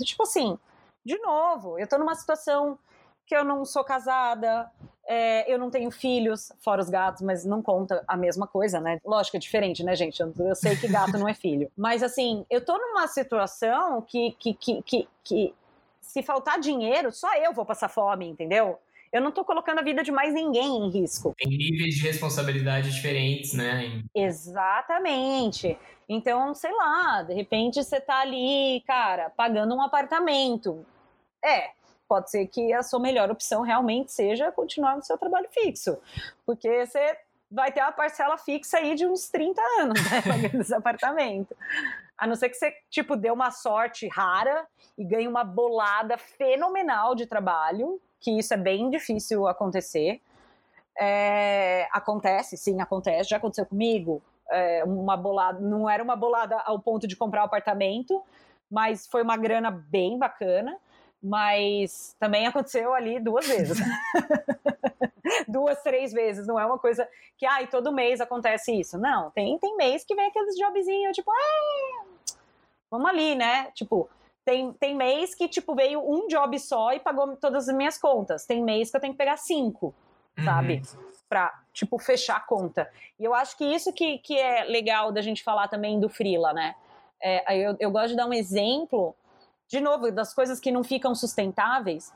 [0.04, 0.58] Tipo assim,
[1.06, 2.80] de novo, eu tô numa situação
[3.26, 4.70] que eu não sou casada,
[5.08, 9.00] é, eu não tenho filhos, fora os gatos, mas não conta a mesma coisa, né?
[9.06, 10.20] Lógico, é diferente, né, gente?
[10.20, 11.72] Eu, eu sei que gato não é filho.
[11.78, 15.54] Mas, assim, eu tô numa situação que, que, que, que, que
[16.02, 18.80] se faltar dinheiro, só eu vou passar fome, entendeu?
[19.14, 21.34] Eu não tô colocando a vida de mais ninguém em risco.
[21.38, 24.02] Tem níveis de responsabilidade diferentes, né?
[24.14, 25.78] Exatamente.
[26.10, 30.86] Então, sei lá, de repente você tá ali, cara, pagando um apartamento
[31.46, 31.72] é,
[32.08, 35.98] pode ser que a sua melhor opção realmente seja continuar no seu trabalho fixo,
[36.46, 37.18] porque você
[37.50, 41.56] vai ter uma parcela fixa aí de uns 30 anos, né, pagando esse apartamento.
[42.18, 44.66] A não ser que você, tipo, dê uma sorte rara
[44.98, 50.22] e ganhe uma bolada fenomenal de trabalho, que isso é bem difícil acontecer.
[50.98, 54.22] É, acontece, sim, acontece, já aconteceu comigo.
[54.50, 58.24] É, uma bolada, não era uma bolada ao ponto de comprar um apartamento,
[58.72, 60.78] mas foi uma grana bem bacana
[61.26, 63.80] mas também aconteceu ali duas vezes.
[65.50, 68.96] duas, três vezes, não é uma coisa que, ai, todo mês acontece isso.
[69.00, 72.06] Não, tem, tem mês que vem aqueles jobzinhos, tipo, ah,
[72.92, 73.72] vamos ali, né?
[73.74, 74.08] Tipo,
[74.46, 78.46] tem, tem mês que, tipo, veio um job só e pagou todas as minhas contas.
[78.46, 79.96] Tem mês que eu tenho que pegar cinco,
[80.38, 80.46] uhum.
[80.46, 80.84] sabe?
[81.28, 82.88] Pra, tipo, fechar a conta.
[83.20, 86.54] E eu acho que isso que, que é legal da gente falar também do Freela,
[86.54, 86.76] né?
[87.20, 89.16] É, eu, eu gosto de dar um exemplo
[89.76, 92.14] de novo, das coisas que não ficam sustentáveis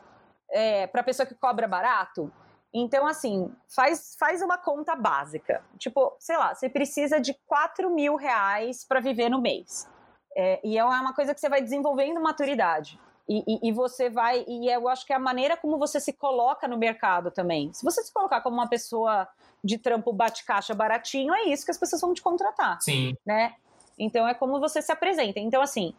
[0.49, 2.31] é, para a pessoa que cobra barato.
[2.73, 5.61] Então, assim, faz, faz uma conta básica.
[5.77, 9.89] Tipo, sei lá, você precisa de 4 mil reais para viver no mês.
[10.37, 12.99] É, e é uma coisa que você vai desenvolvendo maturidade.
[13.27, 14.45] E, e, e, você vai.
[14.47, 17.71] E eu acho que é a maneira como você se coloca no mercado também.
[17.73, 19.27] Se você se colocar como uma pessoa
[19.63, 22.81] de trampo bate-caixa baratinho, é isso que as pessoas vão te contratar.
[22.81, 23.15] Sim.
[23.25, 23.53] Né?
[23.99, 25.39] Então é como você se apresenta.
[25.39, 25.93] Então, assim,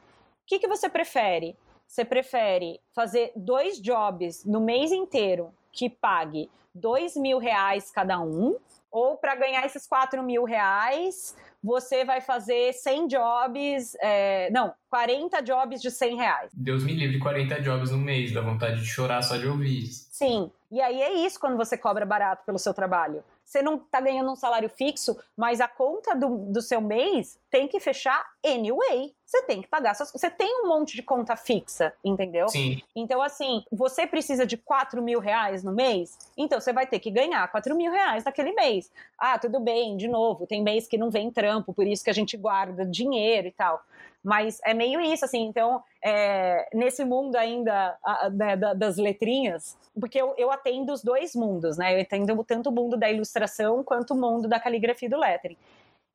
[0.46, 1.56] que, que você prefere?
[1.86, 8.56] Você prefere fazer dois jobs no mês inteiro que pague dois mil reais cada um?
[8.90, 15.40] Ou para ganhar esses quatro mil reais, você vai fazer 100 jobs, é, não, 40
[15.42, 16.50] jobs de 100 reais.
[16.52, 20.08] Deus me livre, 40 jobs no mês, dá vontade de chorar só de ouvir isso.
[20.10, 23.22] Sim, e aí é isso quando você cobra barato pelo seu trabalho.
[23.50, 27.66] Você não está ganhando um salário fixo, mas a conta do, do seu mês tem
[27.66, 29.12] que fechar anyway.
[29.26, 30.12] Você tem que pagar suas.
[30.12, 32.48] Você tem um monte de conta fixa, entendeu?
[32.48, 32.80] Sim.
[32.94, 37.10] Então, assim, você precisa de 4 mil reais no mês, então você vai ter que
[37.10, 38.88] ganhar 4 mil reais naquele mês.
[39.18, 42.14] Ah, tudo bem, de novo, tem mês que não vem trampo, por isso que a
[42.14, 43.84] gente guarda dinheiro e tal.
[44.22, 45.46] Mas é meio isso, assim.
[45.46, 51.34] Então, é, nesse mundo ainda a, né, das letrinhas, porque eu, eu atendo os dois
[51.34, 51.96] mundos, né?
[51.96, 55.56] Eu atendo tanto o mundo da ilustração quanto o mundo da caligrafia e do lettering.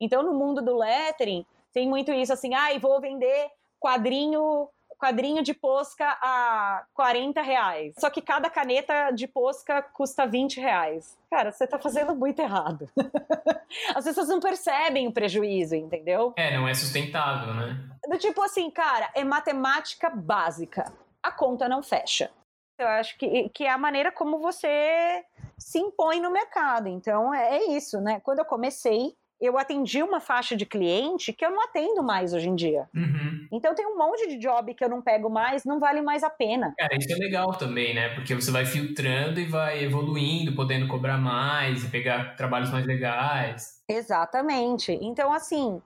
[0.00, 3.48] Então, no mundo do lettering, tem muito isso, assim, ah, vou vender
[3.80, 7.94] quadrinho quadrinho de posca a 40 reais.
[7.98, 11.16] Só que cada caneta de posca custa 20 reais.
[11.30, 12.88] Cara, você tá fazendo muito errado.
[13.94, 16.32] As pessoas não percebem o prejuízo, entendeu?
[16.36, 17.78] É, não é sustentável, né?
[18.08, 20.92] Do tipo assim, cara, é matemática básica.
[21.22, 22.30] A conta não fecha.
[22.78, 25.24] Eu acho que, que é a maneira como você
[25.58, 26.88] se impõe no mercado.
[26.88, 28.20] Então, é, é isso, né?
[28.20, 32.48] Quando eu comecei, eu atendi uma faixa de cliente que eu não atendo mais hoje
[32.48, 32.88] em dia.
[32.94, 33.46] Uhum.
[33.52, 36.30] Então tem um monte de job que eu não pego mais, não vale mais a
[36.30, 36.74] pena.
[36.78, 38.14] Cara, isso é legal também, né?
[38.14, 43.82] Porque você vai filtrando e vai evoluindo, podendo cobrar mais e pegar trabalhos mais legais.
[43.88, 44.92] Exatamente.
[45.02, 45.80] Então, assim,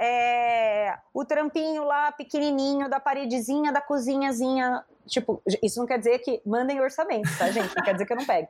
[0.00, 0.96] é...
[1.12, 4.82] o trampinho lá pequenininho da paredezinha da cozinhazinha.
[5.06, 7.76] Tipo, isso não quer dizer que mandem orçamento, tá, gente?
[7.76, 8.48] Não quer dizer que eu não pego.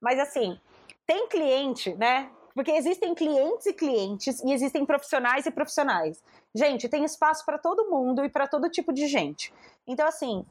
[0.00, 0.58] Mas assim,
[1.06, 2.28] tem cliente, né?
[2.54, 6.22] Porque existem clientes e clientes e existem profissionais e profissionais.
[6.54, 9.52] Gente, tem espaço para todo mundo e para todo tipo de gente.
[9.86, 10.44] Então, assim,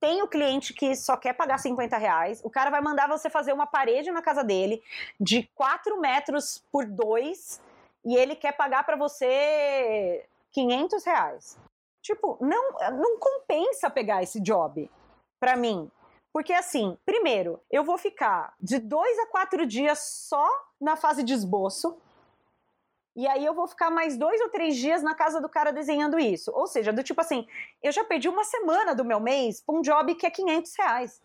[0.00, 3.52] tem o cliente que só quer pagar 50 reais, o cara vai mandar você fazer
[3.52, 4.82] uma parede na casa dele
[5.20, 7.60] de 4 metros por 2
[8.06, 11.58] e ele quer pagar para você 500 reais.
[12.02, 14.90] Tipo, não, não compensa pegar esse job
[15.38, 15.90] para mim.
[16.32, 20.48] Porque assim, primeiro, eu vou ficar de dois a quatro dias só
[20.80, 21.98] na fase de esboço.
[23.16, 26.18] E aí eu vou ficar mais dois ou três dias na casa do cara desenhando
[26.18, 26.52] isso.
[26.54, 27.46] Ou seja, do tipo assim,
[27.82, 31.20] eu já perdi uma semana do meu mês para um job que é 500 reais.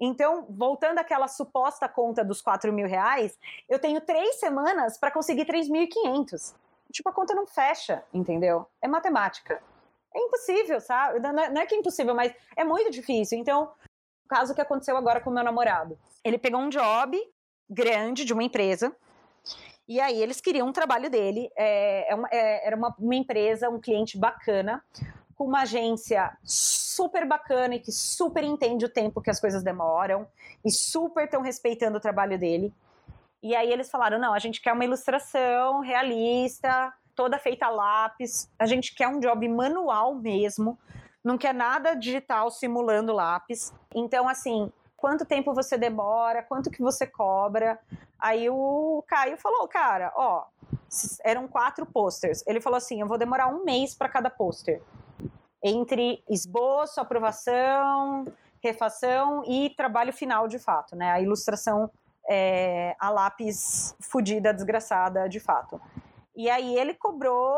[0.00, 3.38] Então, voltando àquela suposta conta dos 4 mil reais,
[3.68, 6.54] eu tenho três semanas para conseguir 3.500.
[6.90, 8.66] Tipo, a conta não fecha, entendeu?
[8.80, 9.62] É matemática.
[10.14, 11.20] É impossível, sabe?
[11.20, 13.38] Não é que é impossível, mas é muito difícil.
[13.38, 13.70] Então,
[14.30, 15.98] caso que aconteceu agora com meu namorado.
[16.24, 17.20] Ele pegou um job
[17.68, 18.94] grande de uma empresa.
[19.88, 21.50] E aí eles queriam um trabalho dele.
[21.58, 24.82] É, é uma, é, era uma, uma empresa, um cliente bacana,
[25.34, 30.28] com uma agência super bacana e que super entende o tempo que as coisas demoram
[30.64, 32.72] e super estão respeitando o trabalho dele.
[33.42, 38.48] E aí eles falaram: não, a gente quer uma ilustração realista, toda feita a lápis,
[38.58, 40.78] a gente quer um job manual mesmo,
[41.24, 43.72] não quer nada digital simulando lápis.
[43.94, 47.78] Então, assim, quanto tempo você demora, quanto que você cobra.
[48.18, 50.44] Aí o Caio falou, cara, ó,
[51.24, 52.44] eram quatro posters.
[52.46, 54.82] Ele falou assim, eu vou demorar um mês para cada pôster.
[55.62, 58.24] Entre esboço, aprovação,
[58.62, 61.10] refação e trabalho final de fato, né?
[61.10, 61.90] A ilustração
[62.28, 65.80] é, a lápis fudida, desgraçada de fato.
[66.40, 67.54] E aí ele cobrou,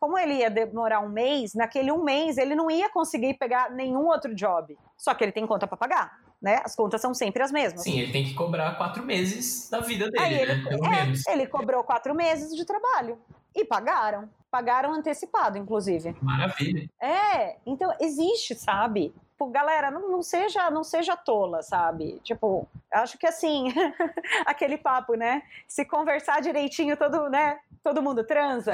[0.00, 4.08] como ele ia demorar um mês, naquele um mês ele não ia conseguir pegar nenhum
[4.08, 4.76] outro job.
[4.98, 6.60] Só que ele tem conta para pagar, né?
[6.64, 7.84] As contas são sempre as mesmas.
[7.84, 10.68] Sim, ele tem que cobrar quatro meses da vida dele, aí ele, né?
[10.68, 11.24] Pelo é, menos.
[11.24, 13.16] Ele cobrou quatro meses de trabalho.
[13.54, 14.28] E pagaram.
[14.50, 16.16] Pagaram antecipado, inclusive.
[16.20, 16.90] Maravilha.
[17.00, 19.14] É, então existe, sabe?
[19.36, 22.18] Tipo, galera, não, não, seja não seja tola, sabe?
[22.24, 23.66] Tipo, acho que assim,
[24.46, 25.42] aquele papo, né?
[25.68, 27.58] Se conversar direitinho, todo, né?
[27.86, 28.72] todo mundo transa.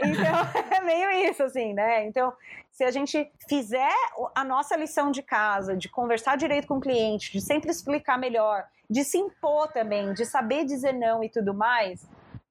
[0.00, 0.36] Então,
[0.76, 2.06] é meio isso, assim, né?
[2.06, 2.32] Então,
[2.70, 3.90] se a gente fizer
[4.34, 8.64] a nossa lição de casa, de conversar direito com o cliente, de sempre explicar melhor,
[8.88, 12.06] de se impor também, de saber dizer não e tudo mais,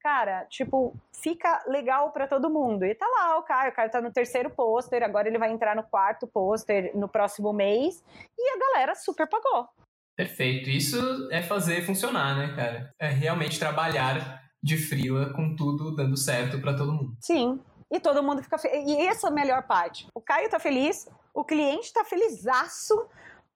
[0.07, 2.85] cara, tipo, fica legal para todo mundo.
[2.85, 5.75] E tá lá o Caio, o Caio tá no terceiro pôster, agora ele vai entrar
[5.75, 8.01] no quarto pôster no próximo mês,
[8.39, 9.67] e a galera super pagou.
[10.15, 10.69] Perfeito.
[10.69, 10.97] Isso
[11.29, 12.89] é fazer funcionar, né, cara?
[12.97, 17.17] É realmente trabalhar de frila com tudo dando certo para todo mundo.
[17.19, 17.59] Sim.
[17.91, 18.89] E todo mundo fica feliz.
[18.89, 20.07] E essa é a melhor parte.
[20.15, 22.95] O Caio tá feliz, o cliente tá felizaço,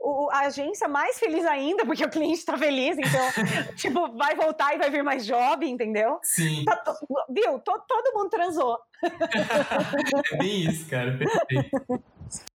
[0.02, 3.30] o, a agência mais feliz ainda, porque o cliente tá feliz, então,
[3.78, 6.19] tipo, vai voltar e vai vir mais job, entendeu?
[6.23, 6.65] Sim.
[6.65, 6.84] Tá,
[7.30, 7.60] viu?
[7.60, 8.78] Todo, todo mundo transou.
[10.34, 11.18] é bem isso, cara.
[11.18, 12.03] Perfeito.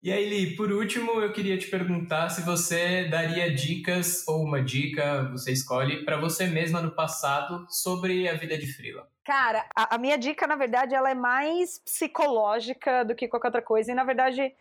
[0.02, 4.62] E aí, Li, por último, eu queria te perguntar se você daria dicas ou uma
[4.62, 9.08] dica, você escolhe, para você mesma no passado sobre a vida de freela.
[9.26, 13.62] Cara, a, a, minha dica, na verdade, ela é mais psicológica do que qualquer outra
[13.62, 13.92] coisa.
[13.92, 14.54] E, na verdade,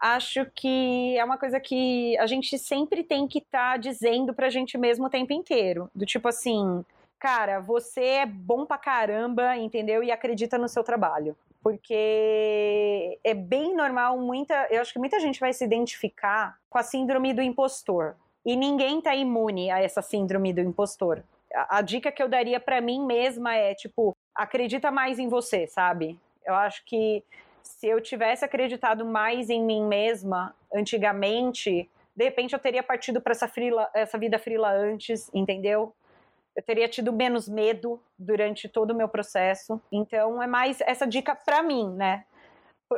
[0.00, 4.50] acho que é uma coisa que a gente sempre tem que estar tá dizendo pra
[4.50, 5.90] gente mesmo o tempo inteiro.
[5.94, 6.84] Do tipo assim,
[7.18, 10.02] cara, você é bom pra caramba, entendeu?
[10.02, 11.36] E acredita no seu trabalho.
[11.62, 16.82] Porque é bem normal, muita, eu acho que muita gente vai se identificar com a
[16.82, 18.16] síndrome do impostor.
[18.44, 21.22] E ninguém tá imune a essa síndrome do impostor.
[21.54, 25.66] A, a dica que eu daria para mim mesma é, tipo, acredita mais em você,
[25.66, 26.18] sabe?
[26.44, 27.24] Eu acho que
[27.64, 33.32] se eu tivesse acreditado mais em mim mesma antigamente, de repente eu teria partido para
[33.32, 33.50] essa,
[33.94, 35.94] essa vida frila antes, entendeu?
[36.54, 39.80] Eu teria tido menos medo durante todo o meu processo.
[39.90, 42.24] Então é mais essa dica para mim, né?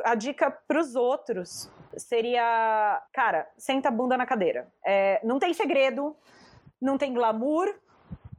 [0.03, 4.67] A dica para os outros seria, cara, senta a bunda na cadeira.
[4.85, 6.15] É, não tem segredo,
[6.79, 7.73] não tem glamour,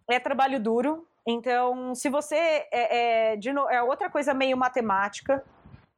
[0.09, 1.09] é trabalho duro.
[1.27, 5.45] Então, se você é, é, de no, é outra coisa meio matemática,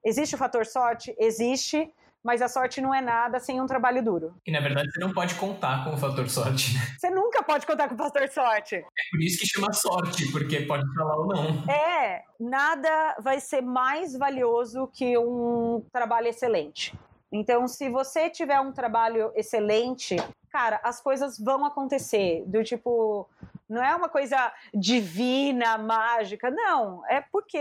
[0.05, 4.35] existe o fator sorte, existe, mas a sorte não é nada sem um trabalho duro.
[4.47, 6.75] E na verdade você não pode contar com o fator sorte.
[6.75, 6.81] Né?
[6.99, 8.77] Você nunca pode contar com o fator sorte.
[8.77, 11.73] É por isso que chama sorte, porque pode falar ou não.
[11.73, 16.95] É, nada vai ser mais valioso que um trabalho excelente.
[17.33, 20.17] Então, se você tiver um trabalho excelente,
[20.51, 22.43] cara, as coisas vão acontecer.
[22.47, 23.29] Do tipo,
[23.71, 27.07] não é uma coisa divina, mágica, não.
[27.09, 27.59] É porque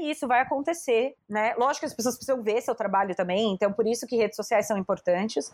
[0.00, 1.54] isso vai acontecer, né?
[1.56, 4.66] Lógico que as pessoas precisam ver seu trabalho também, então por isso que redes sociais
[4.66, 5.52] são importantes.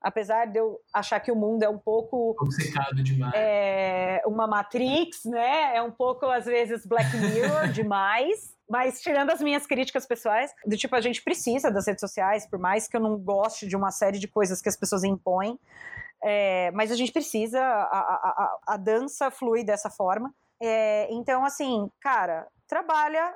[0.00, 2.34] Apesar de eu achar que o mundo é um pouco.
[2.40, 3.34] Obcecado demais.
[3.36, 5.76] É uma Matrix, né?
[5.76, 8.54] É um pouco, às vezes, Black Mirror demais.
[8.66, 12.58] Mas tirando as minhas críticas pessoais, do tipo, a gente precisa das redes sociais, por
[12.58, 15.58] mais que eu não goste de uma série de coisas que as pessoas impõem.
[16.22, 20.34] É, mas a gente precisa, a, a, a, dança flui dessa forma.
[20.60, 23.34] É, então, assim, cara, trabalha,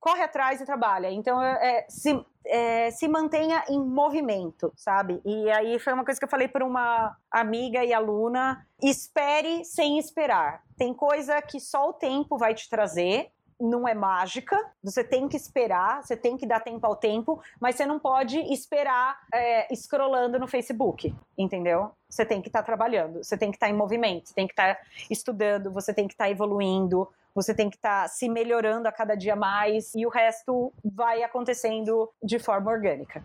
[0.00, 1.10] corre atrás e trabalha.
[1.10, 5.20] Então, é, se, é, se mantenha em movimento, sabe?
[5.24, 9.98] E aí foi uma coisa que eu falei para uma amiga e aluna: espere sem
[9.98, 10.62] esperar.
[10.78, 15.36] Tem coisa que só o tempo vai te trazer não é mágica, você tem que
[15.36, 20.38] esperar, você tem que dar tempo ao tempo, mas você não pode esperar é, scrollando
[20.38, 21.90] no Facebook, entendeu?
[22.08, 24.46] Você tem que estar tá trabalhando, você tem que estar tá em movimento, você tem
[24.46, 28.08] que estar tá estudando, você tem que estar tá evoluindo, você tem que estar tá
[28.08, 33.24] se melhorando a cada dia mais e o resto vai acontecendo de forma orgânica.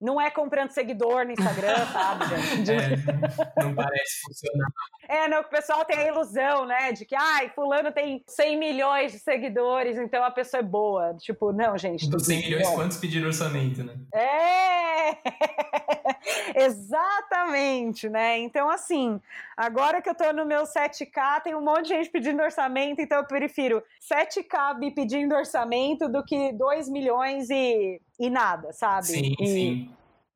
[0.00, 2.24] Não é comprando seguidor no Instagram, sabe,
[2.64, 2.70] gente?
[2.70, 4.68] É, não parece funcionar.
[5.08, 9.12] É, não, o pessoal tem a ilusão, né, de que, ai, fulano tem 100 milhões
[9.12, 11.14] de seguidores, então a pessoa é boa.
[11.14, 12.08] Tipo, não, gente.
[12.08, 13.94] Dos 100 milhões, quantos pediram orçamento, né?
[14.14, 15.97] É!
[16.54, 18.38] Exatamente, né?
[18.38, 19.20] Então, assim,
[19.56, 23.18] agora que eu tô no meu 7K, tem um monte de gente pedindo orçamento, então
[23.18, 29.06] eu prefiro 7K me pedindo orçamento do que 2 milhões e e nada, sabe?
[29.06, 29.90] Sim, e, sim.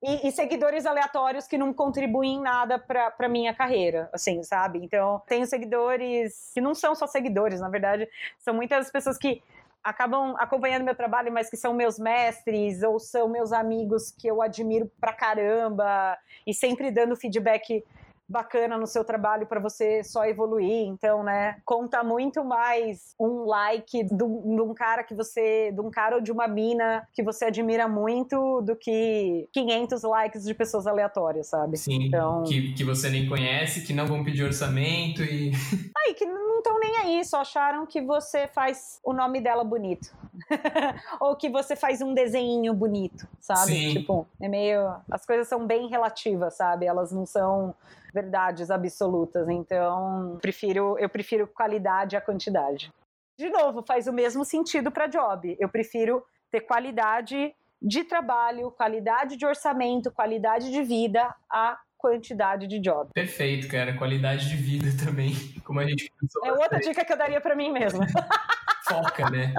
[0.05, 4.81] E, e, seguidores aleatórios que não contribuem em nada pra, pra minha carreira, assim, sabe?
[4.83, 8.09] Então, tenho seguidores que não são só seguidores, na verdade,
[8.39, 9.43] são muitas pessoas que
[9.83, 14.41] acabam acompanhando meu trabalho, mas que são meus mestres ou são meus amigos que eu
[14.41, 17.85] admiro pra caramba e sempre dando feedback
[18.33, 20.89] bacana no seu trabalho para você só evoluir.
[20.89, 26.17] Então, né, conta muito mais um like de um cara que você, de um cara
[26.17, 31.49] ou de uma mina que você admira muito do que 500 likes de pessoas aleatórias,
[31.49, 31.77] sabe?
[31.77, 32.43] Sim, então...
[32.45, 35.53] que, que você nem conhece, que não vão pedir orçamento e...
[35.95, 40.09] Aí, que não estão nem aí, só acharam que você faz o nome dela bonito.
[41.21, 43.73] ou que você faz um desenho bonito, sabe?
[43.73, 43.93] Sim.
[43.93, 44.95] Tipo, é meio...
[45.11, 46.87] As coisas são bem relativas, sabe?
[46.87, 47.75] Elas não são
[48.13, 49.49] verdades absolutas.
[49.49, 52.91] Então, prefiro, eu prefiro qualidade à quantidade.
[53.39, 55.57] De novo, faz o mesmo sentido para job.
[55.59, 62.81] Eu prefiro ter qualidade de trabalho, qualidade de orçamento, qualidade de vida a quantidade de
[62.81, 63.11] job.
[63.15, 63.97] Perfeito, cara.
[63.97, 65.33] Qualidade de vida também,
[65.65, 66.45] como a gente pensou.
[66.45, 68.07] É outra dica que eu daria para mim mesma.
[68.87, 69.55] Foca, né?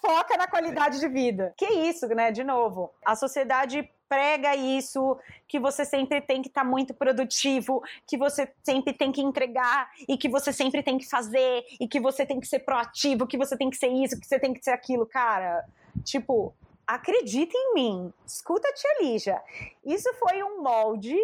[0.00, 1.52] Foca na qualidade de vida.
[1.56, 2.32] Que isso, né?
[2.32, 5.18] De novo, a sociedade prega isso,
[5.48, 9.90] que você sempre tem que estar tá muito produtivo, que você sempre tem que entregar
[10.06, 13.38] e que você sempre tem que fazer e que você tem que ser proativo, que
[13.38, 15.64] você tem que ser isso, que você tem que ser aquilo, cara.
[16.04, 16.54] Tipo,
[16.86, 18.12] acredita em mim.
[18.26, 19.42] Escuta a tia Lígia.
[19.82, 21.16] Isso foi um molde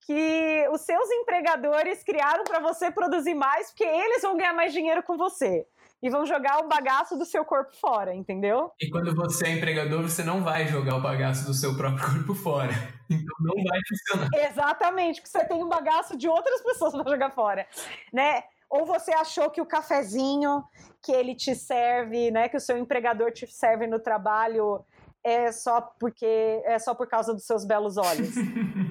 [0.00, 5.02] que os seus empregadores criaram para você produzir mais, porque eles vão ganhar mais dinheiro
[5.02, 5.66] com você
[6.02, 8.70] e vão jogar o bagaço do seu corpo fora, entendeu?
[8.80, 12.34] E quando você é empregador, você não vai jogar o bagaço do seu próprio corpo
[12.34, 12.72] fora.
[13.10, 14.28] Então não vai funcionar.
[14.34, 17.66] Exatamente, porque você tem um bagaço de outras pessoas para jogar fora,
[18.12, 18.42] né?
[18.70, 20.62] Ou você achou que o cafezinho
[21.02, 24.84] que ele te serve, né, que o seu empregador te serve no trabalho
[25.24, 28.34] é só porque é só por causa dos seus belos olhos.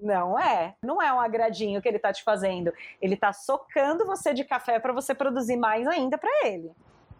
[0.00, 0.74] Não é.
[0.82, 2.72] Não é um agradinho que ele tá te fazendo.
[3.00, 6.72] Ele tá socando você de café para você produzir mais ainda para ele.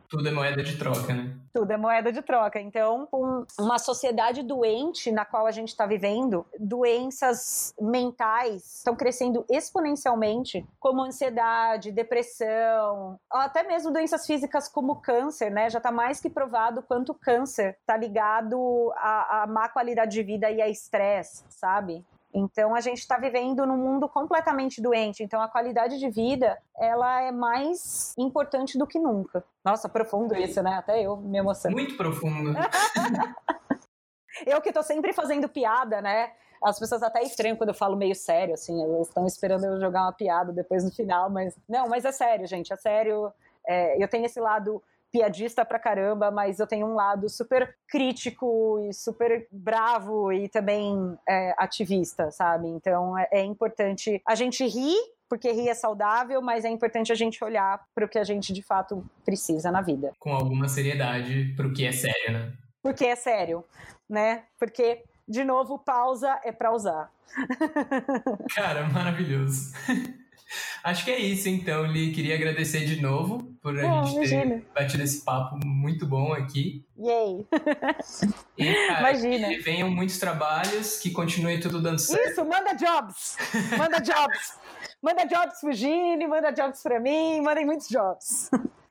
[0.08, 1.36] Tudo é moeda de troca, né?
[1.52, 2.58] Tudo é moeda de troca.
[2.58, 9.44] Então, um, uma sociedade doente na qual a gente está vivendo, doenças mentais estão crescendo
[9.50, 15.68] exponencialmente, como ansiedade, depressão, até mesmo doenças físicas como câncer, né?
[15.68, 20.22] Já está mais que provado quanto o câncer está ligado à, à má qualidade de
[20.22, 22.02] vida e a estresse, sabe?
[22.32, 25.22] Então a gente está vivendo num mundo completamente doente.
[25.22, 29.44] Então a qualidade de vida ela é mais importante do que nunca.
[29.64, 30.74] Nossa, profundo isso, né?
[30.74, 31.74] Até eu me emociono.
[31.74, 32.54] Muito profundo.
[34.46, 36.32] eu que estou sempre fazendo piada, né?
[36.62, 40.02] As pessoas até estranham quando eu falo meio sério, assim, elas estão esperando eu jogar
[40.02, 43.32] uma piada depois no final, mas não, mas é sério, gente, é sério.
[43.66, 48.78] É, eu tenho esse lado piadista pra caramba, mas eu tenho um lado super crítico
[48.88, 52.68] e super bravo e também é, ativista, sabe?
[52.68, 54.98] Então é, é importante a gente rir
[55.28, 58.52] porque rir é saudável, mas é importante a gente olhar para o que a gente
[58.52, 60.12] de fato precisa na vida.
[60.18, 62.52] Com alguma seriedade para o que é sério, né?
[62.82, 63.62] Porque é sério,
[64.08, 64.44] né?
[64.58, 67.12] Porque, de novo, pausa é para usar.
[68.54, 69.74] Cara, maravilhoso.
[70.82, 72.12] Acho que é isso, então, Li.
[72.12, 74.62] Queria agradecer de novo por a oh, gente ter imagina.
[74.74, 76.84] batido esse papo muito bom aqui.
[76.98, 77.46] Yay!
[78.56, 79.48] E, cara, imagina.
[79.48, 82.30] que venham muitos trabalhos, que continue tudo dando certo.
[82.30, 83.36] Isso, manda jobs!
[83.76, 84.58] Manda jobs!
[85.02, 88.50] manda jobs pro Gini, manda jobs pra mim, mandem muitos jobs.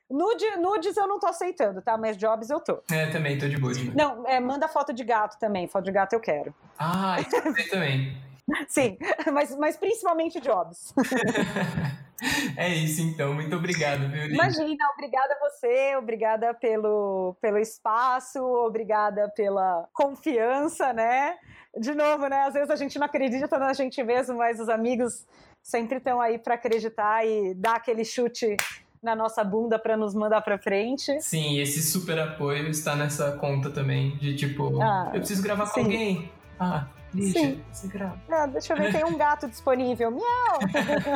[0.10, 1.98] Nude, nudes eu não tô aceitando, tá?
[1.98, 2.82] Mas jobs eu tô.
[2.90, 3.74] É, também, tô de boa.
[3.94, 5.68] Não, é, manda foto de gato também.
[5.68, 6.56] Foto de gato eu quero.
[6.80, 8.16] Ah, isso eu também.
[8.68, 8.98] Sim,
[9.32, 10.94] mas, mas principalmente jobs.
[12.56, 14.26] É isso então, muito obrigado, viu?
[14.26, 21.36] Imagina, obrigada a você, obrigada pelo, pelo espaço, obrigada pela confiança, né?
[21.80, 22.41] De novo, né?
[22.48, 25.28] Às vezes a gente não acredita na gente mesmo, mas os amigos
[25.61, 28.57] sempre estão aí para acreditar e dar aquele chute
[29.02, 31.22] na nossa bunda para nos mandar para frente.
[31.22, 35.74] Sim, esse super apoio está nessa conta também de tipo, ah, eu preciso gravar sim.
[35.74, 36.32] com alguém.
[36.60, 36.88] Ah,
[37.23, 37.61] Sim.
[37.85, 38.19] grava.
[38.30, 40.11] Ah, deixa eu ver, tem um gato disponível.
[40.11, 40.60] Miau!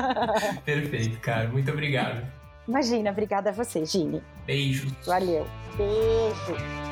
[0.66, 1.48] Perfeito, cara.
[1.48, 2.26] Muito obrigado.
[2.68, 4.22] Imagina, obrigada a você, Gini.
[4.46, 4.96] Beijo.
[5.06, 5.46] Valeu.
[5.78, 6.91] Beijo.